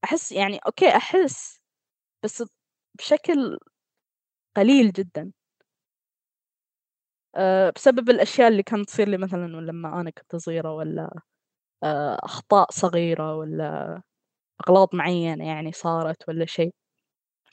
أحس 0.03 0.31
يعني 0.31 0.57
أوكي 0.57 0.87
أحس، 0.97 1.59
بس 2.23 2.43
بشكل 2.99 3.59
قليل 4.57 4.91
جدًا. 4.93 5.33
آآ 7.35 7.69
بسبب 7.75 8.09
الأشياء 8.09 8.47
اللي 8.47 8.63
كانت 8.63 8.87
تصير 8.89 9.09
لي 9.09 9.17
مثلًا 9.17 9.47
لمّا 9.47 10.01
أنا 10.01 10.09
كنت 10.09 10.35
صغيرة 10.35 10.71
والّا 10.73 11.09
آآ 11.83 12.17
أخطاء 12.23 12.67
صغيرة 12.71 13.35
والّا 13.37 14.01
أغلاط 14.69 14.95
معيّنة 14.95 15.47
يعني 15.47 15.71
صارت 15.73 16.29
والّا 16.29 16.45
شيء، 16.45 16.75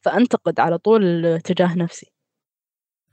فأنتقد 0.05 0.61
على 0.61 0.79
طول 0.79 1.41
تجاه 1.45 1.77
نفسي. 1.79 2.13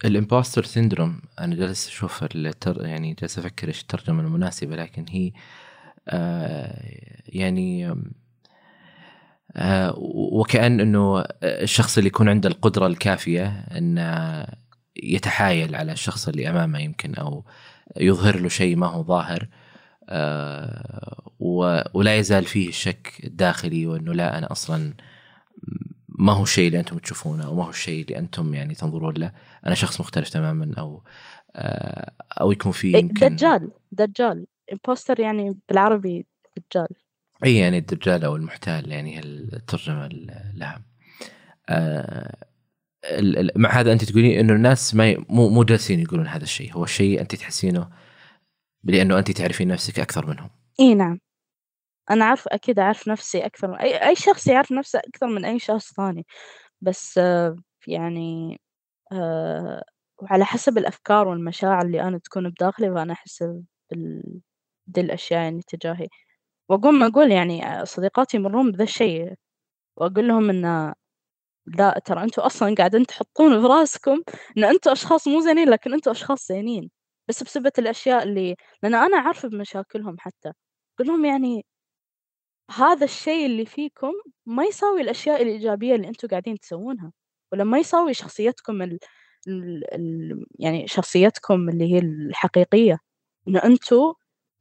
الimposter 0.05 0.63
syndrome 0.63 1.25
أنا 1.39 1.55
جالس 1.55 1.87
أشوف 1.87 2.23
التر 2.23 2.85
يعني 2.85 3.13
جالس 3.13 3.39
أفكر 3.39 3.67
إيش 3.67 3.81
الترجمة 3.81 4.21
المناسبة 4.21 4.75
لكن 4.75 5.05
هي 5.09 5.31
آه 6.07 6.83
يعني 7.27 7.95
آه 9.55 9.93
وكأن 10.31 10.79
إنه 10.79 11.23
الشخص 11.43 11.97
اللي 11.97 12.07
يكون 12.07 12.29
عنده 12.29 12.49
القدرة 12.49 12.87
الكافية 12.87 13.47
إنه 13.47 14.45
يتحايل 15.03 15.75
على 15.75 15.91
الشخص 15.91 16.27
اللي 16.27 16.49
أمامه 16.49 16.79
يمكن 16.79 17.15
أو 17.15 17.45
يظهر 17.97 18.39
له 18.39 18.49
شيء 18.49 18.75
ما 18.75 18.87
هو 18.87 19.03
ظاهر 19.03 19.47
آه 20.09 21.31
ولا 21.93 22.17
يزال 22.17 22.45
فيه 22.45 22.69
الشك 22.69 23.21
الداخلي 23.23 23.87
وإنه 23.87 24.13
لا 24.13 24.37
أنا 24.37 24.51
أصلا 24.51 24.93
ما 26.18 26.34
هو 26.34 26.43
الشيء 26.43 26.68
اللي 26.68 26.80
أنتم 26.80 26.97
تشوفونه 26.97 27.45
أو 27.45 27.55
ما 27.55 27.65
هو 27.65 27.70
الشيء 27.70 28.03
اللي 28.03 28.18
أنتم 28.18 28.53
يعني 28.53 28.76
تنظرون 28.76 29.13
له؟ 29.13 29.32
أنا 29.65 29.76
شخص 29.76 30.01
مختلف 30.01 30.30
تماما 30.30 30.74
أو 30.78 31.03
آه 31.55 32.11
أو 32.41 32.51
يكون 32.51 32.72
في 32.72 32.88
إيه، 32.88 33.01
يمكن 33.01 33.36
دجال 33.36 33.72
دجال. 33.91 34.47
Imposter 34.73 35.19
يعني 35.20 35.57
بالعربي 35.70 36.26
دجال. 36.57 36.88
إي 37.45 37.57
يعني 37.57 37.78
الدجال 37.78 38.24
أو 38.24 38.36
المحتال 38.36 38.91
يعني 38.91 39.20
الترجمة 39.20 40.09
لها. 40.53 40.82
آه 41.70 42.47
مع 43.55 43.70
هذا 43.70 43.93
أنت 43.93 44.03
تقولين 44.03 44.39
إنه 44.39 44.53
الناس 44.53 44.95
ما 44.95 45.15
مو 45.30 45.49
مو 45.49 45.63
جالسين 45.63 45.99
يقولون 45.99 46.28
هذا 46.28 46.43
الشيء. 46.43 46.74
هو 46.74 46.84
الشيء 46.84 47.22
أنت 47.22 47.36
تحسينه 47.36 47.89
لأنه 48.84 49.20
أنت 49.20 49.32
تعرفين 49.32 49.68
نفسك 49.68 49.99
أكثر 49.99 50.26
منهم. 50.26 50.49
إي 50.80 50.95
نعم. 50.95 51.20
أنا 52.11 52.25
عارفه 52.25 52.49
أكيد 52.53 52.79
اعرف 52.79 53.07
نفسي 53.07 53.45
أكثر 53.45 53.67
من 53.67 53.75
أي 53.75 54.07
أي 54.09 54.15
شخص 54.15 54.47
يعرف 54.47 54.71
نفسه 54.71 54.99
أكثر 54.99 55.27
من 55.27 55.45
أي 55.45 55.59
شخص 55.59 55.93
ثاني. 55.93 56.25
بس 56.81 57.19
يعني 57.87 58.59
آه 59.13 59.83
وعلى 60.23 60.45
حسب 60.45 60.77
الأفكار 60.77 61.27
والمشاعر 61.27 61.85
اللي 61.85 62.01
أنا 62.03 62.17
تكون 62.19 62.49
بداخلي 62.51 62.91
فأنا 62.93 63.13
أحس 63.13 63.43
بال 63.91 64.23
دي 64.87 65.01
الاشياء 65.01 65.41
يعني 65.43 65.61
تجاهي. 65.67 66.07
واقوم 66.69 67.03
أقول 67.03 67.31
يعني 67.33 67.85
صديقاتي 67.87 68.37
يمرون 68.37 68.71
بذا 68.71 68.83
الشيء. 68.83 69.33
وأقول 69.97 70.27
لهم 70.29 70.49
إن 70.49 70.93
لا 71.67 72.01
ترى 72.05 72.23
أنتم 72.23 72.43
أصلا 72.43 72.75
قاعدين 72.75 73.05
تحطون 73.07 73.61
في 73.61 73.67
رأسكم 73.67 74.23
إن 74.59 74.63
أنتم 74.65 74.91
أشخاص 74.91 75.27
مو 75.29 75.41
زينين 75.41 75.69
لكن 75.69 75.93
أنتم 75.95 76.11
أشخاص 76.11 76.47
زينين. 76.49 76.91
بس 77.29 77.43
بسبة 77.43 77.71
الأشياء 77.79 78.23
اللي 78.23 78.55
لأن 78.83 78.95
أنا 78.95 79.17
عارفة 79.19 79.49
بمشاكلهم 79.49 80.17
حتى. 80.19 80.49
أقول 80.95 81.07
لهم 81.09 81.25
يعني 81.25 81.65
هذا 82.72 83.05
الشيء 83.05 83.45
اللي 83.45 83.65
فيكم 83.65 84.11
ما 84.45 84.65
يساوي 84.65 85.01
الأشياء 85.01 85.41
الإيجابية 85.41 85.95
اللي 85.95 86.07
أنتم 86.07 86.28
قاعدين 86.28 86.59
تسوونها 86.59 87.11
ولا 87.51 87.63
ما 87.63 87.80
يساوي 87.80 88.13
شخصيتكم 88.13 88.82
ال... 88.82 88.99
ال... 89.47 89.93
ال... 89.93 90.45
يعني 90.59 90.88
شخصيتكم 90.88 91.70
اللي 91.70 91.93
هي 91.93 91.99
الحقيقية؟ 91.99 92.99
إن 93.47 93.57
أنتم 93.57 94.13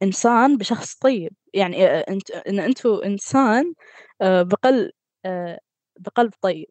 إنسان 0.03 0.57
بشخص 0.57 0.95
طيب 0.95 1.33
يعني 1.53 1.85
انت 1.87 2.31
ان 2.31 2.59
أنتم 2.59 2.89
إنسان 3.05 3.73
بقلب 4.21 4.91
بقلب 5.99 6.33
طيب. 6.41 6.67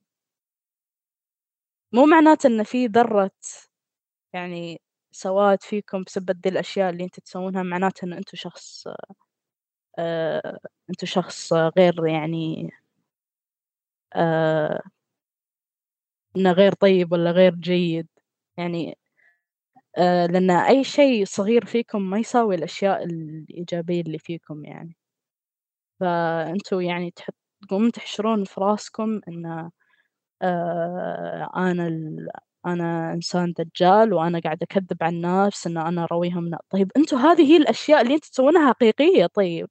مو 1.92 2.06
معناته 2.06 2.46
إن 2.46 2.62
في 2.62 2.86
ذرة 2.86 3.30
يعني 4.34 4.80
سواد 5.12 5.62
فيكم 5.62 6.02
بسبب 6.02 6.40
ذي 6.44 6.50
الأشياء 6.50 6.90
اللي 6.90 7.04
أنتم 7.04 7.22
تسوونها 7.22 7.62
معناته 7.62 8.04
إن 8.04 8.12
أنتم 8.12 8.36
شخص 8.36 8.84
أنتم 10.90 11.06
شخص 11.06 11.52
غير 11.52 12.06
يعني 12.06 12.70
آه 14.14 14.80
إنه 16.36 16.52
غير 16.52 16.72
طيب 16.74 17.12
ولا 17.12 17.30
غير 17.30 17.54
جيد 17.54 18.06
يعني 18.58 18.98
آه 19.98 20.26
لأن 20.26 20.50
أي 20.50 20.84
شيء 20.84 21.24
صغير 21.24 21.64
فيكم 21.66 22.02
ما 22.10 22.18
يساوي 22.18 22.54
الأشياء 22.54 23.04
الإيجابية 23.04 24.00
اللي 24.00 24.18
فيكم 24.18 24.64
يعني. 24.64 24.96
فأنتم 26.00 26.80
يعني 26.80 27.10
تحط 27.10 27.34
تقومون 27.62 27.92
تحشرون 27.92 28.44
في 28.44 28.60
راسكم 28.60 29.20
إن 29.28 29.70
آه 30.42 31.50
أنا 31.56 31.88
ال 31.88 32.28
أنا 32.66 33.12
إنسان 33.14 33.54
دجال 33.58 34.14
وأنا 34.14 34.40
قاعدة 34.40 34.64
أكذب 34.72 34.98
على 35.02 35.16
الناس 35.16 35.66
إن 35.66 35.78
أنا 35.78 36.04
أرويهم 36.04 36.50
طيب. 36.70 36.92
أنتم 36.98 37.18
هذه 37.18 37.42
هي 37.52 37.56
الأشياء 37.56 38.02
اللي 38.02 38.14
أنتم 38.14 38.28
تسوونها 38.30 38.68
حقيقية 38.72 39.26
طيب. 39.26 39.68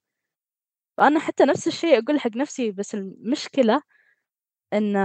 فأنا 0.98 1.20
حتى 1.20 1.44
نفس 1.46 1.68
الشيء 1.68 2.00
أقول 2.04 2.20
حق 2.20 2.38
نفسي 2.38 2.72
بس 2.72 2.96
المشكلة 2.96 3.82
إن 4.74 4.96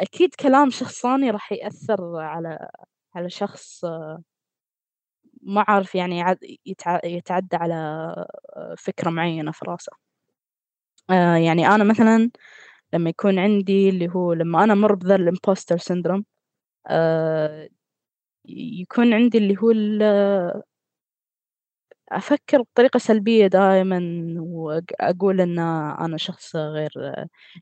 أكيد 0.00 0.34
كلام 0.34 0.70
شخص 0.70 1.02
ثاني 1.02 1.30
راح 1.30 1.52
يأثر 1.52 2.16
على 2.16 2.68
على 3.14 3.30
شخص 3.30 3.84
ما 5.42 5.64
عارف 5.68 5.94
يعني 5.94 6.24
يتعدى 7.04 7.56
على 7.56 8.14
فكرة 8.78 9.10
معينة 9.10 9.52
في 9.52 9.64
راسه. 9.68 9.92
آه 11.10 11.36
يعني 11.36 11.68
أنا 11.68 11.84
مثلا 11.84 12.30
لما 12.94 13.10
يكون 13.10 13.38
عندي 13.38 13.88
اللي 13.88 14.08
هو 14.08 14.32
لما 14.32 14.64
أنا 14.64 14.72
أمر 14.72 14.94
بذا 14.94 15.14
الإمبوستر 15.16 15.78
سيندروم 15.78 16.24
آه 16.88 17.68
يكون 18.48 19.14
عندي 19.14 19.38
اللي 19.38 19.56
هو 19.62 19.72
أفكر 22.12 22.62
بطريقة 22.62 22.98
سلبية 22.98 23.46
دائما 23.46 24.00
وأقول 24.38 25.40
إن 25.40 25.58
أنا 25.58 26.16
شخص 26.16 26.56
غير 26.56 26.90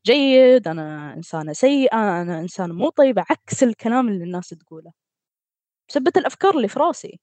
جيد 0.07 0.69
أنا 0.69 1.15
إنسانة 1.15 1.53
سيئة 1.53 2.23
أنا 2.23 2.41
إنسانة 2.41 2.75
مو 2.75 2.89
طيبة 2.91 3.25
عكس 3.31 3.63
الكلام 3.63 4.09
اللي 4.09 4.25
الناس 4.25 4.49
تقوله. 4.49 4.93
بسبة 5.89 6.13
الأفكار 6.17 6.57
اللي 6.57 6.69
في 6.69 6.79
راسي. 6.81 7.21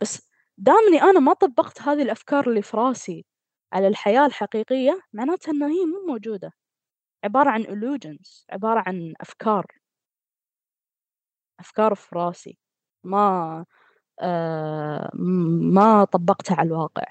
بس 0.00 0.28
دامني 0.58 1.02
أنا 1.02 1.20
ما 1.20 1.32
طبقت 1.34 1.82
هذه 1.82 2.02
الأفكار 2.02 2.48
اللي 2.50 2.62
في 2.62 2.76
راسي 2.76 3.24
على 3.72 3.88
الحياة 3.88 4.26
الحقيقية 4.26 5.00
معناتها 5.12 5.52
إن 5.52 5.62
هي 5.62 5.84
مو 5.84 6.06
موجودة. 6.12 6.52
عبارة 7.24 7.50
عن 7.50 7.64
illusions 7.64 8.44
عبارة 8.50 8.84
عن 8.86 9.14
أفكار. 9.20 9.66
أفكار 11.60 11.94
في 11.94 12.14
راسي. 12.16 12.58
ما 13.04 13.64
ما 15.72 16.04
طبقتها 16.04 16.54
على 16.56 16.66
الواقع. 16.68 17.04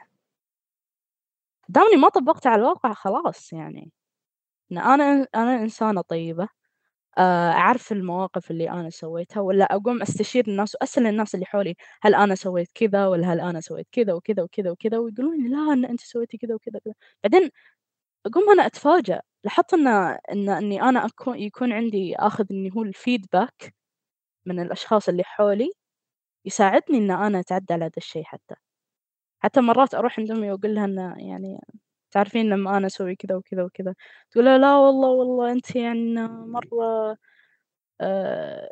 دامني 1.70 1.96
ما 1.98 2.10
طبقتها 2.10 2.50
على 2.52 2.60
الواقع 2.62 2.94
خلاص 2.94 3.54
يعني. 3.54 3.92
أنا 4.72 5.28
أنا 5.36 5.56
إنسانة 5.64 6.02
طيبة 6.02 6.50
آه، 7.18 7.52
أعرف 7.52 7.92
المواقف 7.92 8.52
اللي 8.52 8.70
أنا 8.72 8.90
سويتها 8.90 9.42
ولا 9.42 9.66
أقوم 9.66 10.02
أستشير 10.02 10.48
الناس 10.48 10.76
وأسأل 10.76 11.08
الناس 11.08 11.36
اللي 11.36 11.46
حولي 11.46 11.76
هل 12.04 12.16
أنا 12.16 12.36
سويت 12.36 12.72
كذا 12.76 13.08
ولا 13.08 13.34
هل 13.34 13.42
أنا 13.42 13.62
سويت 13.62 13.88
كذا 13.92 14.14
وكذا 14.14 14.44
وكذا 14.44 14.72
وكذا 14.72 14.98
ويقولون 15.00 15.44
لي 15.44 15.50
لا 15.50 15.74
إن 15.74 15.86
أنت 15.86 16.02
سويتي 16.02 16.38
كذا 16.38 16.56
وكذا 16.56 16.80
كذا. 16.86 16.94
بعدين 17.24 17.52
أقوم 18.26 18.50
أنا 18.52 18.66
أتفاجأ 18.66 19.22
لاحظت 19.44 19.74
إن 19.74 19.88
إن 19.88 20.50
إني 20.50 20.82
أنا 20.84 21.06
أكون 21.06 21.40
يكون 21.40 21.72
عندي 21.74 22.16
آخذ 22.18 22.46
إني 22.52 22.72
هو 22.78 22.84
ال 22.84 22.94
feedback 22.94 23.76
من 24.46 24.60
الأشخاص 24.60 25.10
اللي 25.10 25.24
حولي 25.24 25.72
يساعدني 26.46 26.98
إن 26.98 27.12
أنا 27.12 27.40
أتعدى 27.40 27.74
على 27.74 27.86
هذا 27.86 27.92
الشيء 27.98 28.24
حتى. 28.24 28.56
حتى 29.40 29.62
مرات 29.62 29.96
أروح 29.96 30.20
عند 30.20 30.32
أمي 30.32 30.52
وأقول 30.52 30.76
لها 30.76 30.86
إنه 30.86 31.16
يعني 31.18 31.60
تعرفين 32.12 32.50
لما 32.50 32.78
أنا 32.78 32.88
أسوي 32.88 33.16
كذا 33.16 33.36
وكذا 33.38 33.64
وكذا. 33.64 33.96
تقول 34.32 34.46
لا 34.46 34.78
والله 34.78 35.10
والله 35.10 35.52
أنت 35.52 35.76
يعني 35.76 36.16
مرة 36.30 37.18
آه 38.02 38.70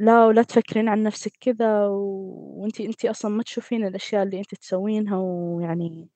لا 0.00 0.26
ولا 0.26 0.42
تفكرين 0.42 0.88
عن 0.88 1.02
نفسك 1.02 1.32
كذا 1.40 1.86
وأنتِ 1.88 2.80
أنتِ 2.80 3.04
أصلًا 3.06 3.30
ما 3.30 3.42
تشوفين 3.42 3.86
الأشياء 3.86 4.22
اللي 4.22 4.38
أنتِ 4.38 4.54
تسوينها 4.54 5.18
ويعني 5.18 6.08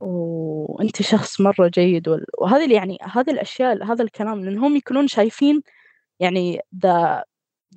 وأنتِ 0.00 1.02
شخص 1.02 1.40
مرة 1.40 1.68
جيد 1.74 2.08
وال 2.08 2.26
وهذه 2.38 2.74
يعني 2.74 2.98
هذه 3.02 3.30
الأشياء 3.30 3.84
هذا 3.84 4.02
الكلام 4.04 4.44
لأن 4.44 4.58
هم 4.58 4.76
يكونون 4.76 5.06
شايفين 5.08 5.62
يعني 6.20 6.60
the 6.86 7.22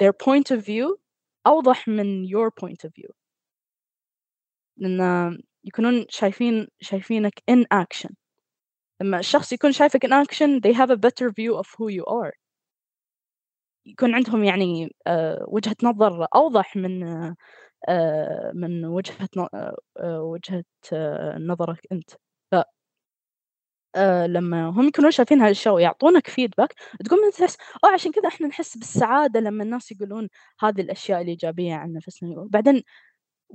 their 0.03 0.11
point 0.13 0.57
of 0.57 0.61
view 0.65 0.97
أوضح 1.47 1.87
من 1.87 2.25
your 2.27 2.51
point 2.51 2.89
of 2.89 2.91
view. 2.99 3.11
لأن 4.77 5.37
يكونون 5.63 6.05
شايفين 6.09 6.67
شايفينك 6.81 7.39
in 7.51 7.63
action. 7.73 8.13
لما 9.01 9.19
الشخص 9.19 9.53
يكون 9.53 9.71
شايفك 9.71 10.05
in 10.05 10.09
action 10.09 10.59
they 10.61 10.73
have 10.73 10.91
a 10.91 10.97
better 10.97 11.29
view 11.29 11.55
of 11.57 11.67
who 11.77 11.89
you 11.89 12.05
are. 12.05 12.33
يكون 13.87 14.15
عندهم 14.15 14.43
يعني 14.43 14.95
آه، 15.07 15.45
وجهة 15.47 15.75
نظر 15.83 16.27
أوضح 16.35 16.75
من 16.75 17.03
آه، 17.89 18.51
من 18.55 18.85
وجهة 18.85 19.29
آه، 19.99 20.21
وجهة 20.21 20.63
نظرك 21.39 21.79
أنت 21.91 22.09
ف 23.95 23.97
لما 24.27 24.69
هم 24.69 24.87
يكونون 24.87 25.11
شايفين 25.11 25.41
هالأشياء 25.41 25.73
ويعطونك 25.75 26.27
feedback 26.29 26.67
تقوم 27.05 27.19
أنت 27.25 27.35
تحس 27.35 27.57
آه 27.83 27.87
عشان 27.93 28.11
كذا 28.11 28.27
إحنا 28.27 28.47
نحس 28.47 28.77
بالسعادة 28.77 29.39
لما 29.39 29.63
الناس 29.63 29.91
يقولون 29.91 30.29
هذه 30.59 30.81
الأشياء 30.81 31.21
الإيجابية 31.21 31.73
عن 31.75 31.93
نفسنا 31.93 32.47
بعدين 32.49 32.83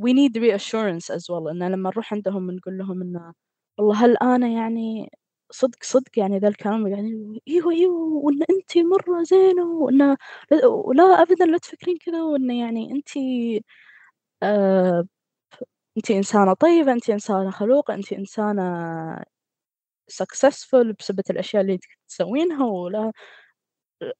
we 0.00 0.12
need 0.14 0.38
reassurance 0.42 1.10
as 1.16 1.22
well 1.30 1.48
إن 1.50 1.64
لما 1.72 1.90
نروح 1.90 2.14
عندهم 2.14 2.50
نقول 2.50 2.78
لهم 2.78 3.02
إنه 3.02 3.34
والله 3.78 4.06
هل 4.06 4.16
أنا 4.18 4.48
يعني 4.48 5.10
صدق 5.52 5.78
صدق 5.84 6.18
يعني 6.18 6.38
ذا 6.38 6.48
الكلام 6.48 6.86
يعني 6.88 7.42
إيوه 7.48 7.72
إيوه 7.72 7.94
وإن 8.24 8.40
أنت 8.50 8.78
مرة 8.78 9.22
زينة 9.24 9.64
وإن 9.66 10.16
لا 10.96 11.22
ابدا 11.22 11.44
لا 11.46 11.58
تفكرين 11.58 11.98
كذا 12.06 12.22
وإن 12.22 12.50
يعني 12.50 12.92
أنت 12.92 13.08
آه 14.42 15.04
أنت 15.98 16.10
إنسانة 16.10 16.54
طيبة 16.54 16.92
أنت 16.92 17.10
إنسانة 17.10 17.50
خلوقه 17.50 17.94
أنت 17.94 18.12
إنسانة 18.12 18.62
successful 20.22 20.94
بسبب 20.98 21.20
الأشياء 21.30 21.62
اللي 21.62 21.78
تسوينها 22.08 22.66
ولا 22.66 23.12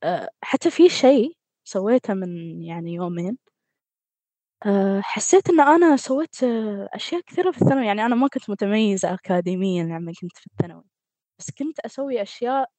آه 0.02 0.28
حتى 0.42 0.70
في 0.70 0.88
شيء 0.88 1.32
سويته 1.64 2.14
من 2.14 2.62
يعني 2.62 2.94
يومين 2.94 3.38
آه 4.66 5.00
حسيت 5.00 5.50
إن 5.50 5.60
أنا 5.60 5.96
سويت 5.96 6.36
أشياء 6.94 7.20
كثيرة 7.20 7.50
في 7.50 7.62
الثانوي 7.62 7.86
يعني 7.86 8.06
أنا 8.06 8.14
ما 8.14 8.28
كنت 8.28 8.50
متميزة 8.50 9.14
أكاديميًا 9.14 9.82
لما 9.84 10.12
كنت 10.20 10.36
في 10.38 10.46
الثانوي. 10.46 10.84
بس 11.40 11.50
كنت 11.50 11.80
أسوي 11.80 12.22
أشياء 12.22 12.70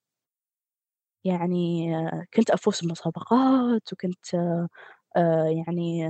يعني 1.23 1.87
كنت 2.33 2.49
أفوز 2.49 2.81
بمسابقات 2.85 3.93
وكنت 3.93 4.35
آه، 5.17 5.45
يعني 5.67 6.07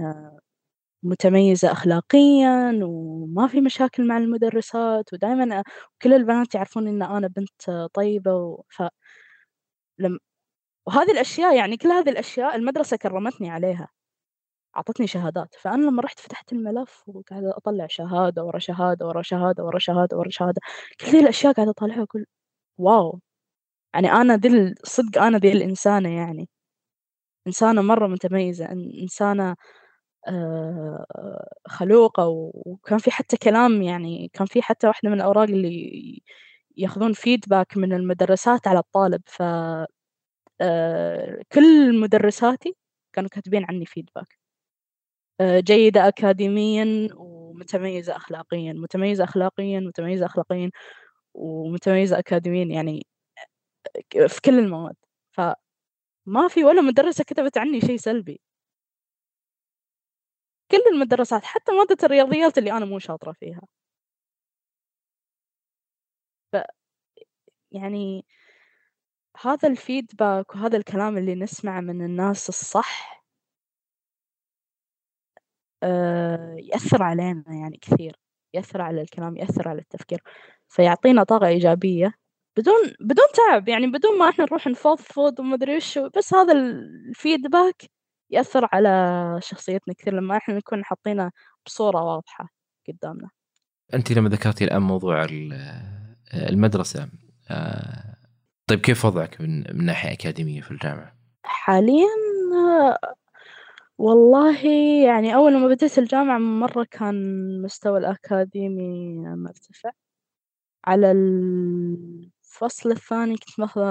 متميزة 1.03 1.71
أخلاقيًا 1.71 2.79
وما 2.83 3.47
في 3.47 3.61
مشاكل 3.61 4.07
مع 4.07 4.17
المدرسات 4.17 5.13
ودايمًا 5.13 5.63
كل 6.01 6.13
البنات 6.13 6.55
يعرفون 6.55 6.87
إن 6.87 7.01
أنا 7.03 7.27
بنت 7.27 7.89
طيبة 7.93 8.35
و 8.35 8.63
ف 8.69 8.83
لم 9.99 10.19
وهذه 10.87 11.11
الأشياء 11.11 11.55
يعني 11.57 11.77
كل 11.77 11.89
هذه 11.89 12.09
الأشياء 12.09 12.55
المدرسة 12.55 12.97
كرّمتني 12.97 13.49
عليها، 13.51 13.87
أعطتني 14.77 15.07
شهادات، 15.07 15.55
فأنا 15.61 15.83
لمّا 15.83 16.03
رُحت 16.03 16.19
فتحت 16.19 16.53
الملف 16.53 17.03
وقاعدة 17.07 17.57
أطلّع 17.57 17.87
شهادة 17.89 18.43
ورا 18.45 18.59
شهادة 18.59 19.07
ورا 19.07 19.21
شهادة 19.23 19.65
ورا 19.65 19.79
شهادة 19.79 20.17
ورا 20.17 20.29
شهادة، 20.31 20.61
كل 21.01 21.07
ذي 21.07 21.19
الأشياء 21.21 21.53
قاعدة 21.53 21.71
أطالعها 21.71 22.01
وأقول 22.01 22.25
واو! 22.79 23.19
يعني 23.95 24.13
أنا 24.13 24.37
ذي 24.37 24.75
صدق 24.85 25.23
أنا 25.23 25.39
ذي 25.39 25.53
الإنسانة 25.53 26.09
يعني، 26.09 26.49
إنسانة 27.47 27.81
مرّة 27.83 28.07
متميزة، 28.07 28.65
إنسانة 29.03 29.55
خلوقة 31.67 32.28
وكان 32.65 32.97
في 32.99 33.11
حتى 33.11 33.38
كلام 33.38 33.82
يعني 33.82 34.30
كان 34.34 34.47
في 34.47 34.61
حتى 34.61 34.88
واحدة 34.88 35.09
من 35.09 35.15
الأوراق 35.17 35.43
اللي 35.43 36.21
ياخذون 36.78 37.13
feedback 37.15 37.78
من 37.78 37.93
المدرسات 37.93 38.67
على 38.67 38.80
الطالب، 38.80 39.21
ف 39.28 39.41
آآ 40.61 41.43
كل 41.53 41.99
مدرساتي 42.01 42.76
كانوا 43.13 43.30
كاتبين 43.30 43.65
عني 43.69 43.86
feedback. 43.86 44.36
آآ 45.41 45.59
جيدة 45.59 46.07
أكاديميًا 46.07 47.09
ومتميزة 47.15 48.15
أخلاقيًا، 48.15 48.74
متميزة 48.74 49.24
أخلاقيًا، 49.24 49.80
متميزة 49.80 50.26
أخلاقيًا، 50.26 50.69
ومتميزة 51.34 52.19
أكاديميًا 52.19 52.65
يعني 52.65 53.07
في 54.28 54.41
كل 54.45 54.59
المواد. 54.59 54.95
فما 55.32 56.47
في 56.49 56.63
ولا 56.65 56.82
مدرسة 56.82 57.24
كتبت 57.24 57.57
عني 57.57 57.82
شيء 57.82 57.97
سلبي. 57.97 58.39
كل 60.72 60.78
المدرسات 60.93 61.43
حتى 61.45 61.72
مادة 61.72 61.97
الرياضيات 62.03 62.57
اللي 62.57 62.72
أنا 62.72 62.86
مو 62.86 62.99
شاطرة 62.99 63.32
فيها. 63.32 63.61
ف 66.51 66.55
يعني 67.72 68.26
هذا 69.41 69.68
الفيدباك 69.70 70.55
وهذا 70.55 70.78
الكلام 70.78 71.18
اللي 71.18 71.36
نسمعه 71.36 71.82
من 71.82 72.05
الناس 72.05 72.49
الصح 72.49 73.24
آه، 75.84 76.55
يأثر 76.59 77.03
علينا 77.03 77.43
يعني 77.47 77.78
كثير 77.82 78.16
يأثر 78.53 78.82
على 78.82 79.01
الكلام 79.01 79.38
يأثر 79.38 79.68
على 79.70 79.82
التفكير 79.82 80.22
فيعطينا 80.70 81.24
طاقة 81.24 81.47
إيجابية 81.47 82.14
بدون 82.57 82.76
بدون 82.99 83.26
تعب 83.36 83.68
يعني 83.70 83.88
بدون 83.88 84.20
ما 84.20 84.30
إحنا 84.30 84.45
نروح 84.45 84.68
نفضفض 84.68 85.39
وما 85.39 85.55
أدري 85.55 85.76
وش 85.78 85.97
بس 85.99 86.34
هذا 86.34 86.53
الفيدباك 86.53 87.82
يأثر 88.34 88.69
على 88.71 89.38
شخصيتنا 89.41 89.93
كثير 89.93 90.13
لما 90.13 90.38
إحنا 90.38 90.55
نكون 90.55 90.86
حاطينه 90.86 91.31
بصورة 91.65 92.03
واضحة 92.03 92.49
قدامنا. 92.88 93.29
أنتِ 93.93 94.11
لما 94.11 94.29
ذكرتِ 94.29 94.61
الآن 94.61 94.81
موضوع 94.81 95.27
المدرسة 96.34 97.09
آه، 97.49 98.15
طيب 98.67 98.79
كيف 98.79 99.05
وضعك 99.05 99.41
من 99.41 99.77
من 99.77 99.86
ناحية 99.86 100.11
أكاديمية 100.11 100.61
في 100.61 100.71
الجامعة؟ 100.71 101.15
حاليًا 101.43 102.07
والله 103.97 104.67
يعني 105.05 105.36
أول 105.36 105.57
ما 105.59 105.67
بديت 105.67 105.99
الجامعة 105.99 106.38
مرة 106.38 106.88
كان 106.91 107.15
المستوى 107.15 107.99
الأكاديمي 107.99 109.17
مرتفع. 109.19 109.91
على 110.86 111.11
الفصل 111.11 112.91
الثاني 112.91 113.38
كنت 113.38 113.59
ماخذة 113.59 113.84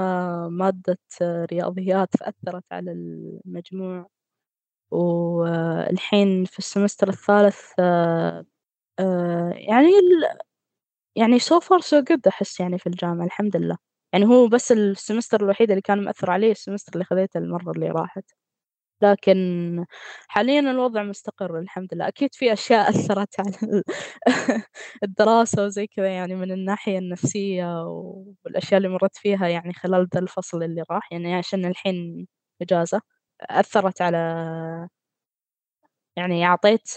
مادة 0.48 0.98
رياضيات 1.22 2.08
فأثّرت 2.16 2.64
على 2.72 2.92
المجموع، 2.92 4.08
والحين 4.92 6.44
في 6.44 6.58
ال 6.58 6.64
semester 6.64 7.08
الثالث 7.08 7.60
آه، 8.98 9.50
يعني 9.56 9.88
ال 9.88 10.38
يعني 11.16 11.38
so 11.40 11.60
far 11.60 11.80
so 11.82 12.02
good 12.10 12.20
أحس 12.28 12.60
يعني 12.60 12.78
في 12.78 12.86
الجامعة 12.88 13.24
الحمد 13.26 13.56
لله، 13.56 13.76
يعني 14.14 14.26
هو 14.26 14.48
بس 14.48 14.72
ال 14.72 14.80
semester 14.80 15.42
الوحيد 15.44 15.70
اللي 15.70 15.82
كان 15.82 16.04
مأثّر 16.04 16.30
علي 16.30 16.50
ال 16.52 16.57
semester 16.57 16.92
اللي 16.94 17.04
خذيته 17.04 17.38
المرّة 17.38 17.70
اللي 17.72 17.88
راحت. 17.90 18.24
لكن 19.02 19.86
حاليًا 20.28 20.60
الوضع 20.60 21.02
مستقر 21.02 21.58
الحمد 21.58 21.94
لله، 21.94 22.08
أكيد 22.08 22.34
في 22.34 22.52
أشياء 22.52 22.90
أثّرت 22.90 23.40
على 23.40 23.82
الدراسة 25.04 25.64
وزي 25.64 25.86
كذا 25.86 26.08
يعني 26.08 26.34
من 26.36 26.52
الناحية 26.52 26.98
النفسية 26.98 27.84
والأشياء 28.44 28.78
اللي 28.78 28.88
مرّيت 28.88 29.16
فيها 29.16 29.48
يعني 29.48 29.72
خلال 29.74 30.08
ذا 30.14 30.20
الفصل 30.20 30.62
اللي 30.62 30.84
راح، 30.90 31.12
يعني 31.12 31.34
عشان 31.34 31.64
الحين 31.66 32.26
إجازة، 32.62 33.00
أثّرت 33.50 34.02
على 34.02 34.18
يعني 36.16 36.46
أعطيت 36.46 36.88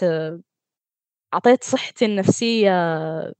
أعطيت 1.34 1.64
صحتي 1.64 2.04
النفسية 2.04 2.70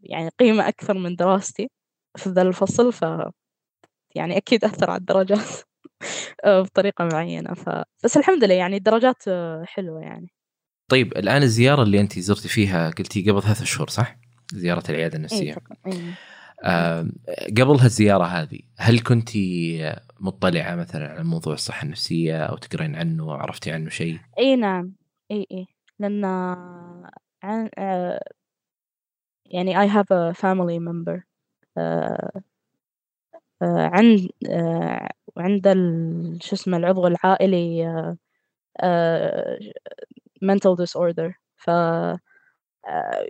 يعني 0.00 0.30
قيمة 0.40 0.68
أكثر 0.68 0.94
من 0.98 1.16
دراستي 1.16 1.70
في 2.16 2.30
ذا 2.30 2.42
الفصل، 2.42 2.92
ف 2.92 3.04
يعني 4.14 4.36
أكيد 4.36 4.64
أثّر 4.64 4.90
على 4.90 5.00
الدرجات. 5.00 5.38
آه، 6.44 6.62
بطريقة 6.62 7.04
معينة 7.04 7.54
ف 7.54 7.68
بس 8.04 8.16
الحمد 8.16 8.44
لله 8.44 8.54
يعني 8.54 8.76
الدرجات 8.76 9.22
حلوة 9.64 10.00
يعني. 10.00 10.28
طيب 10.90 11.16
الآن 11.16 11.42
الزيارة 11.42 11.82
اللي 11.82 12.00
انت 12.00 12.18
زرتي 12.18 12.48
فيها 12.48 12.90
قلتي 12.90 13.30
قبل 13.30 13.42
ثلاث 13.42 13.62
شهور 13.62 13.88
صح؟ 13.88 14.16
زيارة 14.54 14.82
العيادة 14.90 15.12
إيه 15.12 15.18
النفسية 15.18 15.54
تقريبا 15.54 15.76
إيه. 15.86 16.12
آه 16.62 17.08
قبل 17.58 17.76
هالزيارة 17.80 18.24
هذه 18.24 18.58
هل 18.76 19.00
كنت 19.00 19.28
مطلعة 20.20 20.74
مثلا 20.74 21.08
على 21.08 21.24
موضوع 21.24 21.54
الصحة 21.54 21.84
النفسية 21.84 22.42
أو 22.44 22.56
تقرين 22.56 22.96
عنه 22.96 23.32
عرفتي 23.32 23.72
عنه 23.72 23.90
شيء؟ 23.90 24.18
إي 24.38 24.56
نعم 24.56 24.92
إي 25.30 25.46
إي 25.52 25.66
لأن 25.98 26.24
عن 27.42 27.70
آه، 27.78 28.20
يعني 29.46 29.74
I 29.76 29.88
have 29.90 30.06
a 30.10 30.34
family 30.34 30.78
member 30.80 31.20
آه، 31.78 32.42
آه، 33.62 33.90
عند 33.92 34.28
آه، 34.50 35.08
عند 35.36 35.68
شو 36.42 36.56
اسمه 36.56 36.76
العضو 36.76 37.06
العائلي 37.06 37.86
آه، 37.88 38.16
آه، 38.80 39.58
mental 40.44 40.76
disorder 40.84 41.32
ف 41.56 41.70
آه، 41.70 42.18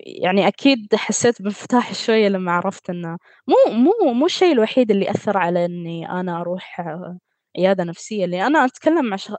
يعني 0.07 0.49
أكيد 0.49 0.95
حسيت 0.95 1.43
بانفتاح 1.43 1.95
شوية 1.95 2.29
لما 2.29 2.53
عرفت 2.53 2.91
إنه 2.91 3.19
مو 3.49 3.73
مو 3.75 4.13
مو 4.13 4.27
الشيء 4.27 4.53
الوحيد 4.53 4.91
اللي 4.91 5.11
أثر 5.11 5.39
على 5.39 5.65
إني 5.65 6.11
أنا 6.11 6.41
أروح 6.41 6.81
آه، 6.81 7.19
عيادة 7.59 7.85
نفسية. 7.85 8.25
اللي 8.25 8.47
أنا 8.47 8.65
أتكلم 8.65 9.05
مع 9.07 9.17
شخ... 9.17 9.35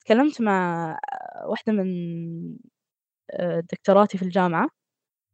تكلمت 0.00 0.40
مع 0.40 0.98
واحدة 1.46 1.72
من 1.72 1.86
آه، 3.30 3.60
دكتوراتي 3.72 4.18
في 4.18 4.24
الجامعة. 4.24 4.68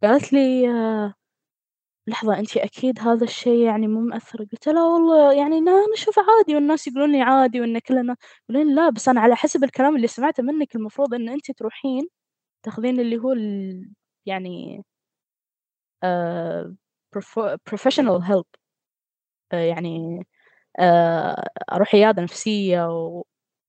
قالت 0.04 0.32
لي 0.32 0.68
آه، 0.70 1.14
لحظة 2.08 2.38
أنتِ 2.38 2.56
أكيد 2.56 3.00
هذا 3.00 3.24
الشيء 3.24 3.58
يعني 3.66 3.88
مو 3.88 4.00
مأثّر، 4.00 4.38
قُلت 4.44 4.68
لها 4.68 4.84
والله 4.84 5.32
يعني 5.34 5.58
أنا 5.58 5.72
أشوفه 5.94 6.22
عادي 6.38 6.54
والناس 6.54 6.86
يقولون 6.88 7.12
لي 7.12 7.22
عادي 7.22 7.60
وإن 7.60 7.78
كلنا 7.78 8.16
يقولون 8.50 8.74
لا 8.74 8.90
بس 8.90 9.08
أنا 9.08 9.20
على 9.20 9.36
حسب 9.36 9.64
الكلام 9.64 9.96
اللي 9.96 10.06
سمعته 10.08 10.42
منِّك 10.42 10.76
المفروض 10.76 11.14
إن 11.14 11.28
أنتِ 11.28 11.50
تروحين 11.50 12.08
تاخذين 12.64 13.00
اللي 13.00 13.18
هو 13.18 13.34
يعني 14.26 14.84
prof 17.12 17.58
professional 17.70 18.20
help 18.22 18.46
آآ 19.52 19.56
يعني 19.66 20.22
آآ 20.80 21.48
أروح 21.72 21.94
عيادة 21.94 22.22
نفسية 22.22 22.88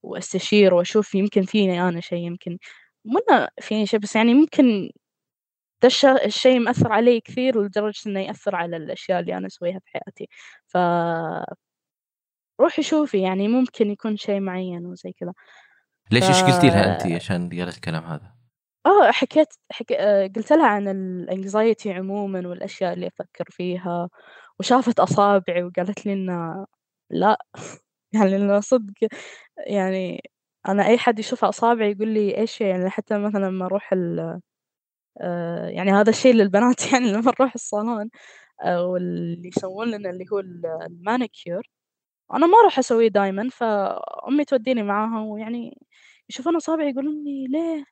وأستشير 0.03 0.73
وأشوف 0.73 1.15
يمكن 1.15 1.43
فيني 1.43 1.81
أنا 1.89 2.01
شيء 2.01 2.19
يمكن 2.27 2.57
مو 3.05 3.19
فيني 3.61 3.85
شيء 3.85 3.99
بس 3.99 4.15
يعني 4.15 4.33
ممكن 4.33 4.91
ده 5.83 5.87
الش 5.87 6.05
الشيء 6.05 6.59
مأثّر 6.59 6.91
علي 6.93 7.21
كثير 7.21 7.63
لدرجة 7.63 8.09
إنه 8.09 8.19
يأثّر 8.21 8.55
على 8.55 8.77
الأشياء 8.77 9.19
اللي 9.19 9.37
أنا 9.37 9.47
أسويها 9.47 9.79
في 9.79 9.89
حياتي، 9.91 10.27
ف 10.67 10.77
روحي 12.61 12.83
شوفي 12.83 13.21
يعني 13.21 13.47
ممكن 13.47 13.91
يكون 13.91 14.17
شيء 14.17 14.39
معيّن 14.39 14.85
وزي 14.85 15.11
كذا. 15.11 15.33
ليش 16.11 16.29
إيش 16.29 16.43
قلتي 16.43 16.69
لها 16.69 16.85
انت 16.85 17.05
عشان 17.05 17.49
قالت 17.49 17.75
الكلام 17.75 18.03
هذا؟ 18.03 18.38
آه 18.85 19.11
حكيت 19.11 19.47
حك 19.71 19.91
آآ 19.91 20.27
قُلت 20.35 20.51
لها 20.53 20.67
عن 20.67 20.87
الanxiety 21.27 21.87
عمومًا 21.87 22.47
والأشياء 22.47 22.93
اللي 22.93 23.07
أفكّر 23.07 23.45
فيها، 23.49 24.09
وشافت 24.59 24.99
أصابعي 24.99 25.63
وقالت 25.63 26.05
لي 26.05 26.13
إنه 26.13 26.65
لأ. 27.09 27.37
يعني 28.13 28.35
إنه 28.35 28.59
صدق. 28.59 28.93
يعني 29.67 30.21
أنا 30.69 30.87
أي 30.87 30.97
حد 30.97 31.19
يشوف 31.19 31.45
أصابعي 31.45 31.91
يقول 31.91 32.07
لي 32.07 32.37
إيش 32.37 32.61
يعني؟ 32.61 32.89
حتى 32.89 33.17
مثلًا 33.17 33.45
لمّا 33.47 33.65
أروح 33.65 33.93
ال 33.93 34.39
آآ 35.21 35.69
يعني 35.71 35.91
هذا 35.93 36.11
الشيء 36.11 36.33
للبنات 36.35 36.75
يعني 36.93 37.13
لمّا 37.13 37.31
نروح 37.39 37.53
الصالون 37.55 38.09
آآ 38.63 38.79
واللي 38.81 39.49
يسوون 39.57 39.91
لنا 39.91 40.11
اللي 40.11 40.25
هو 40.33 40.39
ال 40.39 40.61
الmanicure 40.91 41.63
أنا 42.33 42.47
ما 42.47 42.59
أروح 42.61 42.79
أسويه 42.79 43.09
دايمًا، 43.09 43.49
فأمي 43.51 44.45
توديني 44.45 44.83
معاها 44.83 45.21
ويعني 45.25 45.79
يشوفون 46.29 46.57
أصابعي 46.57 46.91
يقولون 46.91 47.25
لي: 47.25 47.47
"ليه؟ 47.47 47.85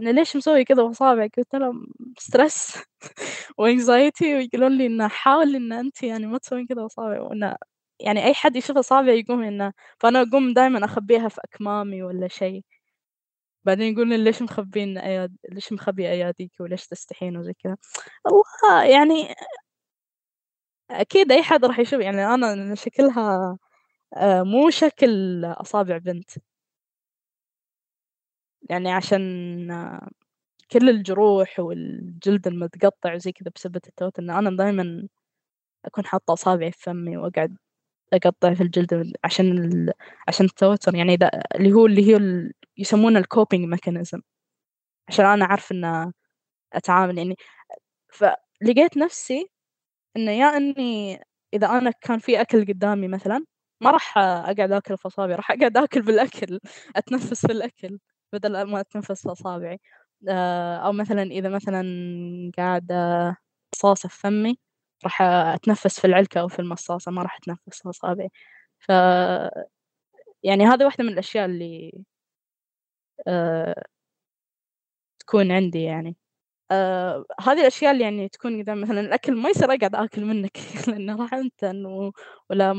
إن 0.00 0.08
ليش 0.16 0.36
مسوي 0.36 0.64
كذا 0.64 0.82
بأصابعك؟" 0.82 1.36
قُلت 1.36 1.54
لهم: 1.54 1.86
"stress 2.20 2.78
وanxiety" 3.62 4.22
ويقولون 4.22 4.72
لي 4.78 4.86
إنه 4.86 5.08
حاولي 5.08 5.56
إن 5.58 5.72
أنتِ 5.72 6.02
يعني 6.02 6.26
ما 6.26 6.38
تسوين 6.38 6.66
كذا 6.66 6.82
بأصابعِك، 6.82 7.20
وإنه 7.30 7.56
يعني 8.00 8.24
أي 8.24 8.34
حد 8.34 8.56
يشوف 8.56 8.78
أصابعي 8.78 9.20
يقوم 9.20 9.42
إنه 9.42 9.72
فأنا 10.00 10.22
أقوم 10.22 10.52
دايمًا 10.54 10.84
أخبّيها 10.84 11.28
في 11.28 11.40
أكمامي 11.44 12.02
والّا 12.02 12.28
شيء. 12.28 12.62
بعدين 13.64 13.92
يقولون 13.92 14.10
لي: 14.18 14.24
"ليش 14.24 14.42
مخبّين 14.42 14.98
أياد 14.98 15.36
ليش 15.50 15.72
مخبّية 15.72 16.08
أياديك 16.10 16.52
وليش 16.60 16.86
تستحين؟" 16.86 17.36
وزي 17.36 17.52
كذا. 17.54 17.76
والله 18.26 18.84
يعني 18.84 19.34
أكيد 20.90 21.32
أي 21.32 21.42
حد 21.42 21.64
راح 21.64 21.78
يشوف 21.78 22.00
يعني 22.00 22.26
أنا 22.34 22.74
شكلها 22.74 23.56
آآ 24.16 24.42
مو 24.44 24.70
شكل 24.70 25.44
أصابع 25.46 25.98
بنت. 25.98 26.30
يعني 28.70 28.90
عشان 28.92 29.20
كل 30.72 30.90
الجروح 30.90 31.60
والجلد 31.60 32.46
المتقطع 32.46 33.14
وزي 33.14 33.32
كذا 33.32 33.50
بسبة 33.56 33.80
التوتر، 33.88 34.22
إن 34.22 34.30
أنا 34.30 34.56
دايمًا 34.58 35.08
أكون 35.86 36.06
حاطة 36.06 36.32
أصابعي 36.34 36.72
في 36.72 36.78
فمي 36.82 37.18
وأقعد 37.18 37.58
أقطّع 38.14 38.54
في 38.54 38.62
الجلد 38.62 39.12
عشان 39.24 39.58
ال 39.58 39.92
عشان 40.28 40.46
التوتر. 40.46 40.96
يعني 40.96 41.16
ده 41.16 41.28
اللي 41.56 41.72
هو 41.72 41.86
اللي 41.86 42.08
هي 42.08 42.16
ال 42.16 42.52
يسمونه 42.78 43.22
الcoping 43.22 43.76
mechanism. 43.76 44.20
عشان 45.08 45.26
أنا 45.26 45.44
أعرف 45.44 45.72
إن 45.72 46.12
أتعامل. 46.74 47.18
يعني 47.18 47.36
فلقيت 48.12 48.98
نفسي 48.98 49.48
إنه 50.18 50.32
يا 50.32 50.46
إني 50.58 51.20
إذا 51.54 51.66
أنا 51.68 51.92
كان 52.02 52.20
في 52.20 52.40
أكل 52.42 52.66
قدامي 52.66 53.08
مثلًا، 53.08 53.44
ما 53.82 53.90
راح 53.92 54.18
أقعد 54.18 54.72
آكل 54.72 54.98
في 54.98 55.08
أصابعي، 55.08 55.36
راح 55.36 55.50
أقعد 55.52 55.76
آكل 55.78 56.02
بالأكل، 56.02 56.60
أتنفس 56.96 57.46
في 57.46 57.52
الأكل. 57.52 57.98
بدل 58.34 58.62
ما 58.62 58.80
أتنفس 58.80 59.22
في 59.22 59.32
أصابعي، 59.32 59.80
أو 60.86 60.92
مثلًا 60.92 61.22
إذا 61.22 61.48
مثلًا 61.48 61.82
قاعدة 62.58 62.94
في 64.08 64.08
فمي، 64.10 64.58
راح 65.04 65.22
أتنفس 65.22 66.00
في 66.00 66.06
العلكة 66.06 66.40
أو 66.40 66.48
في 66.48 66.58
المصاصة، 66.58 67.12
ما 67.12 67.22
راح 67.22 67.36
أتنفس 67.36 67.82
في 67.82 67.88
أصابعي، 67.90 68.30
ف 68.80 68.92
يعني 70.42 70.64
هذه 70.66 70.84
واحدة 70.84 71.04
من 71.04 71.10
الأشياء 71.12 71.44
اللي 71.46 71.92
تكون 75.20 75.52
عندي 75.52 75.82
يعني. 75.82 76.16
آآ 76.72 77.24
هذه 77.42 77.60
الأشياء 77.60 77.92
اللي 77.92 78.04
يعني 78.04 78.28
تكون 78.30 78.62
قدام 78.62 78.82
مثلًا 78.82 79.00
الأكل 79.00 79.36
ما 79.42 79.50
يصير 79.50 79.66
أقعد 79.74 79.96
آكل 79.96 80.24
منِّك 80.26 80.58
لإنه 80.88 81.16
راح 81.16 81.34
أنتن 81.34 81.86
و 81.86 82.12
ولا 82.50 82.74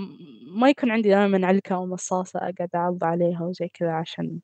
ما 0.58 0.70
يكون 0.70 0.92
عندي 0.92 1.10
دايمًا 1.10 1.48
علكة 1.48 1.76
أو 1.76 1.86
مصاصة 1.88 2.40
أقعد 2.40 2.70
أعض 2.76 3.04
عليها 3.04 3.44
وزي 3.44 3.70
كذا 3.74 3.92
عشان 3.94 4.42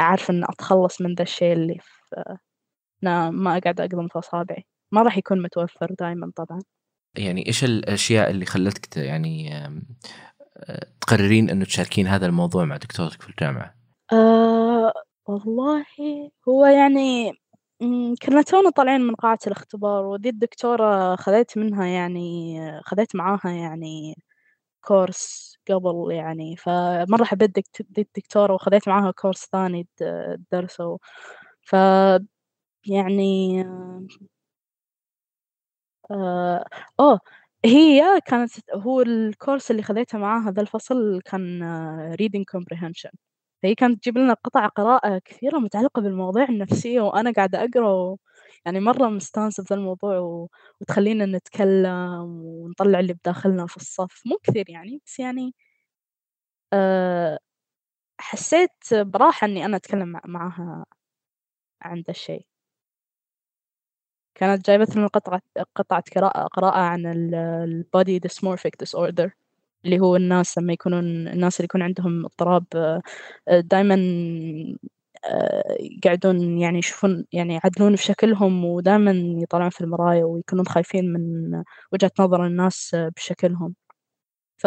أعرف 0.00 0.30
إن 0.30 0.44
أتخلّص 0.44 1.00
من 1.00 1.14
ذا 1.14 1.22
الشيء 1.22 1.52
اللي 1.52 1.78
في 1.78 2.36
إنه 3.02 3.30
ما 3.30 3.56
أقعد 3.56 3.80
أقضم 3.80 4.08
في 4.08 4.18
أصابعي، 4.18 4.66
ما 4.92 5.02
راح 5.02 5.18
يكون 5.18 5.42
متوفر 5.42 5.94
دايمًا 6.00 6.32
طبعًا. 6.36 6.60
يعني 7.18 7.46
إيش 7.46 7.64
الأشياء 7.64 8.30
اللي 8.30 8.44
خلتك 8.44 8.96
يعني 8.96 9.56
آه، 9.56 10.86
تقررين 11.00 11.50
إنه 11.50 11.64
تشاركين 11.64 12.06
هذا 12.06 12.26
الموضوع 12.26 12.64
مع 12.64 12.76
دكتورتك 12.76 13.22
في 13.22 13.28
الجامعة؟ 13.28 13.74
آآ 14.12 14.92
والله 15.26 15.84
هو 16.48 16.66
يعني 16.66 17.32
كنا 18.22 18.42
تونا 18.42 18.70
طالعين 18.70 19.00
من 19.00 19.14
قاعة 19.14 19.38
الاختبار 19.46 20.04
وذي 20.04 20.28
الدكتورة 20.28 21.16
خذيت 21.16 21.58
منها 21.58 21.86
يعني 21.86 22.56
خذيت 22.84 23.16
معاها 23.16 23.50
يعني 23.50 24.14
course 24.86 25.49
قبل 25.70 26.12
يعني، 26.12 26.56
فمرّة 26.56 27.24
حبيت 27.24 27.50
دي 27.90 28.00
الدكتورة 28.02 28.54
وخذيت 28.54 28.88
معاها 28.88 29.12
course 29.26 29.48
ثاني 29.52 29.88
درسه، 30.52 30.98
ف 31.62 31.76
يعني 32.86 33.62
آه، 37.00 37.20
هي 37.64 38.20
كانت 38.26 38.50
هو 38.74 39.04
الcourse 39.04 39.70
اللي 39.70 39.82
خذيته 39.82 40.18
معاها 40.18 40.50
ذا 40.50 40.62
الفصل 40.62 41.20
كان 41.24 41.62
reading 42.22 42.44
comprehension. 42.58 43.10
فهي 43.62 43.74
كانت 43.74 43.98
تجيب 44.02 44.18
لنا 44.18 44.34
قطع 44.34 44.66
قراءة 44.66 45.18
كثيرة 45.24 45.58
متعلقة 45.58 46.02
بالمواضيع 46.02 46.44
النفسية 46.48 47.00
وأنا 47.00 47.32
قاعدة 47.32 47.64
أقرأ 47.64 47.88
و 47.92 48.18
يعني 48.66 48.80
مرّة 48.80 49.08
مستانسة 49.08 49.64
الموضوع 49.70 50.18
و 50.18 50.48
وتخلّينا 50.80 51.26
نتكلم 51.26 52.40
ونطلّع 52.44 53.00
اللي 53.00 53.12
بداخلنا 53.14 53.66
في 53.66 53.76
الصف، 53.76 54.22
مو 54.26 54.36
كثير 54.44 54.70
يعني، 54.70 55.00
بس 55.06 55.18
يعني 55.20 55.54
آآ 56.72 57.38
حسيت 58.20 58.72
براحة 58.94 59.46
إني 59.46 59.64
أنا 59.66 59.76
أتكلم 59.76 60.08
مع 60.08 60.20
معاها 60.26 60.86
عن 61.82 61.98
ذا 62.00 62.10
الشيء. 62.10 62.44
كانت 64.34 64.66
جايبت 64.66 64.96
لنا 64.96 65.06
قطعة 65.06 65.42
قطعة 65.74 66.02
قراءة 66.16 66.46
قراءة 66.46 66.78
عن 66.78 67.06
ال 67.06 67.34
الbody 67.84 68.20
dysmorphic 68.28 68.70
disorder 68.86 69.30
اللي 69.84 70.00
هو 70.00 70.16
الناس 70.16 70.58
لمّا 70.58 70.72
يكونون 70.72 71.04
الناس 71.28 71.56
اللي 71.60 71.64
يكون 71.64 71.82
عندهم 71.82 72.24
اضطراب 72.24 72.64
آآ 72.76 73.02
دايمًا 73.60 73.94
آآ 73.94 74.88
يقعدون 75.80 76.58
يعني 76.58 76.78
يشوفون 76.78 77.24
يعني 77.32 77.54
يعدلون 77.54 77.96
في 77.96 78.04
شكلهم 78.04 78.64
ودايمًا 78.64 79.12
يطالعون 79.42 79.70
في 79.70 79.80
المرايا 79.80 80.24
ويكونون 80.24 80.66
خايفين 80.66 81.12
من 81.12 81.22
وجهة 81.92 82.10
نظر 82.20 82.46
الناس 82.46 82.96
بشكلهم. 83.16 83.74
ف 84.58 84.66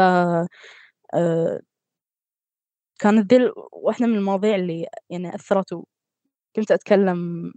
آآ 1.16 1.62
كانت 3.00 3.34
ال 3.34 3.52
واحدة 3.72 4.08
من 4.08 4.16
المواضيع 4.16 4.56
اللي 4.56 4.86
يعني 5.10 5.36
أثّرت 5.36 5.74
و 5.74 5.84
كنت 6.58 6.72
أتكلم 6.72 7.54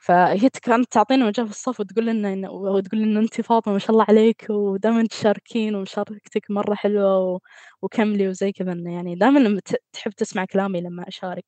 فهي 0.00 0.48
كانت 0.62 0.92
تعطينا 0.92 1.26
وجه 1.26 1.42
في 1.44 1.50
الصف 1.50 1.80
وتقول 1.80 2.06
لنا 2.06 2.50
وتقول 2.50 3.00
لنا 3.02 3.20
أنتِ 3.20 3.40
فاطمة 3.40 3.72
ما 3.72 3.78
شاء 3.78 3.90
الله 3.90 4.04
عليك 4.08 4.46
ودايمًا 4.50 5.06
تشاركين 5.06 5.74
ومشاركتِك 5.74 6.50
مرة 6.50 6.74
حلوة 6.74 7.18
و 7.18 7.38
وكملي 7.82 8.28
وزي 8.28 8.52
كذا، 8.52 8.72
إنه 8.72 8.94
يعني 8.94 9.14
دايمًا 9.14 9.38
لمّا 9.38 9.60
ت 9.64 9.74
تحب 9.92 10.12
تسمع 10.12 10.44
كلامي 10.44 10.80
لمّا 10.80 11.08
أشارك. 11.08 11.44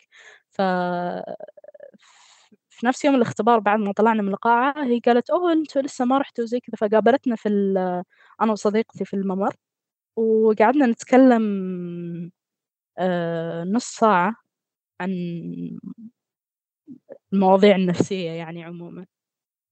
ف 0.51 0.62
في 2.70 2.86
نفس 2.86 3.05
يوم 3.05 3.14
الاختبار 3.14 3.59
بعد 3.59 3.78
ما 3.80 3.92
طلعنا 3.92 4.22
من 4.22 4.28
القاعة 4.28 4.84
هي 4.84 4.98
قالت: 5.01 5.30
"أوه 5.30 5.53
أنتم 5.53 5.80
لسه 5.80 6.05
ما 6.05 6.18
رحتوا" 6.18 6.44
وزي 6.44 6.61
كذا، 6.61 6.76
فقابلتنا 6.88 7.36
في 7.36 7.48
ال 7.48 7.78
أنا 8.42 8.53
وصديقتي 8.53 9.05
في 9.05 9.14
الممر، 9.14 9.55
وقعدنا 10.16 10.86
نتكلم 10.86 11.42
آآ 12.98 13.64
نُص 13.64 13.84
ساعة 13.86 14.34
عن 15.03 15.11
المواضيع 17.33 17.76
النفسية 17.76 18.31
يعني 18.31 18.64
عمومًا. 18.64 19.07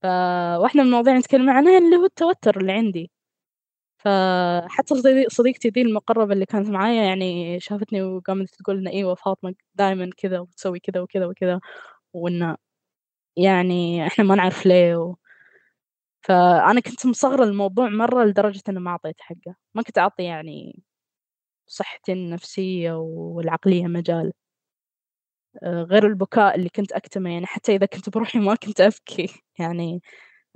فواحدة 0.03 0.81
من 0.83 0.87
المواضيع 0.89 1.19
نتكلم 1.19 1.51
عنها 1.51 1.79
اللي 1.79 1.97
هو 1.97 2.05
التوتر 2.05 2.59
اللي 2.61 2.73
عندي. 2.73 3.11
فحتى 3.99 4.97
صدي 4.97 5.27
صديقتي 5.31 5.71
دي 5.71 5.83
المقربة 5.83 6.35
اللي 6.35 6.47
كانت 6.47 6.71
معايا 6.71 7.05
يعني 7.05 7.61
شافتني 7.61 8.03
وقامت 8.03 8.51
تقول 8.55 8.79
لنا 8.81 8.91
أيوه 8.91 9.15
فاطمة 9.17 9.55
دايمًا 9.75 10.11
كذا 10.19 10.41
وتسوي 10.41 10.81
كذا 10.81 11.01
وكذا 11.03 11.27
وكذا، 11.27 11.61
وإنه 12.15 12.57
يعني 13.37 14.07
إحنا 14.09 14.25
ما 14.25 14.37
نعرف 14.37 14.67
ليه 14.67 14.97
و 14.97 15.17
فأنا 16.23 16.81
كنت 16.81 17.07
مصغرة 17.07 17.45
الموضوع 17.45 17.89
مرة 17.89 18.25
لدرجة 18.25 18.63
إنه 18.69 18.81
ما 18.81 18.91
أعطيته 18.91 19.23
حقه، 19.25 19.55
ما 19.75 19.83
كنت 19.83 19.99
أعطي 19.99 20.23
يعني 20.25 20.83
صحتي 21.67 22.13
النفسية 22.13 22.93
والعقلية 22.99 23.87
مجال. 23.89 24.33
آآ 25.65 25.83
غير 25.91 26.07
البكاء 26.07 26.55
اللي 26.57 26.69
كنت 26.69 26.93
أكتمه، 26.93 27.31
يعني 27.31 27.47
حتى 27.47 27.75
إذا 27.77 27.87
كنت 27.87 28.11
بروحي 28.11 28.39
ما 28.39 28.55
كنت 28.55 28.81
أبكي، 28.81 29.29
يعني 29.61 30.03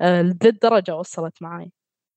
آآ 0.01 0.23
لذي 0.23 0.49
الدرجة 0.49 0.97
وصلت 0.97 1.43
معاي، 1.43 1.73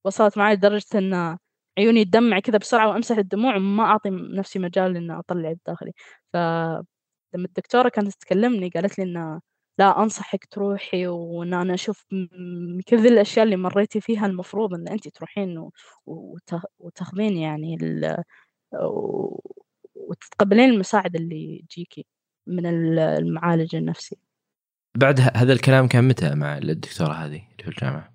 وصلت 0.05 0.37
معاي 0.37 0.55
لدرجة 0.55 0.85
إن 0.95 1.37
عيوني 1.79 2.05
تدمع 2.05 2.39
كذا 2.39 2.57
بسرعة 2.57 2.89
وأمسح 2.89 3.17
الدموع 3.17 3.55
وما 3.57 3.83
أعطي 3.85 4.09
نفسي 4.11 4.59
مجال 4.59 4.97
إني 4.97 5.19
أطلع 5.19 5.51
الداخلي، 5.51 5.91
فلمّا 6.33 6.85
الدكتورة 7.35 7.89
كانت 7.89 8.13
تكلمني 8.21 8.69
قالت 8.69 8.99
لي 8.99 9.05
إنه 9.05 9.41
لا 9.79 10.03
أنصحِك 10.03 10.45
تروحي 10.45 11.07
وإن 11.07 11.53
أنا 11.53 11.73
أشوف 11.73 12.05
كل 12.89 13.07
الأشياء 13.07 13.45
اللي 13.45 13.55
مريتِ 13.57 13.97
فيها 13.97 14.25
المفروض 14.25 14.73
إن 14.73 14.87
أنتِ 14.87 15.07
تروحين 15.09 15.69
وتاخذين 16.79 17.37
يعني 17.37 17.77
وتتقبلين 19.95 20.69
المساعدة 20.69 21.19
اللي 21.19 21.65
تجيكِ 21.69 22.05
من 22.47 22.65
ال 22.65 22.99
المعالج 22.99 23.75
النفسي. 23.75 24.17
بعد 24.97 25.19
هذا 25.19 25.53
الكلام 25.53 25.87
كان 25.87 26.07
متى 26.07 26.35
مع 26.35 26.57
الدكتورة 26.57 27.13
هذه 27.13 27.41
اللي 27.51 27.63
في 27.63 27.67
الجامعة؟ 27.67 28.13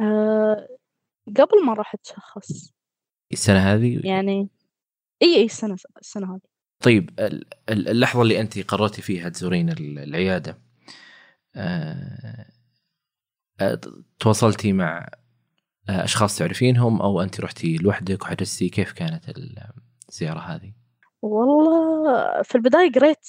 آآ 0.00 0.68
قبل 1.36 1.64
ما 1.66 1.72
أروح 1.72 1.94
أتشخّص. 1.94 2.74
السنة 3.32 3.58
هذه؟ 3.58 4.00
يعني 4.04 4.48
إي، 5.22 5.36
إي 5.36 5.44
السنة 5.44 5.76
السنة 6.00 6.34
هذه. 6.34 6.40
طيب 6.80 7.10
ال 7.20 7.44
ال 7.68 7.88
اللحظة 7.88 8.22
اللي 8.22 8.40
أنتِ 8.40 8.58
قررتِ 8.58 9.00
فيها 9.00 9.28
تزورين 9.28 9.68
ال 9.70 9.98
العيادة 9.98 10.58
آآ 11.56 12.50
تواصلتِ 14.18 14.66
مع 14.66 15.08
أشخاص 15.88 16.38
تعرفينهم 16.38 17.02
أو 17.02 17.20
أنتِ 17.20 17.40
رُحتِ 17.40 17.64
لوحدِك 17.64 18.22
وحجزتِ، 18.22 18.64
كيف 18.64 18.92
كانت 18.92 19.28
ال 19.28 19.58
الزيارة 20.08 20.38
هذه؟ 20.38 20.72
والله 21.26 22.42
في 22.42 22.54
البداية 22.54 22.92
قريت 22.92 23.26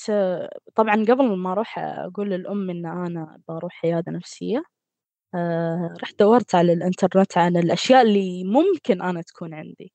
طبعًا 0.76 0.96
قبل 1.10 1.38
ما 1.38 1.52
أروح 1.52 1.80
أقول 1.80 2.30
للأم 2.30 2.70
إن 2.70 2.86
أنا 2.86 3.42
باروح 3.48 3.86
عيادة 3.86 4.12
نفسية، 4.12 4.64
آآ 5.36 5.96
رحت 6.04 6.20
دورت 6.20 6.56
على 6.56 6.74
الإنترنت 6.74 7.38
عن 7.38 7.58
الأشياء 7.58 8.02
اللي 8.04 8.44
ممكن 8.46 9.04
أنا 9.04 9.22
تكون 9.24 9.54
عندي. 9.54 9.92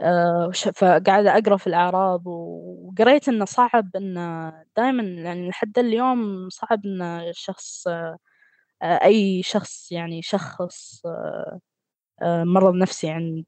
آآ 0.00 0.46
وش 0.48 0.68
فقاعدة 0.68 1.38
أقرأ 1.38 1.56
في 1.56 1.66
الأعراض 1.66 2.22
وقريت 2.26 3.28
إنه 3.28 3.44
صعب 3.44 3.96
إنه 3.96 4.52
دايمًا 4.76 5.02
يعني 5.02 5.48
لحد 5.48 5.78
اليوم 5.78 6.48
صعب 6.50 6.86
إن 6.86 7.02
الشخص 7.02 7.86
آآ 7.88 8.18
أي 8.84 9.42
شخص 9.44 9.92
يعني 9.92 10.18
يشخّص 10.18 11.02
مرض 12.44 12.74
نفسي 12.74 13.10
عند 13.10 13.44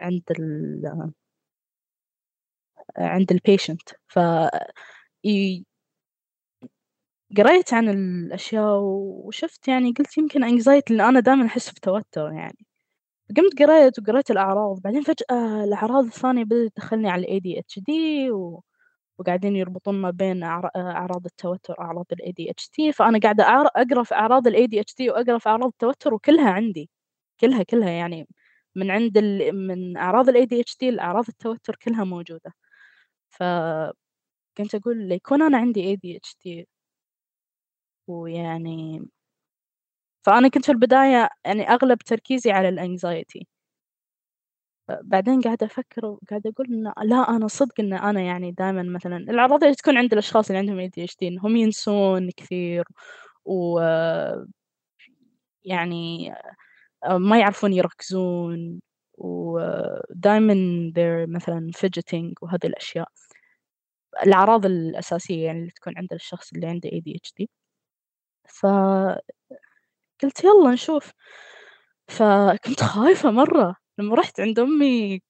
عند 0.00 0.22
ال 0.30 1.12
عند 2.98 3.32
الpatient. 3.32 3.94
ف 4.08 4.18
قريت 7.38 7.74
عن 7.74 7.88
الأشياء 7.88 8.78
وشُفت 8.82 9.68
يعني 9.68 9.92
قُلت 9.98 10.18
يمكن 10.18 10.58
anxiety 10.60 10.90
لإن 10.90 11.00
أنا 11.00 11.20
دايمًا 11.20 11.46
أحس 11.46 11.70
بتوتر 11.72 12.32
يعني، 12.32 12.66
قمت 13.38 13.62
قريت 13.62 14.00
وقريت 14.00 14.30
الأعراض 14.32 14.80
بعدين 14.82 15.02
فجأة 15.02 15.64
الأعراض 15.64 16.04
الثانية 16.06 16.44
بدأت 16.44 16.72
تدخّلني 16.76 17.10
على 17.10 17.24
الADHD 17.26 17.90
و 18.32 18.60
وقاعدين 19.18 19.56
يربطون 19.56 19.94
ما 19.94 20.10
بين 20.10 20.42
أعر 20.44 20.70
أعراض 20.76 21.26
التوتر 21.26 21.74
وأعراض 21.78 22.06
الADHD 22.14 22.90
فأنا 22.94 23.18
قاعدة 23.20 23.44
أقرأ 23.76 24.02
في 24.04 24.16
أعراض 24.16 24.48
الADHD 24.48 25.00
وأقرأ 25.10 25.38
في 25.38 25.50
أعراض 25.50 25.66
التوتر 25.68 26.14
وكلها 26.14 26.50
عندي، 26.50 26.90
كلها، 27.40 27.62
كلها 27.62 27.90
يعني 27.90 28.28
من 28.76 28.90
عند 28.92 29.18
ال 29.18 29.52
من 29.68 29.96
أعراض 29.98 30.30
الADHD 30.30 30.84
لأعراض 30.84 31.24
التوتر 31.30 31.76
كلها 31.84 32.04
موجودة. 32.04 32.52
فكنت 33.38 34.10
أقول 34.74 35.08
ليكون 35.08 35.42
أنا 35.42 35.58
عندي 35.58 35.96
ADHD 35.96 36.66
ويعني 38.08 39.04
فأنا 40.26 40.48
كنت 40.48 40.64
في 40.64 40.72
البداية 40.72 41.28
يعني 41.44 41.68
أغلب 41.70 41.98
تركيزي 41.98 42.50
على 42.50 42.70
الanxiety. 42.70 43.44
بعدين 44.88 45.40
قاعدة 45.40 45.66
أفكر 45.66 46.06
وقاعدة 46.06 46.50
أقول 46.50 46.66
إنه 46.74 46.92
لا 47.04 47.16
أنا 47.36 47.48
صدق 47.48 47.80
إن 47.80 47.92
أنا 47.92 48.20
يعني 48.20 48.50
دايمًا 48.52 48.82
مثلًا 48.82 49.16
الأعراض 49.16 49.64
اللي 49.64 49.74
تكون 49.74 49.98
عند 49.98 50.12
الأشخاص 50.12 50.46
اللي 50.50 50.58
عندهم 50.58 50.88
ADHD 50.88 51.16
إنهم 51.22 51.56
ينسون 51.56 52.30
كثير 52.36 52.84
و 53.44 53.80
يعني 55.64 56.32
ما 57.10 57.38
يعرفون 57.40 57.72
يركزون 57.72 58.80
ودايمًا 59.18 60.54
they're 60.96 61.28
مثلًا 61.30 61.70
fidgeting 61.78 62.32
وهذي 62.42 62.68
الأشياء. 62.68 63.08
الأعراض 64.26 64.66
الأساسية 64.66 65.44
يعني 65.46 65.58
اللي 65.60 65.70
تكون 65.70 65.92
عند 65.98 66.12
الشخص 66.12 66.52
اللي 66.52 66.66
عنده 66.66 66.90
ADHD. 66.90 67.46
ف 68.48 68.66
قُلت 70.22 70.44
يالّا 70.44 70.70
نشوف، 70.72 71.12
فكنت 72.08 72.84
خايفة 72.84 73.30
مرة 73.30 73.76
لمّا 73.98 74.14
رُحت 74.16 74.40
عند 74.40 74.58
أمي 74.60 75.20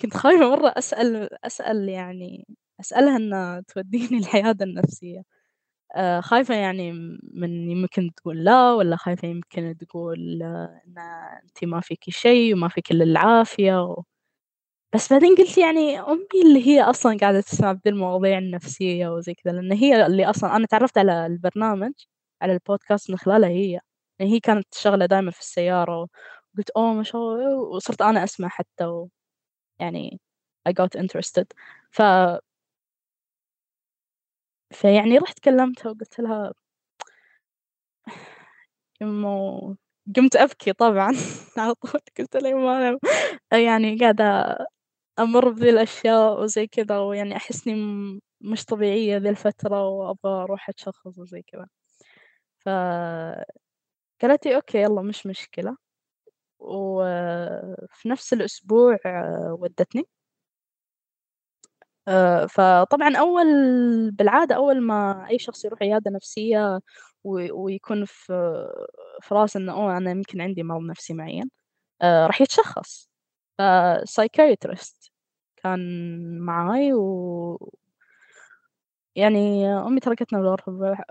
كنت 0.00 0.18
خايفة 0.18 0.50
مرة 0.50 0.74
أسأل 0.78 1.28
أسأل 1.46 1.90
يعني 1.90 2.46
أسألها 2.80 3.16
إنها 3.18 3.62
توديني 3.68 4.18
العيادة 4.28 4.64
النفسية، 4.66 5.22
خايفة 6.20 6.54
يعني 6.54 6.92
من 7.34 7.70
يمكن 7.70 8.10
تقول 8.16 8.44
لا 8.44 8.72
والّا 8.72 8.96
خايفة 8.96 9.28
يمكن 9.28 9.76
تقول 9.78 10.42
إن 10.42 10.98
أنتِ 11.44 11.64
ما 11.64 11.80
فيكِ 11.80 12.04
شي 12.10 12.54
وما 12.54 12.68
فيكِ 12.68 12.90
إلا 12.90 13.04
العافية 13.04 13.84
و 13.84 14.02
بس 14.94 15.12
بعدين 15.14 15.36
قُلت 15.36 15.58
يعني 15.58 16.00
أمي 16.00 16.26
اللي 16.46 16.66
هي 16.68 16.82
أصلًا 16.82 17.18
قاعدة 17.18 17.40
تسمع 17.40 17.72
بذي 17.72 17.82
المواضيع 17.90 18.38
النفسية 18.38 19.08
وزي 19.08 19.34
كذا، 19.34 19.52
لإن 19.52 19.72
هي 19.72 20.06
اللي 20.06 20.26
أصلًا 20.30 20.56
أنا 20.56 20.66
تعرفت 20.66 20.98
على 20.98 21.26
البرنامج 21.26 21.92
على 22.42 22.54
البودكاست 22.54 23.10
من 23.10 23.18
خلالها 23.18 23.48
هي، 23.50 23.80
يعني 24.20 24.32
هي 24.32 24.40
كانت 24.40 24.66
تشغّله 24.70 25.06
دايمًا 25.06 25.30
في 25.32 25.40
السيارة 25.40 25.98
وقُلت 26.56 26.70
أوه 26.76 26.94
ما 26.94 27.02
شاء 27.02 27.22
الله 27.22 27.56
وصرت 27.58 28.02
أنا 28.02 28.24
أسمع 28.24 28.48
حتى 28.48 28.84
و 28.86 29.08
يعني 29.80 30.20
I 30.70 30.72
got 30.72 31.00
interested. 31.02 31.46
ف 31.92 32.02
فيعني 34.72 35.18
رُحت 35.18 35.38
كلمتها 35.38 35.90
وقُلت 35.90 36.20
لها 36.20 36.52
يمه 39.00 39.76
قمت 40.16 40.36
أبكي 40.36 40.72
طبعًا 40.72 41.12
على 41.58 41.74
طول 41.74 42.00
قُلت 42.18 42.36
لها 42.36 42.50
يمه 42.50 42.78
أنا 43.52 43.60
يعني 43.60 43.98
قاعدة 43.98 44.56
أمُر 45.20 45.50
بذي 45.50 45.70
الأشياء 45.70 46.42
وزي 46.42 46.66
كذا 46.66 46.98
ويعني 47.00 47.36
أحس 47.36 47.68
إني 47.68 47.76
م 47.82 48.20
مش 48.42 48.64
طبيعية 48.66 49.16
ذي 49.18 49.28
الفترة 49.30 49.88
وأبغى 49.88 50.32
أروح 50.44 50.68
أتشخّص 50.68 51.18
وزي 51.18 51.42
كذا. 51.42 51.68
ف 52.60 52.68
قالت 54.22 54.46
"أوكي 54.56 54.78
يالّا 54.78 55.02
مش 55.02 55.26
مشكلة." 55.26 55.76
وفي 56.60 58.10
نفس 58.10 58.32
الأسبوع 58.32 58.98
ودّتني. 59.60 60.04
آآ 62.08 62.46
فطبعًا 62.46 63.16
أول 63.16 63.46
بالعادة 64.10 64.54
أول 64.56 64.80
ما 64.82 65.26
أي 65.30 65.38
شخص 65.38 65.64
يروح 65.64 65.82
عيادة 65.82 66.10
نفسية 66.10 66.80
ويكون 67.24 68.04
في 68.04 68.32
في 69.22 69.34
راسه 69.34 69.58
إنه 69.60 69.72
أوه 69.72 69.96
أنا 69.96 70.10
يمكن 70.10 70.40
عندي 70.40 70.62
مرض 70.62 70.82
نفسي 70.82 71.14
معيّن، 71.14 71.50
آآ 72.02 72.26
راح 72.26 72.40
يتشخّص. 72.42 73.10
فpsychiatrist 73.62 75.10
كان 75.56 75.80
معاي 76.40 76.94
و 76.94 77.72
يعني 79.16 79.66
أمي 79.74 80.00
تركتنا 80.00 80.38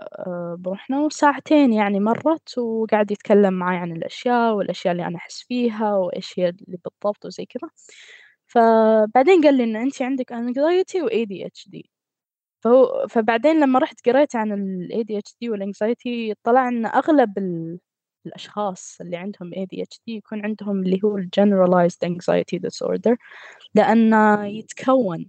آآ 0.00 0.56
بروحنا 0.58 1.00
وساعتين 1.00 1.72
يعني 1.72 2.00
مرّت 2.00 2.58
وقعد 2.58 3.10
يتكلم 3.10 3.54
معاي 3.54 3.76
عن 3.76 3.92
الأشياء 3.92 4.54
والأشياء 4.54 4.92
اللي 4.92 5.06
أنا 5.06 5.16
أحس 5.16 5.42
فيها 5.48 5.94
وإيش 5.96 6.38
هي 6.38 6.48
اللي 6.48 6.64
بالضبط 6.84 7.24
وزي 7.26 7.44
كذا، 7.46 7.70
فبعدين 8.52 9.42
قال 9.44 9.54
لي 9.56 9.64
إن 9.64 9.76
أنتِ 9.76 10.02
عندِك 10.02 10.32
anxiety 10.32 10.98
وADHD 11.06 11.80
فهو 12.64 13.06
فبعدين 13.10 13.60
لمّا 13.60 13.78
رُحت 13.78 14.08
قريت 14.10 14.36
عن 14.36 14.52
الADHD 14.88 15.48
والanxiety 15.50 16.34
طلع 16.44 16.68
إن 16.68 16.86
أغلب 16.86 17.38
ال 17.38 17.78
الأشخاص 18.26 18.98
اللي 19.00 19.16
عندهم 19.18 19.52
ADHD 19.54 20.00
يكون 20.08 20.46
عندهم 20.46 20.80
اللي 20.84 21.00
هو 21.04 21.18
الgeneralized 21.20 22.08
anxiety 22.08 22.58
disorder 22.68 23.16
لأنه 23.74 24.46
يتكوّن. 24.46 25.26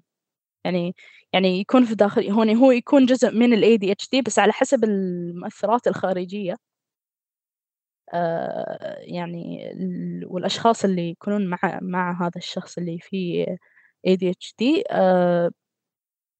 يعني 0.66 0.96
يعني 1.34 1.60
يكون 1.60 1.86
في 1.86 1.96
داخل 1.96 2.32
هون 2.32 2.58
هو 2.58 2.72
يكون 2.72 3.06
جزء 3.08 3.32
من 3.32 3.56
الADHD 3.62 4.22
بس 4.28 4.40
على 4.40 4.54
حسب 4.54 4.84
المؤثرات 4.84 5.88
الخارجية. 5.88 6.56
يعني 9.02 9.72
ال 9.74 10.24
والأشخاص 10.28 10.84
اللي 10.86 11.10
يكونون 11.10 11.48
مع 11.50 11.60
مع 11.82 12.22
هذا 12.22 12.32
الشخص 12.38 12.78
اللي 12.78 13.00
فيه 13.02 13.46
ADHD 14.08 14.84
آآ 14.92 15.52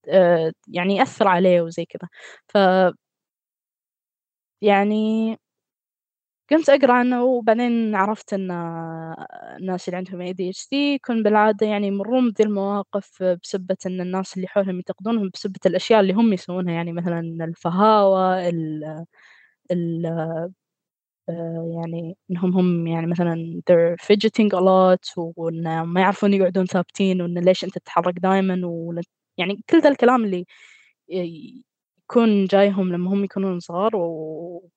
آآ 0.10 0.54
يعني 0.68 0.96
يأثّر 0.98 1.30
عليه 1.30 1.62
وزي 1.62 1.86
كذا، 1.86 2.10
ف 2.50 2.58
يعني 4.62 5.38
كنت 6.50 6.70
أقرأ 6.70 6.94
عنه 6.94 7.24
وبعدين 7.24 7.96
عرفت 7.96 8.34
إن 8.34 8.52
الناس 9.60 9.88
اللي 9.88 9.98
عندهم 9.98 10.22
ADHD 10.34 10.74
يكون 10.74 11.24
بالعادة 11.24 11.68
يعني 11.68 11.88
يمرّون 11.88 12.32
بذي 12.32 12.44
المواقف 12.44 13.24
بسبة 13.44 13.78
إن 13.86 14.02
الناس 14.02 14.36
اللي 14.38 14.48
حولهم 14.48 14.76
ينتقدونهم 14.76 15.30
بسبة 15.34 15.60
الأشياء 15.66 16.00
اللي 16.00 16.14
هم 16.14 16.34
يسوونها، 16.34 16.74
يعني 16.74 16.92
مثلًا 16.94 17.20
الفهاوة 17.46 18.50
ال 18.50 18.84
ال 19.72 20.06
يعني 21.76 22.18
إنهم 22.32 22.54
هم 22.58 22.88
يعني 22.88 23.08
مثلًا 23.08 23.62
they're 23.72 23.98
fidgeting 24.06 24.50
a 24.58 24.62
lot 24.62 25.14
وإن 25.18 25.82
ما 25.82 26.02
يعرفون 26.02 26.34
يقعدون 26.34 26.66
ثابتين 26.66 27.22
وإن 27.22 27.40
ليش 27.40 27.64
أنت 27.64 27.78
تتحرك 27.78 28.14
دايمًا 28.20 28.62
ول 28.68 29.02
يعني 29.38 29.64
كل 29.70 29.82
ذا 29.82 29.90
الكلام 29.90 30.26
اللي 30.26 30.46
يكون 31.10 32.46
جايهم 32.46 32.94
لمّا 32.94 33.12
هم 33.14 33.24
يكونون 33.24 33.60
صغار 33.60 33.96
و 33.96 34.70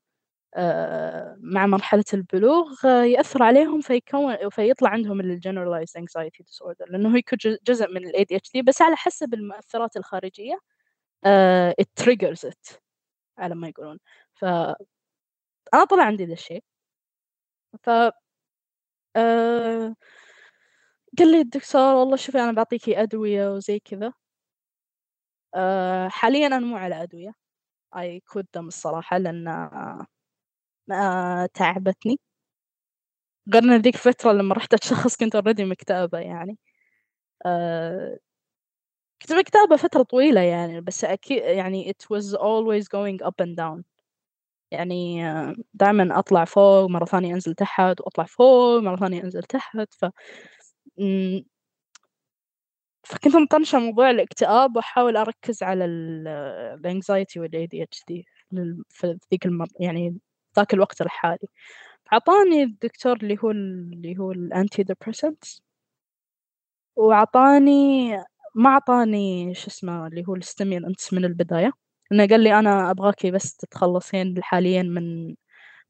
آآ 0.56 1.38
مع 1.42 1.66
مرحلة 1.66 2.04
البلوغ 2.14 2.86
يأثّر 2.86 3.44
عليهم 3.44 3.80
فيكوّن 3.82 4.36
فيطلع 4.50 4.90
عندهم 4.90 5.22
الgeneralized 5.22 6.00
anxiety 6.02 6.44
disorder 6.44 6.90
لأنه 6.92 7.20
ج 7.20 7.56
جزء 7.68 7.88
من 7.94 8.02
الADHD 8.10 8.62
بس 8.66 8.82
على 8.82 8.96
حسب 8.96 9.34
المؤثرات 9.34 9.96
الخارجية 9.98 10.54
it 11.82 12.04
triggers 12.04 12.48
it 12.50 12.78
على 13.38 13.54
ما 13.56 13.68
يقولون، 13.68 13.98
ف 14.34 14.46
أنا 15.76 15.84
طلع 15.84 16.02
عندي 16.04 16.24
ذا 16.24 16.32
الشيء. 16.32 16.62
ف 17.84 17.88
آآ 19.16 19.96
قال 21.18 21.30
لي 21.32 21.40
الدكتور 21.40 21.94
والله 21.94 22.16
شوفي 22.16 22.38
أنا 22.40 22.52
باعطيكِ 22.52 22.88
أدوية 22.88 23.48
وزي 23.54 23.78
كذا. 23.78 24.12
آآ 25.54 26.08
حاليًا 26.08 26.46
أنا 26.46 26.58
مو 26.58 26.76
على 26.76 27.02
أدوية 27.02 27.32
I 27.96 28.20
quit 28.32 28.44
them 28.58 28.66
الصراحة 28.66 29.18
لأن 29.18 29.48
آآ 30.92 31.46
تعبتني. 31.54 32.18
غير 33.54 33.62
إن 33.62 33.76
ذيك 33.76 33.94
الفترة 33.94 34.32
لمّا 34.32 34.54
رُحت 34.54 34.74
أتشخّص 34.74 35.16
كنت 35.16 35.36
already 35.36 35.60
مكتئبة 35.60 36.18
يعني. 36.18 36.58
آآ 37.46 38.18
كنت 39.22 39.32
مكتئبة 39.32 39.76
فترة 39.76 40.02
طويلة 40.02 40.40
يعني 40.40 40.80
بس 40.80 41.04
أكي 41.04 41.34
يعني 41.36 41.92
it 41.92 42.16
was 42.16 42.34
always 42.34 42.84
going 42.88 43.26
up 43.26 43.40
and 43.46 43.56
down. 43.56 43.95
يعني 44.70 45.22
دايمًا 45.74 46.18
أطلع 46.18 46.44
فوق 46.44 46.86
مرة 46.90 47.04
ثانية 47.04 47.34
أنزل 47.34 47.54
تحت 47.54 48.00
وأطلع 48.00 48.24
فوق 48.24 48.80
مرة 48.82 48.96
ثانية 48.96 49.22
أنزل 49.24 49.42
تحت 49.42 49.76
ف 49.94 50.04
فكنت 53.04 53.36
مطنشة 53.36 53.78
موضوع 53.78 54.10
الاكتئاب 54.10 54.76
وأحاول 54.76 55.16
أركّز 55.16 55.62
على 55.62 55.84
ال 55.84 56.28
الanxiety 56.84 57.36
والADHD 57.42 58.22
لل 58.52 58.82
في 58.88 59.18
ذيك 59.32 59.46
المر 59.46 59.66
يعني 59.80 60.18
ذاك 60.56 60.74
الوقت 60.74 61.00
الحالي. 61.02 61.48
فعطاني 62.10 62.62
الدكتور 62.62 63.16
اللي 63.16 63.36
هو 63.44 63.50
ال 63.50 63.92
اللي 63.92 64.18
هو 64.18 64.34
الantidepressants 64.34 65.60
وعطاني 66.96 68.10
ما 68.54 68.70
عطاني 68.70 69.54
شو 69.54 69.66
اسمه 69.66 70.06
اللي 70.06 70.24
هو 70.28 70.36
الstimulants 70.36 71.12
من 71.12 71.24
البداية، 71.24 71.72
لأنه 72.10 72.26
قال 72.28 72.40
لي 72.40 72.58
أنا 72.58 72.90
أبغاكِ 72.90 73.26
بس 73.26 73.56
تتخلّصين 73.56 74.42
حاليًا 74.42 74.82
من 74.82 75.26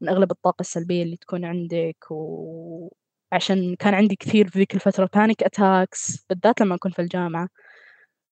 من 0.00 0.08
أغلب 0.08 0.30
الطاقة 0.30 0.60
السلبية 0.62 1.02
اللي 1.02 1.16
تكون 1.16 1.44
عندِك 1.44 1.96
و 2.10 2.90
عشان 3.32 3.76
كان 3.76 3.94
عندي 3.94 4.16
كثير 4.16 4.48
في 4.48 4.58
ذيك 4.58 4.74
الفترة 4.74 5.10
panic 5.16 5.46
attacks 5.48 6.24
بالذات 6.30 6.60
لمّا 6.60 6.76
كنت 6.76 6.94
في 6.94 7.02
الجامعة. 7.02 7.48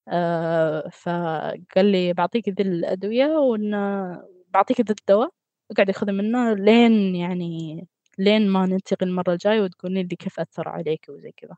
آآ 0.09 0.91
فقال 0.91 1.87
لي 1.93 2.13
باعطيكِ 2.15 2.49
ذي 2.51 2.63
الأدوية 2.65 3.27
وإن 3.27 3.73
باعطيكِ 4.55 4.81
ذا 4.83 4.95
الدوا 5.01 5.27
اقعدي 5.73 5.93
خذي 5.95 6.13
منه 6.13 6.55
لين 6.55 7.17
يعني 7.17 7.89
لين 8.19 8.49
ما 8.51 8.67
نلتقي 8.67 9.07
المرة 9.07 9.33
الجاية 9.33 9.61
وتقولين 9.63 10.07
لي 10.09 10.17
كيف 10.17 10.41
أثّر 10.41 10.69
عليكِ 10.71 11.07
وزي 11.11 11.33
كذا. 11.33 11.57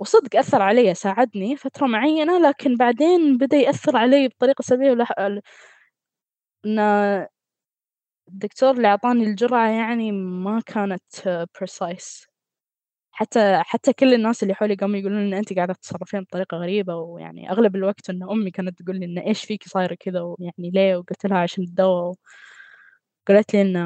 وصدق 0.00 0.36
أثّر 0.38 0.62
عليَّ 0.62 0.94
ساعدني 0.94 1.56
فترة 1.56 1.86
معينة 1.86 2.38
لكن 2.48 2.76
بعدين 2.76 3.36
بدأ 3.38 3.56
يأثّر 3.56 3.96
عليَّ 3.96 4.28
بطريقة 4.28 4.62
سلبية 4.62 4.90
ولح 4.90 5.12
إن 6.66 6.78
الدكتور 8.28 8.70
اللي 8.70 8.88
عطاني 8.88 9.24
الجرعة 9.24 9.68
يعني 9.70 10.12
ما 10.12 10.60
كانت 10.66 11.02
precise 11.58 12.26
حتى 13.12 13.62
حتى 13.66 13.92
كل 13.92 14.14
الناس 14.14 14.42
اللي 14.42 14.54
حولي 14.54 14.74
قاموا 14.74 14.96
يقولون 14.96 15.20
لي 15.20 15.28
إن 15.28 15.34
أنتِ 15.34 15.54
قاعدة 15.54 15.74
تتصرفين 15.74 16.20
بطريقة 16.22 16.56
غريبة، 16.56 16.96
ويعني 16.96 17.50
أغلب 17.52 17.76
الوقت 17.76 18.10
إن 18.10 18.22
أمي 18.30 18.50
كانت 18.50 18.82
تقول 18.82 19.00
لي 19.00 19.06
إن 19.06 19.18
إيش 19.18 19.44
فيكِ 19.44 19.64
صايرة 19.68 19.94
كذا 20.00 20.20
ويعني 20.22 20.70
ليه؟ 20.74 20.96
وقُلت 20.96 21.26
لها 21.26 21.38
عشان 21.38 21.64
الدوا 21.64 22.14
قالت 23.28 23.54
لي 23.54 23.62
إن 23.62 23.76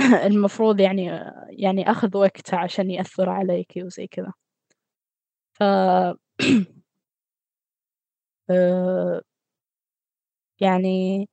المفروض 0.26 0.80
يعني 0.80 1.06
يعني 1.50 1.90
آخذ 1.90 2.16
وقت 2.16 2.54
عشان 2.54 2.90
يأثّر 2.90 3.28
عليكِ 3.30 3.72
وزي 3.76 4.06
كذا. 4.06 4.32
ف 5.54 5.62
آآ 8.48 9.20
يعني 10.60 11.28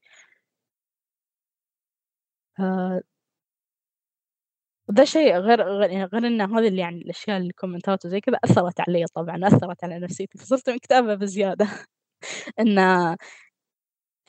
وده 4.89 5.03
شيء 5.03 5.37
غير 5.37 5.61
غير 5.63 5.89
يعني 5.91 6.03
غير 6.05 6.27
إن 6.27 6.41
هذه 6.41 6.67
اللي 6.67 6.81
يعني 6.81 7.01
الأشياء 7.01 7.37
الكومنتات 7.37 8.05
وزي 8.05 8.19
كذا 8.21 8.37
أثّرت 8.45 8.79
عليَّ 8.89 9.05
طبعًا، 9.15 9.47
أثّرت 9.47 9.83
على 9.83 9.99
نفسيتي، 9.99 10.37
فصرت 10.37 10.69
مكتئبة 10.69 11.15
بزيادة 11.15 11.67
إن 12.59 12.79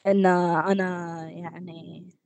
إن 0.07 0.27
أنا 0.27 1.31
يعني 1.31 2.18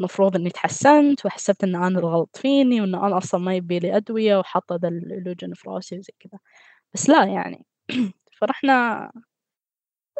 المفروض 0.00 0.36
إني 0.36 0.48
اتحسنت 0.48 1.26
وحسبت 1.26 1.64
إن 1.64 1.76
أنا 1.76 2.00
الغلط 2.00 2.36
فيني 2.36 2.80
وإن 2.80 2.94
أنا 2.94 3.18
أصلًا 3.18 3.40
ما 3.40 3.54
يبي 3.56 3.78
لي 3.78 3.96
أدوية 3.96 4.38
وحاطة 4.38 4.76
ذا 4.82 4.88
الإلوجين 4.88 5.54
في 5.54 5.70
راسي 5.70 5.98
وزي 5.98 6.12
كذا، 6.20 6.38
بس 6.94 7.10
لا 7.10 7.24
يعني. 7.26 7.66
فرحنا. 8.40 9.12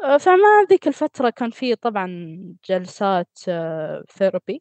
آآ 0.05 0.19
فمع 0.19 0.67
ذيك 0.71 0.89
الفترة 0.89 1.31
كان 1.31 1.51
في 1.51 1.75
طبعًا 1.77 2.09
جلسات 2.71 3.29
therapy 4.21 4.59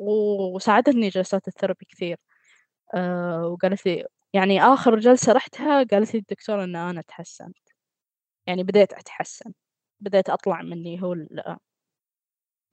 وساعدتني 0.00 1.08
جلسات 1.08 1.42
الtherapy 1.50 1.86
كثير. 1.90 2.18
آآ 2.96 3.38
وقالت 3.46 3.86
لي 3.86 4.06
يعني 4.34 4.62
آخر 4.62 4.98
جلسة 5.00 5.32
رحتها 5.34 5.84
قالت 5.84 6.14
لي 6.14 6.20
الدكتورة 6.20 6.64
إن 6.64 6.76
أنا 6.76 7.00
اتحسنت، 7.00 7.56
يعني 8.48 8.64
بديت 8.64 8.92
أتحسن، 8.94 9.52
بديت 10.00 10.30
أطلع 10.30 10.62
من 10.62 10.74
اللي 10.74 11.02
هو 11.02 11.14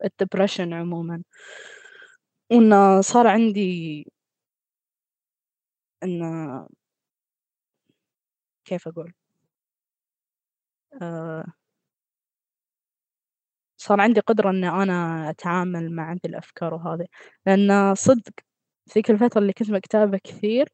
ال 0.05 0.09
الdepression 0.09 0.73
عمومًا، 0.73 1.23
وإنه 2.51 3.01
صار 3.01 3.27
عندي 3.27 4.05
إنه 6.03 6.67
كيف 8.65 8.87
أقول؟ 8.87 9.13
آآ 11.01 11.43
صار 13.77 14.01
عندي 14.01 14.19
قدرة 14.19 14.49
إني 14.49 14.69
أنا 14.69 15.29
أتعامل 15.29 15.91
مع 15.95 16.13
ذي 16.13 16.19
الأفكار 16.25 16.73
وهذي، 16.73 17.05
لأن 17.45 17.95
صدق 17.95 18.33
ذيك 18.95 19.11
الفترة 19.11 19.41
اللي 19.41 19.53
كنت 19.53 19.71
مكتئبة 19.71 20.17
كثير 20.23 20.69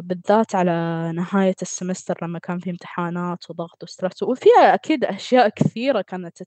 بالذات 0.00 0.54
على 0.54 0.72
نهاية 1.14 1.54
السمستر 1.62 2.18
لمّا 2.22 2.38
كان 2.38 2.58
في 2.58 2.70
امتحانات 2.70 3.50
وضغط 3.50 3.84
وstress 3.84 4.22
وفي 4.22 4.48
أكيد 4.60 5.04
أشياء 5.04 5.48
كثيرة 5.48 6.00
كانت 6.02 6.38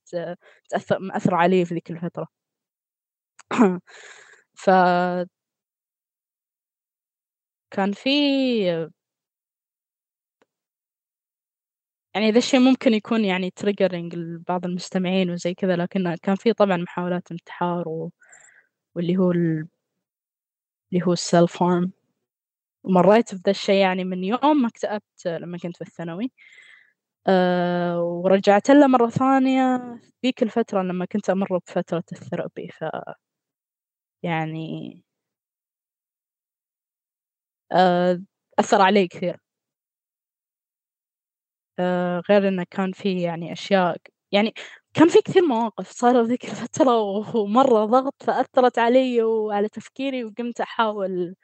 تأثر 0.69 0.99
مأثرة 0.99 1.35
علي 1.35 1.65
في 1.65 1.73
ذيك 1.73 1.91
الفترة. 1.91 2.27
ف 4.55 4.69
كان 7.71 7.91
في 7.93 8.89
يعني 12.15 12.31
ذا 12.31 12.37
الشيء 12.37 12.59
ممكن 12.59 12.93
يكون 12.93 13.25
يعني 13.25 13.53
triggering 13.63 14.15
لبعض 14.15 14.65
المستمعين 14.65 15.29
وزي 15.31 15.53
كذا، 15.53 15.75
لكن 15.75 16.15
كان 16.21 16.35
في 16.35 16.53
طبعًا 16.53 16.77
محاولات 16.77 17.31
انتحار 17.31 17.87
و 17.89 18.11
واللي 18.95 19.17
هو 19.17 19.31
ال 19.31 19.67
اللي 20.93 21.05
هو 21.05 21.15
الself 21.15 21.51
harm 21.59 21.96
ومرّيت 22.87 23.35
بذا 23.35 23.51
الشيء 23.51 23.75
يعني 23.81 24.03
من 24.05 24.25
يوم 24.25 24.61
ما 24.61 24.67
اكتئبت 24.69 25.27
لمّا 25.27 25.57
كنت 25.57 25.75
في 25.77 25.81
الثانوي، 25.83 26.31
آآ 27.27 27.97
ورجعت 27.97 28.71
له 28.71 28.87
مرّة 28.87 29.09
ثانية 29.09 29.77
ذيك 30.25 30.43
الفترة 30.43 30.81
لمّا 30.83 31.05
كنت 31.05 31.29
أمُر 31.31 31.57
بفترة 31.67 32.03
الثيرابي 32.13 32.69
ف 32.69 32.85
يعني 34.23 35.01
آآ 37.71 38.21
أثّر 38.59 38.81
علي 38.81 39.07
كثير. 39.07 39.39
آآ 41.79 42.21
غير 42.29 42.47
إنه 42.47 42.65
كان 42.71 42.91
في 42.91 43.21
يعني 43.21 43.53
أشياء 43.53 43.97
يعني 44.31 44.53
كان 44.93 45.07
في 45.09 45.21
كثير 45.21 45.41
مواقف 45.45 45.89
صاروا 45.91 46.23
ذيك 46.23 46.45
الفترة 46.45 46.97
ومرّة 47.35 47.85
ضغط 47.85 48.23
فأثّرت 48.23 48.79
علي 48.79 49.23
وعلى 49.23 49.69
تفكيري 49.69 50.23
وقمت 50.23 50.61
أحاول 50.61 51.35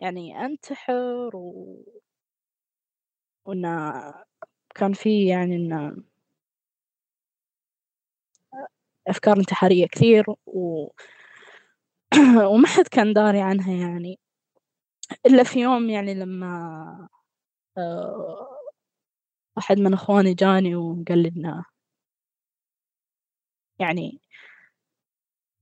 يعني 0.00 0.44
أنتحر 0.44 1.30
و 1.36 1.76
وإنه 3.46 3.92
كان 4.74 4.92
في 4.92 5.26
يعني 5.28 5.56
إنه 5.56 6.04
أفكار 9.08 9.36
انتحارية 9.38 9.86
كثير 9.86 10.24
و 10.46 10.88
وما 12.52 12.66
حد 12.68 12.88
كان 12.90 13.12
داري 13.12 13.40
عنها 13.40 13.72
يعني، 13.72 14.18
إلا 15.26 15.42
في 15.44 15.60
يوم 15.60 15.90
يعني 15.90 16.14
لمّا 16.14 17.08
آآ 17.78 18.46
واحد 19.56 19.78
من 19.80 19.94
إخواني 19.94 20.34
جاني 20.34 20.76
وقال 20.76 21.18
لي 21.22 21.28
إنه 21.36 21.64
يعني 23.78 24.20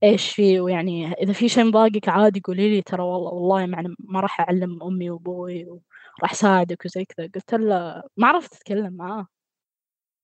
إيش 0.03 0.31
في 0.35 0.59
ويعني 0.59 1.11
إذا 1.13 1.33
في 1.33 1.49
شي 1.49 1.63
مضايقِك 1.63 2.09
عادي 2.09 2.39
قولي 2.43 2.69
لي 2.75 2.81
ترى 2.81 3.01
والله 3.03 3.31
والله 3.33 3.59
يعني 3.61 3.95
ما 3.99 4.19
راح 4.19 4.39
أعلّم 4.41 4.83
أمي 4.83 5.09
وأبوي 5.09 5.65
وراح 5.69 6.31
أساعدِك 6.31 6.85
وزي 6.85 7.05
كذا، 7.05 7.27
قُلت 7.35 7.53
له 7.53 8.03
ما 8.17 8.27
عرفت 8.27 8.53
أتكلم 8.55 8.93
معاه، 8.93 9.27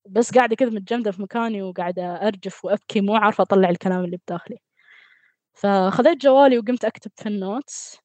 بس 0.10 0.32
قاعدة 0.34 0.56
كذا 0.56 0.70
متجمدة 0.70 1.12
في 1.12 1.22
مكاني 1.22 1.62
وقاعدة 1.64 2.04
أرجف 2.28 2.66
وأبكي 2.66 3.02
مو 3.02 3.16
عارفة 3.16 3.42
أطلّع 3.44 3.70
الكلام 3.70 4.06
اللي 4.06 4.18
بداخلي، 4.28 4.58
فخذيت 5.54 6.18
جوالي 6.24 6.60
وقمت 6.60 6.86
أكتب 6.86 7.12
في 7.18 7.30
الnotes 7.30 8.00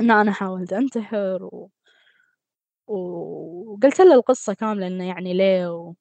إن 0.00 0.10
أنا 0.10 0.32
حاولت 0.32 0.72
أنتحر 0.72 1.44
و 1.44 1.70
وقُلت 2.86 4.00
له 4.00 4.14
القصة 4.14 4.54
كاملة 4.54 4.86
إنه 4.86 5.04
يعني 5.08 5.34
ليه 5.34 5.66
و 5.74 5.94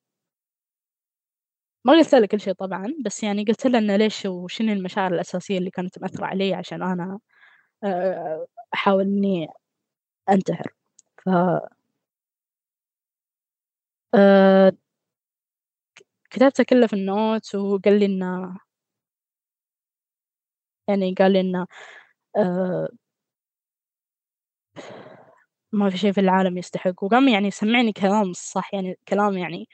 ما 1.87 1.93
قُلت 1.93 2.15
له 2.15 2.25
كل 2.27 2.39
شي 2.41 2.53
طبعًا، 2.53 2.93
بس 3.05 3.23
يعني 3.23 3.43
قُلت 3.45 3.67
له 3.67 3.77
إنه 3.79 3.95
ليش 3.95 4.25
وشنو 4.25 4.73
المشاعر 4.73 5.13
الأساسية 5.13 5.57
اللي 5.57 5.69
كانت 5.71 5.99
مأثرة 5.99 6.25
علي 6.25 6.53
عشان 6.53 6.83
أنا 6.83 7.19
آآ 7.85 8.47
أحاول 8.75 9.03
إني 9.03 9.47
أنتحر، 10.31 10.73
ف 11.25 11.29
ك 15.95 16.01
كتبته 16.31 16.63
كله 16.63 16.87
في 16.87 16.95
الnotes 16.95 17.55
وقال 17.55 17.99
لي 17.99 18.05
إنه 18.05 18.57
يعني 20.89 21.13
قال 21.13 21.31
لي 21.33 21.39
إنه 21.41 21.67
آآ 22.37 22.89
ما 25.71 25.89
في 25.89 25.97
شي 25.97 26.13
في 26.13 26.19
العالم 26.21 26.57
يستحق، 26.57 27.03
وقام 27.03 27.27
يعني 27.27 27.47
يسمعني 27.47 27.93
كلام 27.93 28.29
الصح 28.29 28.73
يعني 28.73 28.97
كلام 29.07 29.37
يعني 29.37 29.67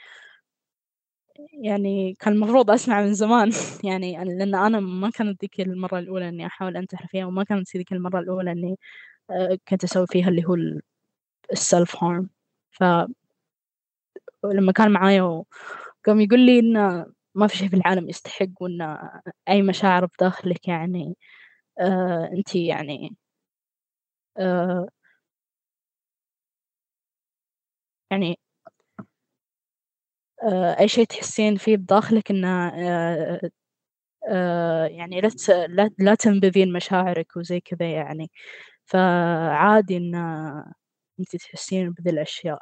يعني 1.63 2.13
كان 2.19 2.33
المفروض 2.33 2.71
أسمعه 2.71 3.01
من 3.01 3.13
زمان. 3.13 3.51
يعني 3.83 4.21
أن 4.21 4.37
لأن 4.37 4.55
أنا 4.55 4.79
ما 4.79 5.09
كانت 5.09 5.41
ذيك 5.41 5.61
المرّة 5.61 5.99
الأولى 5.99 6.29
إني 6.29 6.45
أحاول 6.45 6.77
أنتحر 6.77 7.07
فيها، 7.07 7.25
وما 7.25 7.43
كانت 7.43 7.77
ذيك 7.77 7.93
المرّة 7.93 8.19
الأولى 8.19 8.51
إني 8.51 8.75
آآ 9.31 9.57
كنت 9.67 9.83
أسوي 9.83 10.07
فيها 10.07 10.29
اللي 10.29 10.45
هو 10.45 10.55
ال 10.55 10.81
الself 11.55 11.89
harm. 11.97 12.25
ف 12.71 12.83
ولمّا 14.43 14.71
كان 14.71 14.91
معايا 14.91 15.21
وقام 15.21 16.21
يقول 16.21 16.39
لي 16.39 16.59
إنه 16.59 17.05
ما 17.35 17.47
في 17.47 17.57
شي 17.57 17.69
في 17.69 17.75
العالم 17.75 18.09
يستحق، 18.09 18.47
وإن 18.61 18.97
أي 19.49 19.61
مشاعر 19.61 20.05
بداخلِك 20.05 20.67
يعني 20.67 21.17
آآ 21.79 22.31
أنتِ 22.37 22.55
يعني 22.55 23.15
آآ 24.37 24.85
يعني 28.11 28.37
أي 30.79 30.87
شي 30.87 31.05
تحسين 31.05 31.55
فيه 31.57 31.77
بداخلِك 31.77 32.31
إنه 32.31 32.47
آآ 32.69 33.41
آآ 34.29 34.87
يعني 34.87 35.21
لا 35.69 35.89
لا 35.99 36.15
تنبذين 36.15 36.73
مشاعرِك 36.73 37.37
وزي 37.37 37.59
كذا 37.59 37.91
يعني، 37.91 38.31
فعادي 38.85 39.97
إن 39.97 40.15
أنتِ 41.21 41.37
تحسين 41.37 41.91
بذي 41.91 42.09
الأشياء. 42.11 42.59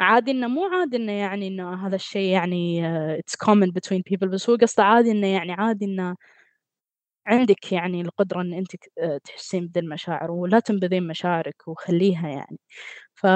عادي 0.00 0.30
إنه 0.30 0.46
مو 0.48 0.64
عادي 0.64 0.96
إنه 0.96 1.12
يعني 1.12 1.48
إنه 1.48 1.86
هذا 1.86 1.94
الشي 1.96 2.30
يعني 2.30 2.82
it's 3.18 3.34
common 3.46 3.68
between 3.70 4.02
people 4.12 4.26
بس 4.28 4.50
هو 4.50 4.56
قصده 4.56 4.84
عادي 4.84 5.10
إنه 5.10 5.26
يعني 5.26 5.52
عادي 5.52 5.84
إنه 5.84 6.16
عندِك 7.26 7.72
يعني 7.72 8.00
القدرة 8.00 8.40
إن 8.40 8.52
أنتِ 8.54 8.70
تحسين 9.24 9.66
بذي 9.68 9.80
المشاعر 9.80 10.30
ولا 10.30 10.60
تنبذين 10.60 11.06
مشاعرِك 11.06 11.68
وخلّيها 11.68 12.28
يعني. 12.28 12.58
ف 13.14 13.26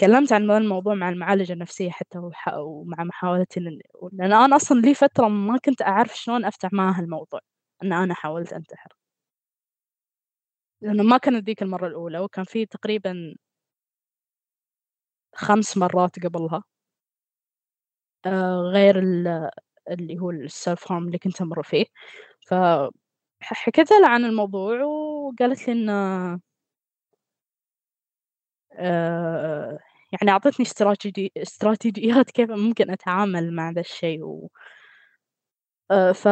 اتكلمت 0.00 0.32
عن 0.32 0.50
الموضوع 0.50 0.94
مع 0.94 1.08
المعالجة 1.08 1.52
النفسية 1.52 1.90
حتى 1.90 2.18
وح 2.18 2.48
ومع 2.58 3.04
محاولتي 3.04 3.60
لل 3.60 3.80
لأن 4.12 4.32
أنا 4.32 4.56
أصلًا 4.56 4.80
لي 4.80 4.94
فترة 4.94 5.28
ما 5.28 5.58
كنت 5.58 5.82
أعرف 5.82 6.16
شلون 6.18 6.44
أفتح 6.44 6.72
معاها 6.72 7.00
الموضوع، 7.00 7.40
إن 7.82 7.92
أنا 7.92 8.14
حاولت 8.14 8.52
أنتحر. 8.52 8.94
لأنه 10.82 11.02
ما 11.02 11.18
كانت 11.18 11.46
ذيك 11.46 11.62
المرّة 11.62 11.86
الأولى 11.86 12.18
وكان 12.18 12.44
في 12.44 12.66
تقريبًا 12.66 13.34
5 15.34 15.76
مرات 15.78 16.18
قبلها. 16.24 16.62
آآ 18.26 18.54
غير 18.74 18.98
ال 18.98 19.50
اللي 19.90 20.18
هو 20.18 20.32
الself 20.32 20.78
harm 20.88 20.92
اللي 20.92 21.18
كنت 21.18 21.40
أمُر 21.42 21.62
فيه، 21.62 21.84
ف 22.48 22.54
ح 23.42 23.54
حكيت 23.54 23.90
لها 23.92 24.08
عن 24.08 24.24
الموضوع 24.24 24.82
وقالت 24.84 25.68
لي 25.68 25.72
إنه 25.74 25.92
آآ 28.72 29.78
يعني 30.12 30.30
أعطتني 30.30 30.66
استراتيجي 30.66 31.32
استراتيجيات 31.36 32.30
كيف 32.36 32.50
ممكن 32.50 32.90
أتعامل 32.90 33.54
مع 33.54 33.70
ذا 33.70 33.80
الشي 33.80 34.22
و 34.22 34.50
آآ 35.90 36.12
ف 36.12 36.28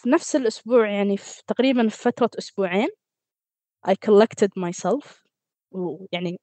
في 0.00 0.08
نفس 0.10 0.36
الأسبوع 0.36 0.88
يعني 0.90 1.16
في 1.16 1.42
تقريبًا 1.46 1.88
في 1.88 1.96
فترة 2.02 2.30
أسبوعين 2.38 2.88
I 3.88 3.92
collected 4.06 4.50
myself. 4.58 5.24
ويعني 5.72 6.40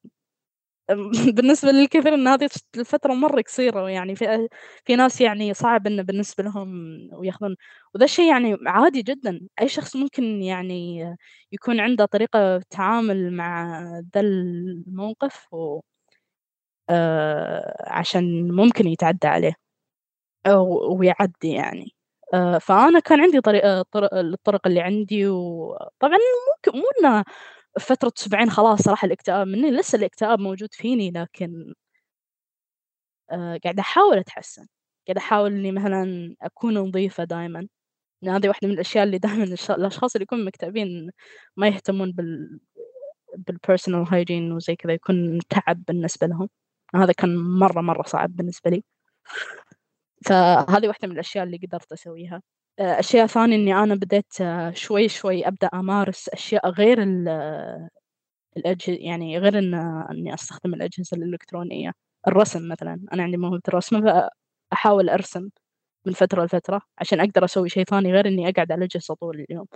بالنسبة 1.37 1.71
للكثير 1.71 2.13
إن 2.15 2.27
هذه 2.29 2.49
الفترة 2.77 3.13
مرّة 3.13 3.41
قصيرة 3.41 3.83
ويعني 3.83 4.15
في 4.15 4.49
في 4.85 4.95
ناس 4.95 5.21
يعني 5.21 5.53
صعب 5.53 5.87
إنه 5.87 6.03
بالنسبة 6.03 6.43
لهم 6.45 6.69
وياخذون. 7.13 7.55
وذا 7.95 8.05
الشي 8.05 8.29
يعني 8.29 8.57
عادي 8.67 9.01
جدًا، 9.03 9.41
أي 9.61 9.69
شخص 9.69 9.95
ممكن 9.97 10.23
يعني 10.43 11.01
يكون 11.51 11.79
عنده 11.79 12.05
طريقة 12.05 12.59
تعامل 12.71 13.33
مع 13.33 13.81
ذا 14.15 14.21
الموقف 14.21 15.53
و 15.53 15.81
عشان 17.87 18.51
ممكن 18.51 18.87
يتعدى 18.87 19.27
عليه. 19.27 19.53
أو 20.47 20.97
ويعدّي 20.99 21.49
يعني. 21.51 21.95
آآ 22.33 22.59
فأنا 22.59 22.99
كان 23.01 23.21
عندي 23.21 23.41
طريقة 23.41 23.81
طر 23.91 24.09
الطرق 24.13 24.67
اللي 24.67 24.81
عندي 24.81 25.27
وطبعًا 25.27 26.19
ممكن 26.57 26.79
مو 26.79 26.85
إنه 27.01 27.25
فترة 27.81 28.13
أسبوعين 28.19 28.51
خلاص 28.51 28.87
راح 28.89 29.05
الاكتئاب 29.05 29.47
مني، 29.47 29.71
لسه 29.71 29.97
الاكتئاب 29.97 30.39
موجود 30.41 30.69
فيني 30.73 31.11
لكن 31.11 31.73
قاعدة 33.63 33.79
أحاول 33.81 34.17
أتحسّن، 34.17 34.67
قاعدة 35.07 35.19
أحاول 35.21 35.53
إني 35.53 35.71
مثلًا 35.71 36.35
أكون 36.41 36.77
نظيفة 36.77 37.23
دايمًا، 37.23 37.67
لأن 38.23 38.35
هذه 38.35 38.47
واحدة 38.49 38.69
من 38.69 38.75
الأشياء 38.75 39.05
اللي 39.05 39.17
دايمًا 39.19 39.43
الش 39.43 39.71
الأشخاص 39.71 40.15
اللي 40.15 40.23
يكونوا 40.23 40.45
مكتئبين 40.45 41.11
ما 41.57 41.67
يهتمون 41.67 42.11
بال 42.11 42.59
بالpersonal 43.51 44.07
hygiene 44.09 44.53
وزي 44.55 44.75
كذا 44.77 44.93
يكون 44.93 45.39
تعب 45.49 45.83
بالنسبة 45.87 46.27
لهم، 46.27 46.49
هذا 46.95 47.13
كان 47.13 47.37
مرّة، 47.37 47.81
مرّة 47.81 48.03
صعب 48.03 48.35
بالنسبة 48.35 48.69
لي. 48.71 48.83
فهذه 50.25 50.87
واحدة 50.87 51.07
من 51.07 51.13
الأشياء 51.13 51.43
اللي 51.43 51.57
قدرت 51.57 51.91
أسويها. 51.91 52.41
آآ 52.79 52.99
أشياء 52.99 53.27
ثانية 53.27 53.55
إني 53.55 53.73
أنا 53.83 53.95
بديت 53.95 54.33
شوي، 54.73 55.07
شوي 55.09 55.47
أبدأ 55.47 55.67
أمارس 55.73 56.29
أشياء 56.29 56.69
غير 56.69 57.03
ال 57.03 57.27
الأجه 58.57 58.91
يعني 58.91 59.39
غير 59.39 59.59
إن 59.59 59.73
إني 60.11 60.33
أستخدم 60.33 60.73
الأجهزة 60.73 61.17
الإلكترونية، 61.17 61.91
الرسم 62.27 62.69
مثلًا، 62.69 63.01
أنا 63.13 63.23
عندي 63.23 63.37
موهبة 63.37 63.61
الرسم 63.67 64.01
فأحاول 64.71 65.09
أرسم 65.09 65.49
من 66.07 66.13
فترة 66.13 66.45
لفترة 66.45 66.81
عشان 66.99 67.19
أقدر 67.21 67.45
أسوي 67.45 67.69
شي 67.69 67.83
ثاني 67.85 68.13
غير 68.13 68.27
إني 68.27 68.43
أقعد 68.49 68.73
على 68.73 68.79
الأجهزة 68.79 69.15
طول 69.15 69.45
اليوم. 69.49 69.67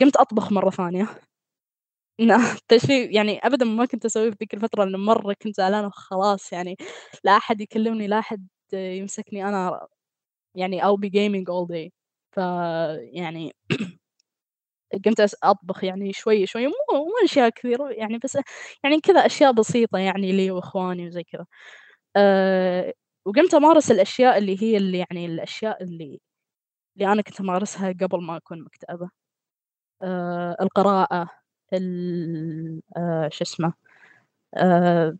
قمت 0.00 0.16
أطبخ 0.16 0.52
مرّة 0.52 0.70
ثانية. 0.70 1.08
لا. 2.26 2.38
تشفي 2.68 3.04
يعني 3.06 3.38
ابدا 3.38 3.64
ما 3.64 3.86
كنت 3.86 4.04
اسويه 4.04 4.30
في 4.30 4.36
ذيك 4.40 4.54
الفترة 4.54 4.84
لأنه 4.84 4.98
مرة 4.98 5.34
كنت 5.42 5.56
زعلانة 5.56 5.86
وخلاص 5.86 6.52
يعني 6.52 6.76
لا 7.24 7.36
أحد 7.36 7.60
يكلمني 7.60 8.06
لا 8.06 8.18
أحد 8.18 8.48
يمسكني. 8.72 9.48
أنا 9.48 9.86
يعني 10.56 10.82
I'll 10.82 10.98
be 11.06 11.10
gaming 11.10 11.44
all 11.52 11.68
day. 11.74 11.90
ف 12.32 12.38
يعني 13.14 13.54
قمت 15.06 15.34
أطبخ 15.44 15.84
يعني 15.84 16.14
شوي 16.14 16.46
شوي 16.46 16.66
مو 16.68 16.74
مو 16.92 17.12
أشياء 17.24 17.50
كثيرة 17.50 17.90
يعني 17.90 18.18
بس 18.18 18.38
يعني 18.84 19.00
كذا 19.00 19.26
أشياء 19.26 19.52
بسيطة 19.52 19.98
يعني 19.98 20.32
لي 20.32 20.52
وإخواني 20.52 21.08
وزي 21.08 21.24
كذا. 21.24 21.46
أه 22.16 22.94
وقمت 23.26 23.54
أمارس 23.54 23.92
الأشياء 23.92 24.38
اللي 24.38 24.62
هي 24.64 24.78
اللي 24.78 24.98
يعني 24.98 25.26
الأشياء 25.26 25.84
اللي 25.84 26.20
اللي 26.98 27.12
أنا 27.12 27.22
كنت 27.22 27.40
أمارسها 27.40 27.92
قبل 27.92 28.22
ما 28.24 28.38
أكون 28.38 28.62
مكتئبة. 28.64 29.10
أه 30.02 30.56
القراءة. 30.62 31.41
أه 32.96 33.28
شو 33.32 33.44
اسمه 33.44 33.72
أه 34.56 35.18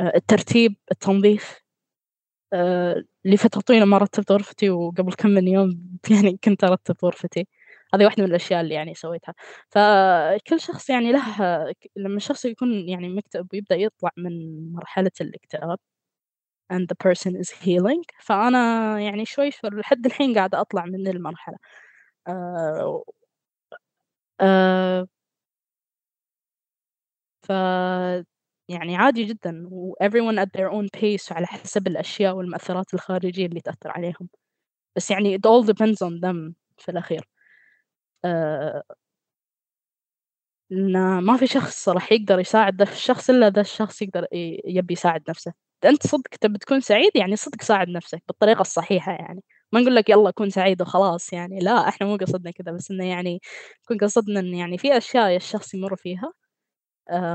الترتيب 0.00 0.76
التنظيف 0.92 1.60
لفترة 3.24 3.60
طويلة 3.60 3.84
ما 3.84 3.98
رتبت 3.98 4.32
غرفتي 4.32 4.70
وقبل 4.70 5.12
كم 5.12 5.30
من 5.30 5.48
يوم 5.48 5.98
يعني 6.10 6.38
كنت 6.44 6.64
أرتب 6.64 6.96
غرفتي. 7.04 7.46
هذه 7.94 8.04
واحدة 8.04 8.22
من 8.22 8.28
الأشياء 8.30 8.60
اللي 8.60 8.74
يعني 8.74 8.94
سويتها. 8.94 9.34
فكل 9.70 10.60
شخص 10.60 10.90
يعني 10.90 11.12
له 11.12 11.22
لما 11.96 12.16
الشخص 12.16 12.44
يكون 12.44 12.88
يعني 12.88 13.08
مكتئب 13.08 13.46
ويبدأ 13.52 13.76
يطلع 13.76 14.10
من 14.16 14.32
مرحلة 14.72 15.10
الاكتئاب 15.20 15.78
and 16.72 16.86
the 16.92 16.96
person 17.08 17.32
is 17.36 17.50
healing 17.50 18.02
فأنا 18.20 18.58
يعني 19.00 19.24
شوي 19.24 19.50
شوي 19.50 19.70
لحد 19.70 20.06
الحين 20.06 20.34
قاعدة 20.38 20.60
أطلع 20.60 20.84
من 20.86 21.08
المرحلة. 21.08 21.56
uh, 22.30 23.00
uh, 24.40 25.06
ف 27.50 27.52
يعني 28.70 28.96
عادي 28.96 29.24
جدا 29.24 29.68
و 29.70 29.94
everyone 30.04 30.38
at 30.44 30.48
their 30.58 30.70
own 30.72 30.88
pace 31.00 31.32
وعلى 31.32 31.46
حسب 31.46 31.86
الأشياء 31.86 32.34
والمؤثرات 32.36 32.94
الخارجية 32.94 33.46
اللي 33.46 33.60
تأثر 33.60 33.90
عليهم. 33.90 34.28
بس 34.96 35.10
يعني 35.12 35.38
it 35.38 35.40
all 35.40 35.66
depends 35.68 36.08
on 36.08 36.20
them 36.26 36.52
في 36.78 36.90
الأخير. 36.90 37.28
آه 38.24 38.82
ما 41.20 41.36
في 41.36 41.46
شخص 41.46 41.88
راح 41.88 42.12
يقدر 42.12 42.38
يساعد 42.40 42.82
ذا 42.82 42.92
الشخص 42.92 43.30
إلا 43.30 43.50
ذا 43.50 43.60
الشخص 43.60 44.02
يقدر 44.02 44.26
يبي 44.66 44.92
يساعد 44.92 45.22
نفسه. 45.30 45.52
أنت 45.84 46.06
صدق 46.06 46.28
تبي 46.40 46.58
تكون 46.58 46.80
سعيد؟ 46.80 47.10
يعني 47.14 47.36
صدق 47.36 47.62
ساعد 47.62 47.88
نفسك 47.88 48.22
بالطريقة 48.28 48.60
الصحيحة 48.60 49.12
يعني. 49.12 49.42
ما 49.72 49.80
نقول 49.80 49.94
لك 49.96 50.08
يلا 50.10 50.30
كون 50.30 50.50
سعيد 50.50 50.82
وخلاص 50.82 51.32
يعني 51.32 51.58
لا 51.60 51.88
إحنا 51.88 52.06
مو 52.06 52.16
قصدنا 52.16 52.50
كذا 52.50 52.72
بس 52.72 52.90
إنه 52.90 53.04
يعني 53.08 53.40
كون 53.88 53.98
قصدنا 53.98 54.40
إن 54.40 54.54
يعني 54.54 54.78
في 54.78 54.96
أشياء 54.96 55.36
الشخص 55.36 55.74
يمر 55.74 55.96
فيها 55.96 56.32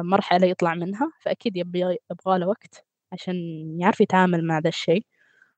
مرحلة 0.02 0.48
يطلع 0.48 0.76
منها 0.76 1.12
فأكيد 1.22 1.58
يبغى 1.58 2.40
له 2.40 2.48
وقت 2.48 2.86
عشان 3.14 3.36
يعرف 3.82 4.02
يتعامل 4.02 4.48
مع 4.48 4.60
ذا 4.60 4.70
الشيء 4.70 5.06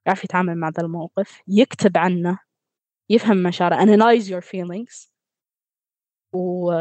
يعرف 0.07 0.23
يتعامل 0.23 0.55
مع 0.57 0.69
ذا 0.69 0.83
الموقف 0.83 1.41
يكتب 1.47 1.97
عنه 1.97 2.39
يفهم 3.09 3.43
مشاعره 3.43 3.75
analyze 3.85 4.23
your 4.25 4.41
feelings. 4.43 5.07
و 6.33 6.71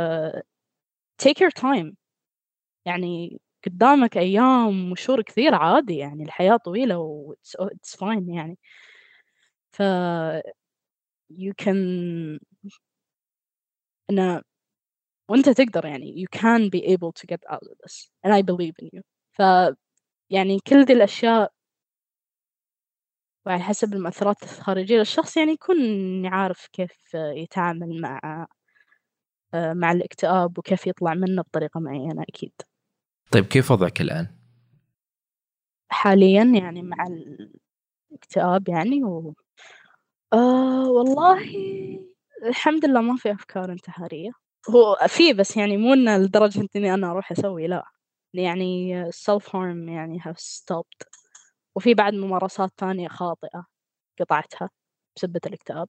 take 1.23 1.41
your 1.41 1.51
time. 1.63 1.95
يعني 2.87 3.41
قدامك 3.67 4.17
أيام 4.19 4.93
وشهور 4.93 5.23
كثير 5.23 5.55
عادي 5.55 5.97
يعني 5.99 6.25
الحياة 6.25 6.57
طويلة 6.57 6.99
و 6.99 7.35
it's, 7.35 7.97
fine 7.97 8.25
يعني. 8.37 8.59
ف 9.73 9.83
you 11.33 11.53
can 11.63 11.77
إنه 14.11 14.43
وأنت 15.28 15.48
تقدر 15.48 15.86
يعني 15.86 16.24
you 16.24 16.39
can 16.39 16.70
be 16.70 16.82
able 16.86 17.12
to 17.12 17.27
get 17.27 17.40
out 17.53 17.62
of 17.62 17.77
this 17.85 18.11
and 18.24 18.32
I 18.32 18.43
believe 18.43 18.74
in 18.82 18.89
you. 18.98 19.03
ف 19.32 19.43
يعني 20.31 20.59
كل 20.66 20.85
دي 20.85 20.93
الأشياء 20.93 21.53
وعلى 23.47 23.62
حسب 23.62 23.94
المؤثرات 23.94 24.43
الخارجية 24.43 24.98
للشخص 24.98 25.36
يعني 25.36 25.53
يكون 25.53 25.77
عارف 26.27 26.66
كيف 26.73 27.15
يتعامل 27.15 28.01
مع 28.01 28.47
مع 29.55 29.93
الاكتئاب 29.93 30.59
وكيف 30.59 30.86
يطلع 30.86 31.15
منه 31.15 31.43
بطريقة 31.43 31.81
معينة 31.81 32.23
أكيد. 32.23 32.53
طيب 33.31 33.44
كيف 33.44 33.70
وضعك 33.70 34.01
الآن؟ 34.01 34.28
حاليا 35.89 36.43
يعني 36.44 36.82
مع 36.82 37.07
الاكتئاب 38.12 38.69
يعني 38.69 39.05
و... 39.05 39.35
آه 40.32 40.89
والله 40.90 41.40
الحمد 42.43 42.85
لله 42.85 43.01
ما 43.01 43.16
في 43.16 43.32
أفكار 43.32 43.73
انتحارية. 43.73 44.31
هو 44.71 44.97
في 45.09 45.33
بس 45.33 45.57
يعني 45.57 45.77
مو 45.77 45.93
إنه 45.95 46.17
لدرجة 46.19 46.69
إني 46.77 46.95
أنا 46.95 47.11
أروح 47.11 47.33
أسوي 47.33 47.67
لا. 47.67 47.85
يعني 48.35 49.05
self 49.13 49.43
harm 49.45 49.89
يعني 49.89 50.21
have 50.21 50.37
stopped. 50.39 51.09
وفي 51.77 51.95
بعد 51.95 52.15
ممارسات 52.15 52.71
ثانية 52.79 53.09
خاطئة 53.09 53.67
قطعتها 54.21 54.71
بسبة 55.17 55.41
الاكتئاب. 55.47 55.89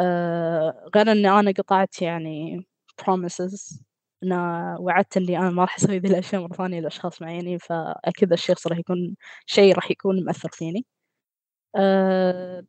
آه 0.00 0.90
غير 0.96 1.12
إني 1.12 1.30
أنا 1.30 1.52
قطعت 1.58 2.02
يعني 2.02 2.66
promises 3.02 3.82
أنا 4.24 4.76
وعدت 4.80 5.16
إني 5.18 5.38
أنا 5.38 5.50
ما 5.50 5.62
راح 5.62 5.76
أسوي 5.76 5.98
ذي 6.00 6.08
الأشياء 6.08 6.42
مرة 6.42 6.54
ثانية 6.56 6.80
لأشخاص 6.80 7.22
معينين 7.22 7.58
فأكيد 7.58 8.32
الشخص 8.34 8.68
راح 8.68 8.78
يكون 8.78 9.16
شيء 9.46 9.74
راح 9.76 9.90
يكون 9.90 10.24
مؤثر 10.26 10.48
فيني. 10.52 10.86
أه 11.76 12.64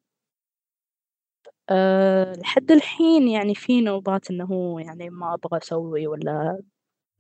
أه 1.72 2.34
لحد 2.34 2.72
الحين 2.72 3.28
يعني 3.28 3.56
في 3.56 3.82
نوبات 3.82 4.32
هو 4.32 4.80
يعني 4.80 5.10
ما 5.10 5.34
أبغى 5.34 5.58
أسوي 5.60 6.08
ولا 6.08 6.60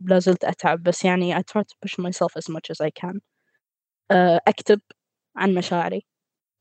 لا 0.01 0.19
زلت 0.19 0.45
أتعب 0.45 0.83
بس 0.83 1.05
يعني 1.05 1.35
I 1.35 1.39
try 1.39 1.61
to 1.63 1.75
push 1.87 1.93
myself 1.99 2.33
as 2.37 2.49
much 2.55 2.71
as 2.71 2.81
I 2.87 2.89
can. 3.03 3.19
أه 4.11 4.41
أكتب 4.47 4.81
عن 5.37 5.55
مشاعري. 5.55 6.05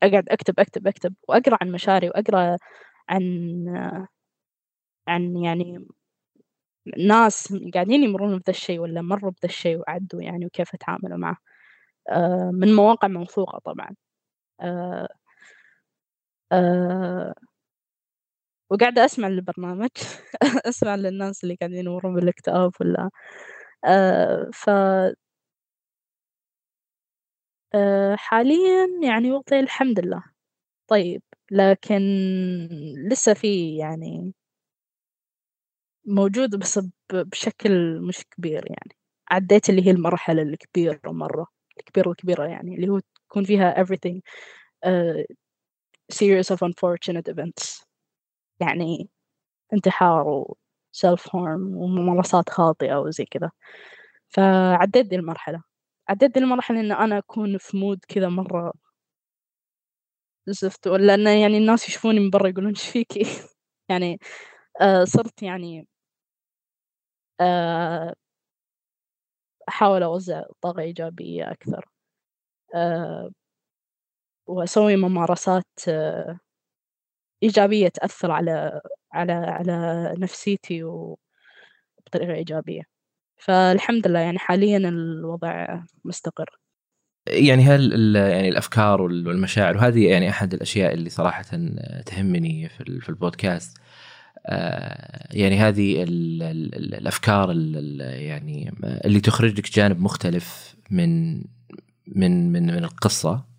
أقعد 0.03 0.29
أكتب 0.29 0.61
أكتب 0.61 0.87
أكتب 0.87 1.15
وأقرأ 1.29 1.57
عن 1.61 1.71
مشاعري 1.71 2.09
وأقرأ 2.09 2.57
عن 3.09 3.23
عن 5.07 5.37
يعني 5.37 5.87
ناس 6.97 7.53
قاعدين 7.73 8.03
يمرون 8.03 8.31
بذا 8.39 8.43
الشيء 8.49 8.79
ولا 8.79 9.01
مروا 9.01 9.31
بذا 9.31 9.45
الشيء 9.49 9.77
وعدوا 9.79 10.21
يعني 10.21 10.45
وكيف 10.45 10.73
يتعاملوا 10.73 11.17
معه. 11.17 11.37
آه 12.09 12.51
من 12.53 12.75
مواقع 12.75 13.07
موثوقة 13.09 13.59
طبعا. 13.59 13.95
آه 14.61 15.09
آه 16.51 17.33
وقاعدة 18.71 19.05
أسمع 19.05 19.27
للبرنامج. 19.27 19.89
أسمع 20.69 20.95
للناس 20.95 21.43
اللي 21.43 21.55
قاعدين 21.55 21.85
يمرون 21.87 22.15
بالاكتئاب 22.15 22.71
ولا 22.81 23.09
آه 23.85 24.49
ف 24.53 24.69
آه 27.75 28.15
حاليا 28.15 28.87
يعني 29.03 29.31
وضعي 29.31 29.59
الحمد 29.59 29.99
لله. 29.99 30.23
طيب 30.89 31.23
لكن 31.51 31.99
لسه 33.11 33.33
في 33.33 33.77
يعني 33.77 34.33
موجود 36.05 36.55
بس 36.59 36.79
بشكل 37.13 37.99
مش 38.01 38.23
كبير 38.37 38.65
يعني. 38.69 38.95
عديت 39.31 39.69
اللي 39.69 39.85
هي 39.87 39.91
المرحلة 39.91 40.41
الكبيرة 40.41 40.99
مرة 41.11 41.47
الكبيرة 41.79 42.09
الكبيرة 42.11 42.45
يعني 42.47 42.75
اللي 42.75 42.89
هو 42.89 42.99
تكون 43.29 43.43
فيها 43.43 43.83
everything 43.83 44.19
uh, 44.87 45.23
series 46.13 46.51
of 46.55 46.59
unfortunate 46.63 47.29
events. 47.33 47.85
يعني 48.61 49.09
انتحار 49.73 50.27
و 50.29 50.57
self 50.97 51.21
harm 51.31 51.61
وممارسات 51.77 52.49
خاطئة 52.49 52.95
وزي 52.97 53.25
كذا 53.25 53.51
فعديت 54.29 55.05
دي 55.07 55.15
المرحلة. 55.15 55.63
عديت 56.09 56.31
دي 56.35 56.39
المرحلة 56.39 56.79
إن 56.81 56.91
أنا 56.91 57.17
أكون 57.19 57.57
في 57.59 57.77
مود 57.77 57.99
كذا 58.09 58.29
مرة 58.29 58.73
زفت 60.47 60.87
ولا 60.87 61.13
إن 61.13 61.27
يعني 61.27 61.57
الناس 61.57 61.89
يشوفوني 61.89 62.19
من 62.19 62.29
برا 62.29 62.47
يقولون 62.47 62.69
إيش 62.69 62.87
فيكي 62.89 63.21
يعني 63.89 64.19
آه 64.81 65.03
صرت 65.03 65.43
يعني 65.43 65.87
آه 67.39 68.13
أحاول 69.69 70.03
أوزع 70.03 70.43
طاقة 70.61 70.81
إيجابية 70.81 71.51
أكثر 71.51 71.85
آه 72.75 73.31
وأسوي 74.47 74.95
ممارسات 74.95 75.65
آه 75.87 76.39
إيجابية 77.43 77.87
تأثر 77.87 78.31
على 78.31 78.81
على 79.13 79.33
على 79.33 80.13
نفسيتي 80.17 80.83
وبطريقة 80.83 82.33
إيجابية. 82.33 82.81
فالحمد 83.37 84.07
لله 84.07 84.19
يعني 84.19 84.39
حاليا 84.39 84.77
الوضع 84.77 85.79
مستقر. 86.05 86.49
يعني 87.27 87.63
هل 87.63 88.15
يعني 88.15 88.49
الأفكار 88.49 89.01
والمشاعر 89.01 89.77
وهذه 89.77 90.07
يعني 90.09 90.29
أحد 90.29 90.53
الأشياء 90.53 90.93
اللي 90.93 91.09
صراحة 91.09 91.43
تهمني 92.05 92.69
في 92.69 93.09
البودكاست. 93.09 93.77
يعني 95.31 95.57
هذه 95.57 96.03
ال 96.03 96.43
ال 96.43 96.95
الأفكار 96.95 97.51
ال 97.51 98.01
يعني 98.01 98.73
اللي 98.83 99.19
تخرج 99.21 99.59
لك 99.59 99.71
جانب 99.73 99.99
مختلف 100.01 100.75
من 100.91 101.37
من 102.07 102.51
من 102.51 102.65
من 102.65 102.83
القصة. 102.83 103.50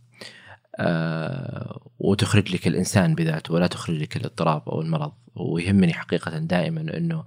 وتخرج 1.98 2.54
لك 2.54 2.66
الإنسان 2.66 3.14
بذاته 3.14 3.54
ولا 3.54 3.66
تخرج 3.66 3.96
لك 3.96 4.16
الاضطراب 4.16 4.68
أو 4.68 4.80
المرض. 4.80 5.12
ويهمني 5.36 5.92
حقيقة 5.92 6.38
دائما 6.38 6.80
إنه 6.80 7.24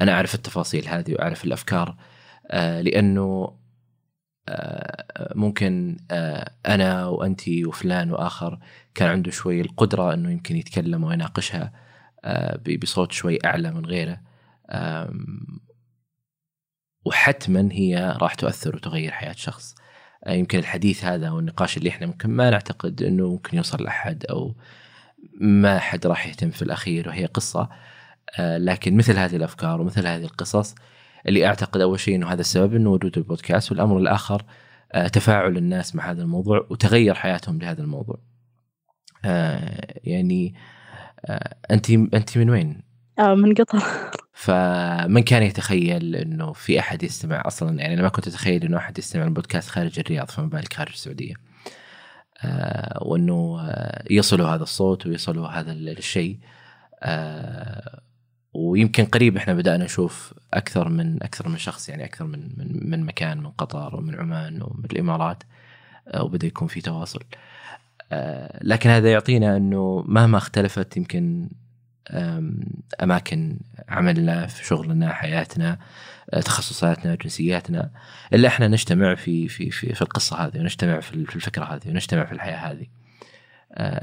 أنا 0.00 0.12
أعرف 0.12 0.34
التفاصيل 0.34 0.88
هذه 0.88 1.14
وأعرف 1.14 1.44
الأفكار 1.44 1.96
آه، 2.50 2.80
لأنه 2.80 3.58
آه، 4.48 5.32
ممكن 5.34 5.96
آه، 6.10 6.52
أنا 6.66 7.06
وأنت 7.06 7.48
وفلان 7.48 8.10
وآخر 8.12 8.58
كان 8.94 9.08
عنده 9.08 9.30
شوي 9.30 9.60
القدرة 9.60 10.14
إنه 10.14 10.30
يمكن 10.30 10.56
يتكلم 10.56 11.04
ويناقشها 11.04 11.72
بصوت 12.82 13.12
شوي 13.12 13.38
أعلى 13.44 13.70
من 13.70 13.86
غيره. 13.86 14.20
وحتما 17.04 17.68
هي 17.72 18.16
راح 18.20 18.34
تؤثر 18.34 18.76
وتغير 18.76 19.12
حياة 19.12 19.32
شخص. 19.32 19.74
يمكن 20.26 20.58
الحديث 20.58 21.04
هذا 21.04 21.28
أو 21.28 21.38
النقاش 21.38 21.76
اللي 21.76 21.88
إحنا 21.88 22.06
ممكن 22.06 22.30
ما 22.30 22.50
نعتقد 22.50 23.02
إنه 23.02 23.28
ممكن 23.28 23.56
يوصل 23.56 23.82
لأحد 23.82 24.24
أو 24.30 24.54
ما 25.40 25.78
حد 25.78 26.06
راح 26.06 26.26
يهتم 26.26 26.50
في 26.50 26.62
الأخير 26.62 27.08
وهي 27.08 27.26
قصة 27.26 27.68
لكن 28.38 28.96
مثل 28.96 29.18
هذه 29.18 29.36
الأفكار 29.36 29.80
ومثل 29.80 30.06
هذه 30.06 30.24
القصص 30.24 30.74
اللي 31.26 31.46
أعتقد 31.46 31.80
أول 31.80 32.00
شيء 32.00 32.14
إنه 32.14 32.32
هذا 32.32 32.40
السبب 32.40 32.74
إنه 32.74 32.90
وجود 32.90 33.18
البودكاست 33.18 33.72
والأمر 33.72 33.98
الآخر 33.98 34.42
آه، 34.92 35.08
تفاعل 35.08 35.56
الناس 35.56 35.94
مع 35.94 36.10
هذا 36.10 36.22
الموضوع 36.22 36.66
وتغير 36.70 37.14
حياتهم 37.14 37.58
لهذا 37.58 37.82
الموضوع. 37.82 38.18
آه، 39.24 40.00
يعني 40.04 40.54
آه، 41.24 41.56
انت 41.70 41.90
انت 41.90 42.38
من 42.38 42.50
وين؟ 42.50 42.82
آه 43.18 43.34
من 43.34 43.54
قطر 43.54 43.82
فمن 44.38 45.22
كان 45.22 45.42
يتخيل 45.42 46.16
إنه 46.16 46.52
في 46.52 46.80
أحد 46.80 47.02
يستمع 47.02 47.42
أصلا 47.46 47.80
يعني 47.80 47.94
أنا 47.94 48.02
ما 48.02 48.08
كنت 48.08 48.28
أتخيل 48.28 48.64
إنه 48.64 48.76
أحد 48.76 48.98
يستمع 48.98 49.24
البودكاست 49.24 49.68
خارج 49.68 49.98
الرياض 49.98 50.30
فما 50.30 50.46
بالك 50.46 50.72
خارج 50.72 50.92
السعودية. 50.92 51.34
آه 52.42 52.98
وإنه 53.02 53.68
يصلوا 54.10 54.48
هذا 54.48 54.62
الصوت 54.62 55.06
ويصلوا 55.06 55.48
هذا 55.48 55.72
الشيء. 55.72 56.38
آه 57.02 58.00
ويمكن 58.52 59.04
قريب 59.04 59.36
إحنا 59.36 59.54
بدأنا 59.54 59.84
نشوف 59.84 60.34
أكثر 60.54 60.88
من 60.88 61.22
أكثر 61.22 61.48
من 61.48 61.58
شخص 61.58 61.88
يعني 61.88 62.04
أكثر 62.04 62.24
من 62.24 62.40
من, 62.56 62.90
من 62.90 63.04
مكان 63.04 63.38
من 63.38 63.50
قطر 63.50 63.96
ومن 63.96 64.14
عمان 64.14 64.62
ومن 64.62 64.84
الإمارات 64.84 65.42
آه، 66.08 66.22
وبدأ 66.22 66.46
يكون 66.46 66.68
في 66.68 66.80
تواصل 66.80 67.20
آه، 68.12 68.60
لكن 68.62 68.90
هذا 68.90 69.12
يعطينا 69.12 69.56
إنه 69.56 70.04
مهما 70.08 70.38
اختلفت 70.38 70.96
يمكن 70.96 71.50
أماكن 73.02 73.58
عملنا 73.88 74.46
في 74.46 74.64
شغلنا 74.66 75.12
حياتنا 75.12 75.78
آه، 76.32 76.40
تخصصاتنا 76.40 77.14
جنسياتنا. 77.14 77.90
إلا 78.32 78.48
إحنا 78.48 78.68
نجتمع 78.68 79.14
في 79.14 79.48
في 79.48 79.70
في, 79.70 79.94
في 79.94 80.02
القصة 80.02 80.36
هذه 80.36 80.58
ونجتمع 80.58 81.00
في 81.00 81.14
الفكرة 81.14 81.64
هذه 81.64 81.88
ونجتمع 81.88 82.24
في 82.24 82.32
الحياة 82.32 82.56
هذه. 82.56 82.86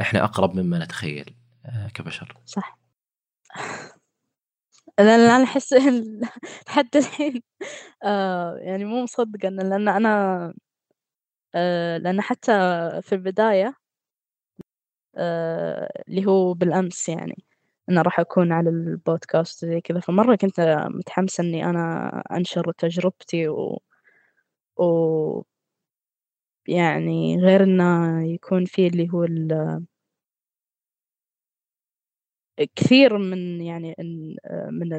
إحنا 0.02 0.24
أقرب 0.24 0.56
مما 0.56 0.80
نتخيل 0.80 1.36
كبشر. 1.94 2.34
صح. 2.46 2.80
أنا 5.00 5.44
أحس 5.44 5.74
لحد 6.68 6.96
الحين 6.96 7.42
آه 8.04 8.56
يعني 8.58 8.86
مو 8.86 9.04
مصدقة 9.04 9.48
إن 9.48 9.60
لأن 9.70 9.88
أنا 9.90 10.54
آه 11.56 11.98
لأن 11.98 12.22
حتى 12.22 12.52
في 13.04 13.16
البداية 13.16 13.76
آه 15.18 16.04
اللي 16.10 16.26
هو 16.26 16.54
بالأمس 16.54 17.10
يعني 17.10 17.45
إنه 17.90 18.02
راح 18.02 18.20
أكون 18.20 18.52
على 18.52 18.70
البودكاست 18.70 19.66
زي 19.66 19.82
كذا. 19.82 20.00
فمرة 20.00 20.36
كنت 20.36 20.60
متحمسة 20.92 21.44
إني 21.44 21.66
أنا 21.66 22.10
أنشر 22.32 22.72
تجربتي 22.78 23.48
و 23.48 23.82
و 24.78 25.44
يعني 26.68 27.38
غير 27.42 27.64
إنه 27.64 28.22
يكون 28.34 28.66
في 28.66 28.88
اللي 28.88 29.10
هو 29.14 29.24
ال 29.24 29.86
كثير 32.76 33.18
من 33.18 33.62
يعني 33.62 33.96
من 34.72 34.94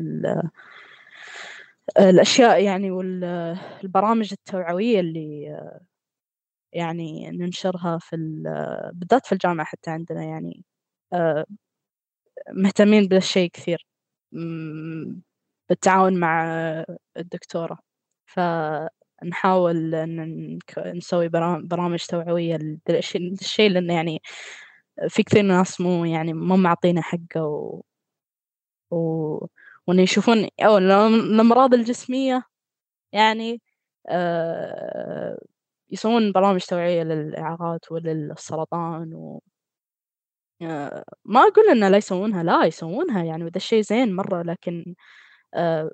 الأشياء 1.98 2.64
يعني 2.64 2.90
والبرامج 2.90 4.28
التوعوية 4.32 5.00
اللي 5.00 5.46
يعني 6.72 7.30
ننشرها 7.30 7.98
في 7.98 8.16
بالذات 8.94 9.26
في 9.26 9.32
الجامعة 9.32 9.66
حتى 9.66 9.90
عندنا 9.90 10.24
يعني 10.24 10.64
مهتمين 12.52 13.08
بهالشيء 13.08 13.50
كثير. 13.50 13.86
بالتعاون 15.70 16.20
مع 16.20 16.44
الدكتورة. 17.16 17.78
فنحاول 18.26 19.94
إن 19.94 20.58
نسوي 20.78 21.28
برامج 21.64 22.06
توعوية 22.06 22.58
للشيء 22.88 23.70
لأنه 23.70 23.94
يعني 23.94 24.22
في 25.08 25.22
كثير 25.22 25.42
ناس 25.42 25.80
مو 25.80 26.04
يعني 26.04 26.32
مو 26.34 26.56
معطينا 26.56 27.02
حقه 27.02 27.44
و... 27.44 27.82
و... 28.90 29.46
وإنه 29.86 30.02
يشوفون 30.02 30.48
أو 30.60 30.78
الأمراض 30.78 31.74
الجسمية 31.74 32.42
يعني 33.12 33.62
آه 34.08 35.38
يسوون 35.90 36.32
برامج 36.32 36.60
توعية 36.66 37.02
للإعاقات 37.04 37.92
وللسرطان 37.92 39.14
و 39.14 39.42
ما 41.24 41.40
أقول 41.40 41.68
إنه 41.70 41.88
لا 41.88 41.96
يسوونها 41.96 42.42
لا 42.42 42.64
يسوونها 42.64 43.24
يعني 43.24 43.44
وذا 43.44 43.56
الشيء 43.56 43.82
زين 43.82 44.16
مرة 44.16 44.42
لكن 44.42 44.94
آه 45.54 45.90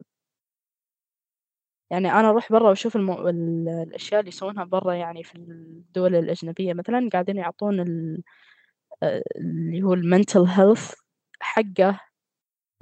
يعني 1.91 2.13
أنا 2.13 2.29
أروح 2.31 2.53
برا 2.53 2.69
وأشوف 2.69 2.97
المو... 2.97 3.29
الأشياء 3.29 4.21
اللي 4.21 4.29
يسوونها 4.29 4.65
برا 4.65 4.95
يعني 4.95 5.25
في 5.25 5.35
الدول 5.37 6.15
الأجنبية 6.17 6.75
مثلا 6.75 7.09
قاعدين 7.13 7.37
يعطون 7.37 7.81
ال... 7.81 8.23
اللي 9.37 9.83
هو 9.83 9.95
المنتل 9.95 10.41
هيلث 10.41 10.95
حقه 11.41 12.01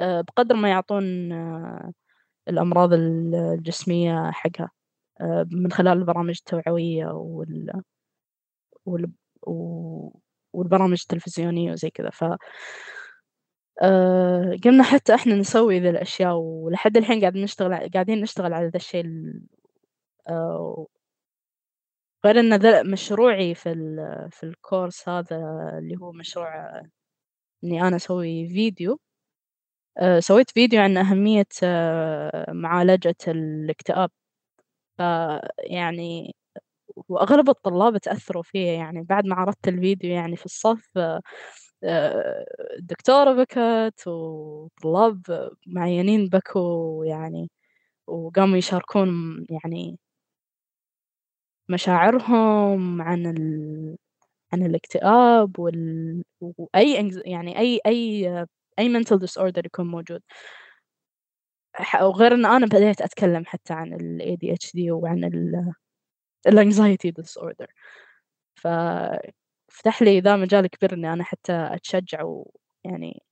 آه، 0.01 0.21
بقدر 0.21 0.57
ما 0.57 0.71
يعطون 0.71 1.33
آه، 1.33 1.93
الأمراض 2.49 2.93
الجسمية 2.95 4.31
حقها 4.33 4.71
آه، 5.21 5.47
من 5.53 5.73
خلال 5.73 5.99
البرامج 5.99 6.39
التوعوية 6.41 7.07
وال... 7.07 7.83
وال... 8.87 9.11
والبرامج 10.53 10.99
التلفزيونية 11.03 11.73
وزي 11.73 11.91
كذا 11.91 12.11
ف 12.11 12.25
قمنا 14.65 14.83
حتى 14.83 15.15
إحنا 15.15 15.35
نسوي 15.35 15.81
ذي 15.81 15.91
الأشياء 15.91 16.35
ولحد 16.37 16.97
الحين 16.97 17.21
قاعدين 17.21 17.43
نشتغل 17.43 17.91
قاعدين 17.91 18.21
نشتغل 18.21 18.55
على 18.55 18.67
ذا 18.67 18.77
الشيء 18.77 19.05
غير 22.25 22.41
إن 22.41 22.55
ذا 22.55 22.83
مشروعي 22.83 23.55
في 23.55 23.75
في 24.31 24.43
ال 24.43 24.52
course 24.52 25.09
هذا 25.09 25.37
اللي 25.79 25.97
هو 25.97 26.13
مشروع 26.13 26.83
إني 27.65 27.83
أنا 27.83 27.97
أسوي 27.97 28.49
فيديو 28.49 28.99
آه، 29.99 30.21
سويت 30.21 30.51
فيديو 30.51 30.81
عن 30.83 30.97
أهمية 30.97 31.47
آه، 31.65 32.53
معالجة 32.53 33.15
الاكتئاب 33.29 34.11
فيعني 34.99 36.35
وأغلب 37.09 37.49
الطلاب 37.49 37.99
تأثروا 37.99 38.43
فيه 38.43 38.67
يعني 38.71 39.03
بعد 39.03 39.27
ما 39.27 39.35
عرضت 39.37 39.69
الفيديو 39.69 40.11
يعني 40.11 40.37
في 40.37 40.47
الصف 40.47 40.99
آه، 41.85 42.45
الدكتورة 42.79 43.33
بكت 43.33 44.07
وطلاب 44.09 45.51
معينين 45.67 46.29
بكوا 46.29 47.07
يعني 47.07 47.51
وقاموا 48.09 48.57
يشاركون 48.59 49.09
يعني 49.51 49.99
مشاعرهم 51.69 53.03
عن 53.03 53.27
ال... 53.27 53.97
عن 54.53 54.67
الاكتئاب 54.67 55.59
وال... 55.59 56.23
وأي 56.41 57.11
يعني 57.27 57.59
أي 57.59 57.81
أي 57.87 58.29
أي 58.79 59.01
mental 59.01 59.19
disorder 59.19 59.67
يكون 59.67 59.87
موجود. 59.91 60.23
وغير 62.03 62.35
إن 62.35 62.47
أنا 62.47 62.67
بديت 62.67 63.01
أتكلم 63.01 63.45
حتى 63.47 63.73
عن 63.75 63.93
ال 63.95 64.37
ADHD 64.39 64.91
وعن 64.91 65.25
ال 65.25 65.73
الانكزايتي 66.47 67.13
disorder. 67.13 67.67
ففتح 68.55 70.03
لي 70.03 70.21
ذا 70.21 70.37
مجال 70.37 70.67
كبير 70.67 70.95
إني 70.95 71.13
أنا 71.13 71.25
حتى 71.25 71.53
أتشجع 71.53 72.23
ويعني 72.23 73.23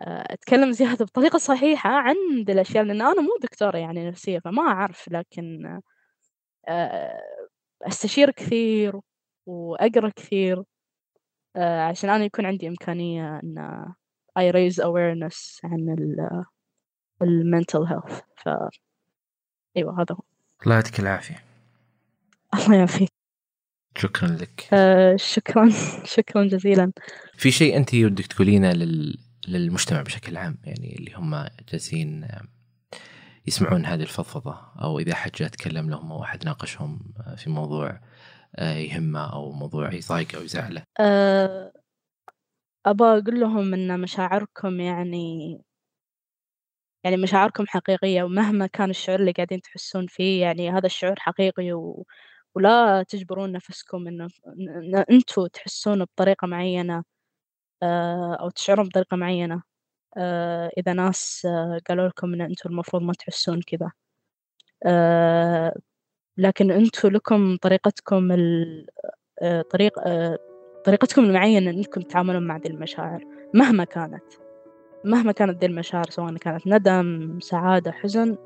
آه، 0.00 0.32
أتكلم 0.34 0.72
زيادة 0.72 1.04
بطريقة 1.04 1.38
صحيحة 1.38 1.90
عن 1.90 2.16
ذي 2.46 2.52
الأشياء 2.52 2.84
لأن 2.84 3.02
أنا 3.02 3.22
مو 3.22 3.38
دكتورة 3.42 3.78
يعني 3.78 4.08
نفسية 4.08 4.38
فما 4.38 4.62
أعرف 4.62 5.08
لكن 5.12 5.80
آه، 6.68 7.22
أستشير 7.82 8.30
كثير 8.30 9.00
وأقرأ 9.46 10.08
كثير 10.16 10.64
آه، 11.56 11.80
عشان 11.80 12.10
أنا 12.10 12.24
يكون 12.24 12.46
عندي 12.46 12.68
إمكانية 12.68 13.40
إن 13.44 13.84
I 14.38 14.52
raise 14.52 14.78
awareness 14.78 15.60
عن 15.64 15.96
ال 15.98 16.44
mental 17.22 17.86
health. 17.86 18.22
ف 18.36 18.48
أيوة 19.76 20.02
هذا 20.02 20.14
هو. 20.14 20.22
الله 20.62 20.74
يعطيك 20.74 21.00
العافية. 21.00 21.49
الله 22.54 22.76
يعافيك. 22.76 23.10
شكرا 23.98 24.28
لك. 24.28 24.68
آه 24.72 25.16
شكرا. 25.16 25.70
شكرا 26.16 26.44
جزيلا. 26.44 26.92
في 27.34 27.50
شيء 27.50 27.76
أنت 27.76 27.94
ودك 27.94 28.26
تقولينه 28.26 28.72
لل... 28.72 29.18
للمجتمع 29.48 30.02
بشكل 30.02 30.36
عام؟ 30.36 30.58
يعني 30.64 30.96
اللي 30.98 31.12
هم 31.14 31.46
جالسين 31.72 32.28
يسمعون 33.46 33.86
هذه 33.86 34.02
الفضفضة 34.02 34.58
أو 34.82 34.98
إذا 34.98 35.14
حد 35.14 35.30
جاء 35.30 35.48
تكلم 35.48 35.90
لهم 35.90 36.12
أو 36.12 36.22
أحد 36.22 36.44
ناقشهم 36.44 37.14
في 37.36 37.50
موضوع 37.50 38.00
آه، 38.56 38.74
يهمه 38.74 39.32
أو 39.32 39.52
موضوع 39.52 39.94
يضايقه 39.94 40.38
أو 40.38 40.42
يزعله. 40.42 40.82
أه 41.00 41.72
أبغى 42.86 43.18
أقول 43.18 43.40
لهم 43.40 43.74
إن 43.74 44.00
مشاعركم 44.00 44.80
يعني 44.80 45.58
يعني 47.04 47.16
مشاعركم 47.16 47.64
حقيقية 47.66 48.22
ومهما 48.22 48.66
كان 48.66 48.90
الشعور 48.90 49.20
اللي 49.20 49.32
قاعدين 49.32 49.60
تحسون 49.60 50.06
فيه 50.06 50.42
يعني 50.42 50.70
هذا 50.70 50.86
الشعور 50.86 51.14
حقيقي 51.18 51.72
و 51.72 52.06
ولا 52.54 53.02
تجبرون 53.08 53.52
نفسكم 53.52 54.08
إنه 54.08 54.28
إن 54.48 55.04
أنتم 55.10 55.46
تحسون 55.46 56.04
بطريقة 56.04 56.46
معينة 56.46 57.04
آآ 57.82 58.36
أو 58.40 58.50
تشعرون 58.50 58.88
بطريقة 58.88 59.16
معينة 59.16 59.62
آآ 60.18 60.70
إذا 60.78 60.92
ناس 60.92 61.48
قالوا 61.88 62.08
لكم 62.08 62.34
إن 62.34 62.40
أنتم 62.40 62.70
المفروض 62.70 63.02
ما 63.02 63.12
تحسون 63.12 63.60
كذا. 63.62 63.92
لكن 66.38 66.70
أنتم 66.70 67.08
لكم 67.08 67.56
طريقتكم 67.56 68.32
ال 68.32 68.86
آآ 69.42 69.62
طريق 69.62 69.98
آآ 70.06 70.38
طريقتكم 70.84 71.24
المعينة 71.24 71.70
إنكم 71.70 72.00
تتعاملون 72.00 72.46
مع 72.46 72.56
ذي 72.56 72.68
المشاعر 72.68 73.24
مهما 73.54 73.84
كانت، 73.84 74.24
مهما 75.04 75.32
كانت 75.32 75.60
ذي 75.60 75.66
المشاعر 75.66 76.10
سواء 76.10 76.36
كانت 76.36 76.66
ندم، 76.66 77.40
سعادة، 77.40 77.92
حزن، 77.92 78.36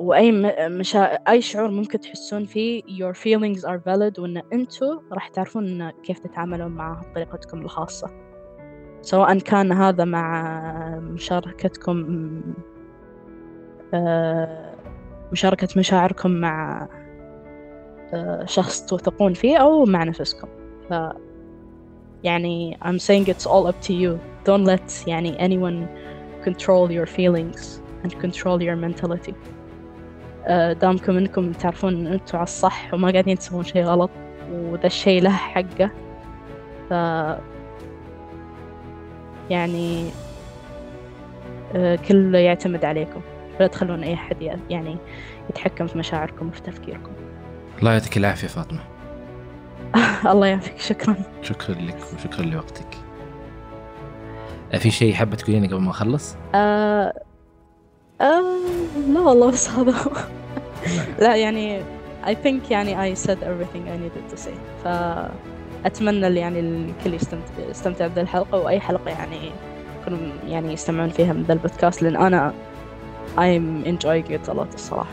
وأي 0.00 0.32
م 0.32 0.52
مشا 0.78 1.04
أي 1.04 1.42
شعور 1.42 1.70
ممكن 1.70 2.00
تحسون 2.00 2.44
فيه 2.44 2.82
your 2.82 3.14
feelings 3.14 3.60
are 3.60 3.78
valid 3.78 4.18
وإن 4.18 4.42
أنتم 4.52 5.00
راح 5.12 5.28
تعرفون 5.28 5.90
كيف 5.90 6.18
تتعاملون 6.18 6.70
معاه 6.70 7.00
بطريقتكم 7.10 7.60
الخاصة، 7.60 8.10
سواء 9.02 9.38
كان 9.38 9.72
هذا 9.72 10.04
مع 10.04 11.00
مشاركتكم 11.00 12.40
آآ 13.94 14.74
مشاركة 15.32 15.68
مشاعركم 15.76 16.30
مع 16.30 16.88
آآ 18.14 18.46
شخص 18.46 18.86
توثقون 18.86 19.34
فيه 19.34 19.56
أو 19.56 19.84
مع 19.84 20.04
نفسكم، 20.04 20.48
ف 20.90 20.94
يعني 22.24 22.78
I'm 22.84 22.98
saying 22.98 23.28
it's 23.28 23.46
all 23.46 23.66
up 23.66 23.86
to 23.88 23.92
you. 23.92 24.18
Don't 24.44 24.64
let 24.64 25.08
يعني 25.08 25.38
anyone 25.38 25.88
control 26.44 26.90
your 26.90 27.06
feelings 27.06 27.80
and 28.04 28.12
control 28.20 28.62
your 28.62 28.76
mentality. 28.76 29.34
دامكم 30.72 31.16
إنكم 31.16 31.52
تعرفون 31.52 31.94
إن 31.94 32.12
أنتم 32.12 32.38
على 32.38 32.44
الصح 32.44 32.94
وما 32.94 33.10
قاعدين 33.10 33.38
تسوون 33.38 33.64
شي 33.64 33.82
غلط 33.82 34.10
وذا 34.52 34.86
الشي 34.86 35.20
له 35.20 35.30
حقه، 35.30 35.90
ف 36.90 36.90
يعني 39.50 40.10
آآ 41.74 41.96
كله 41.96 42.38
يعتمد 42.38 42.84
عليكم، 42.84 43.20
لا 43.60 43.66
تخلون 43.66 44.02
أي 44.02 44.14
أحد 44.14 44.42
ي 44.42 44.56
يعني 44.70 44.96
يتحكم 45.50 45.86
في 45.86 45.98
مشاعركم 45.98 46.48
وفي 46.48 46.62
تفكيركم. 46.62 47.12
الله 47.78 47.92
يعطيك 47.92 48.16
العافية 48.16 48.48
فاطمة. 48.48 48.80
الله 50.32 50.46
يعافيك 50.46 50.78
شكرًا. 50.78 51.16
شكرًا 51.42 51.74
لك 51.74 51.96
وشكرًا 52.14 52.44
لوقتك. 52.44 52.86
في 54.78 54.90
شيء 54.90 55.14
حابة 55.14 55.36
تقولينه 55.36 55.66
قبل 55.66 55.80
ما 55.80 55.90
أخلص؟ 55.90 56.36
آآ 56.54 57.25
آآ 58.20 58.42
لا 59.14 59.20
والله 59.20 59.50
بس 59.50 59.68
هذا. 59.70 59.94
لا 61.22 61.36
يعني 61.36 61.82
I 62.24 62.34
think 62.44 62.70
يعني 62.70 63.14
I 63.14 63.18
said 63.18 63.38
everything 63.42 63.84
I 63.88 63.96
needed 63.96 64.34
to 64.36 64.36
say 64.46 64.84
فأتمنى 64.84 66.26
ال 66.26 66.36
يعني 66.36 66.60
الكل 66.60 67.14
يستمت 67.14 67.42
يستمتع 67.70 68.06
بذي 68.06 68.20
الحلقة 68.20 68.58
وأي 68.58 68.80
حلقة 68.80 69.10
يعني 69.10 69.50
يكونوا 70.00 70.18
يعني 70.46 70.72
يستمعون 70.72 71.08
فيها 71.08 71.32
من 71.32 71.42
ذا 71.42 71.52
البودكاست 71.52 72.02
لأن 72.02 72.16
أنا 72.16 72.52
I'm 73.36 73.84
enjoying 73.86 74.30
it 74.30 74.48
a 74.48 74.54
lot 74.54 74.74
الصراحة 74.74 75.10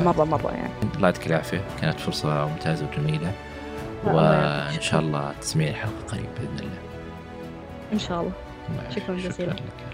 مرة 0.00 0.24
مرة 0.24 0.50
يعني. 0.50 0.72
الله 0.96 1.08
يعطيك 1.08 1.26
العافية 1.26 1.60
كانت 1.80 2.00
فرصة 2.00 2.46
ممتازة 2.46 2.86
وجميلة 2.86 3.32
وإن. 4.04 4.80
شاء 4.80 5.00
الله 5.00 5.32
تسمعين 5.40 5.70
الحلقة 5.70 5.92
قريب 6.08 6.24
بإذن 6.40 6.58
الله. 6.58 6.78
إن 7.92 7.98
شاء 7.98 8.20
الله. 8.20 8.32
شكراً 8.90 9.14
جزيلاً. 9.14 9.32
شكرًا 9.32 9.52
لك. 9.52 9.89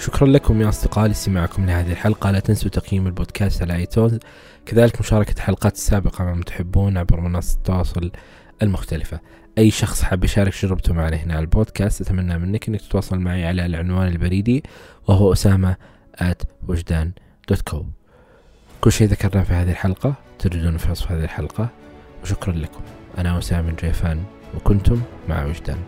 شكرا 0.00 0.28
لكم 0.28 0.62
يا 0.62 0.68
أصدقاء 0.68 1.06
لاستماعكم 1.06 1.66
لهذه 1.66 1.92
الحلقة. 1.92 2.30
لا 2.30 2.40
تنسوا 2.40 2.70
تقييم 2.70 3.06
البودكاست 3.06 3.62
على 3.62 3.76
آيتونز. 3.76 4.18
كذلك 4.66 5.00
مشاركة 5.00 5.32
الحلقات 5.32 5.74
السابقة 5.74 6.24
مع 6.24 6.34
من 6.34 6.44
تحبون 6.44 6.98
عبر 6.98 7.20
منصات 7.20 7.56
التواصل 7.56 8.10
المختلفة. 8.62 9.20
أي 9.58 9.70
شخص 9.70 10.02
حاب 10.02 10.24
يشارك 10.24 10.54
تجربته 10.54 10.94
معنا 10.94 11.16
هنا 11.16 11.34
على 11.34 11.40
البودكاست 11.40 12.00
أتمنى 12.00 12.38
منك 12.38 12.68
أنك 12.68 12.80
تتواصل 12.80 13.18
معي 13.18 13.46
على 13.46 13.66
العنوان 13.66 14.08
البريدي 14.08 14.62
وهو 15.08 15.32
أسامة 15.32 15.76
at 16.20 16.44
وجدان 16.68 17.12
دوت 17.48 17.60
كو 17.62 17.84
كل 18.80 18.92
شيء 18.92 19.08
ذكرناه 19.08 19.44
في 19.44 19.52
هذه 19.52 19.70
الحلقة 19.70 20.14
تجدونه 20.38 20.78
في 20.78 20.90
وصف 20.90 21.12
هذه 21.12 21.24
الحلقة. 21.24 21.68
وشكرا 22.22 22.52
لكم. 22.52 22.80
أنا 23.18 23.38
أسامة 23.38 23.72
جيفان 23.82 24.22
وكنتم 24.56 25.02
مع 25.28 25.44
وجدان. 25.44 25.78